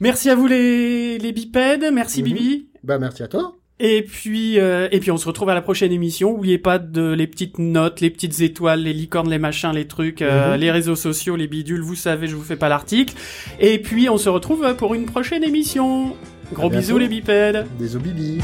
[0.00, 2.24] merci à vous les, les bipèdes merci Mhm.
[2.28, 3.54] Bibi Bah merci à toi.
[3.78, 6.30] Et puis euh, et puis on se retrouve à la prochaine émission.
[6.32, 10.22] Oubliez pas de les petites notes les petites étoiles les licornes les machins les trucs
[10.22, 10.60] euh, Mhm.
[10.60, 11.82] les réseaux sociaux les bidules.
[11.82, 13.14] Vous savez je vous fais pas l'article.
[13.60, 16.16] Et puis on se retrouve pour une prochaine émission.
[16.52, 17.66] Gros bisous les bipèdes.
[17.78, 18.40] Des bibi.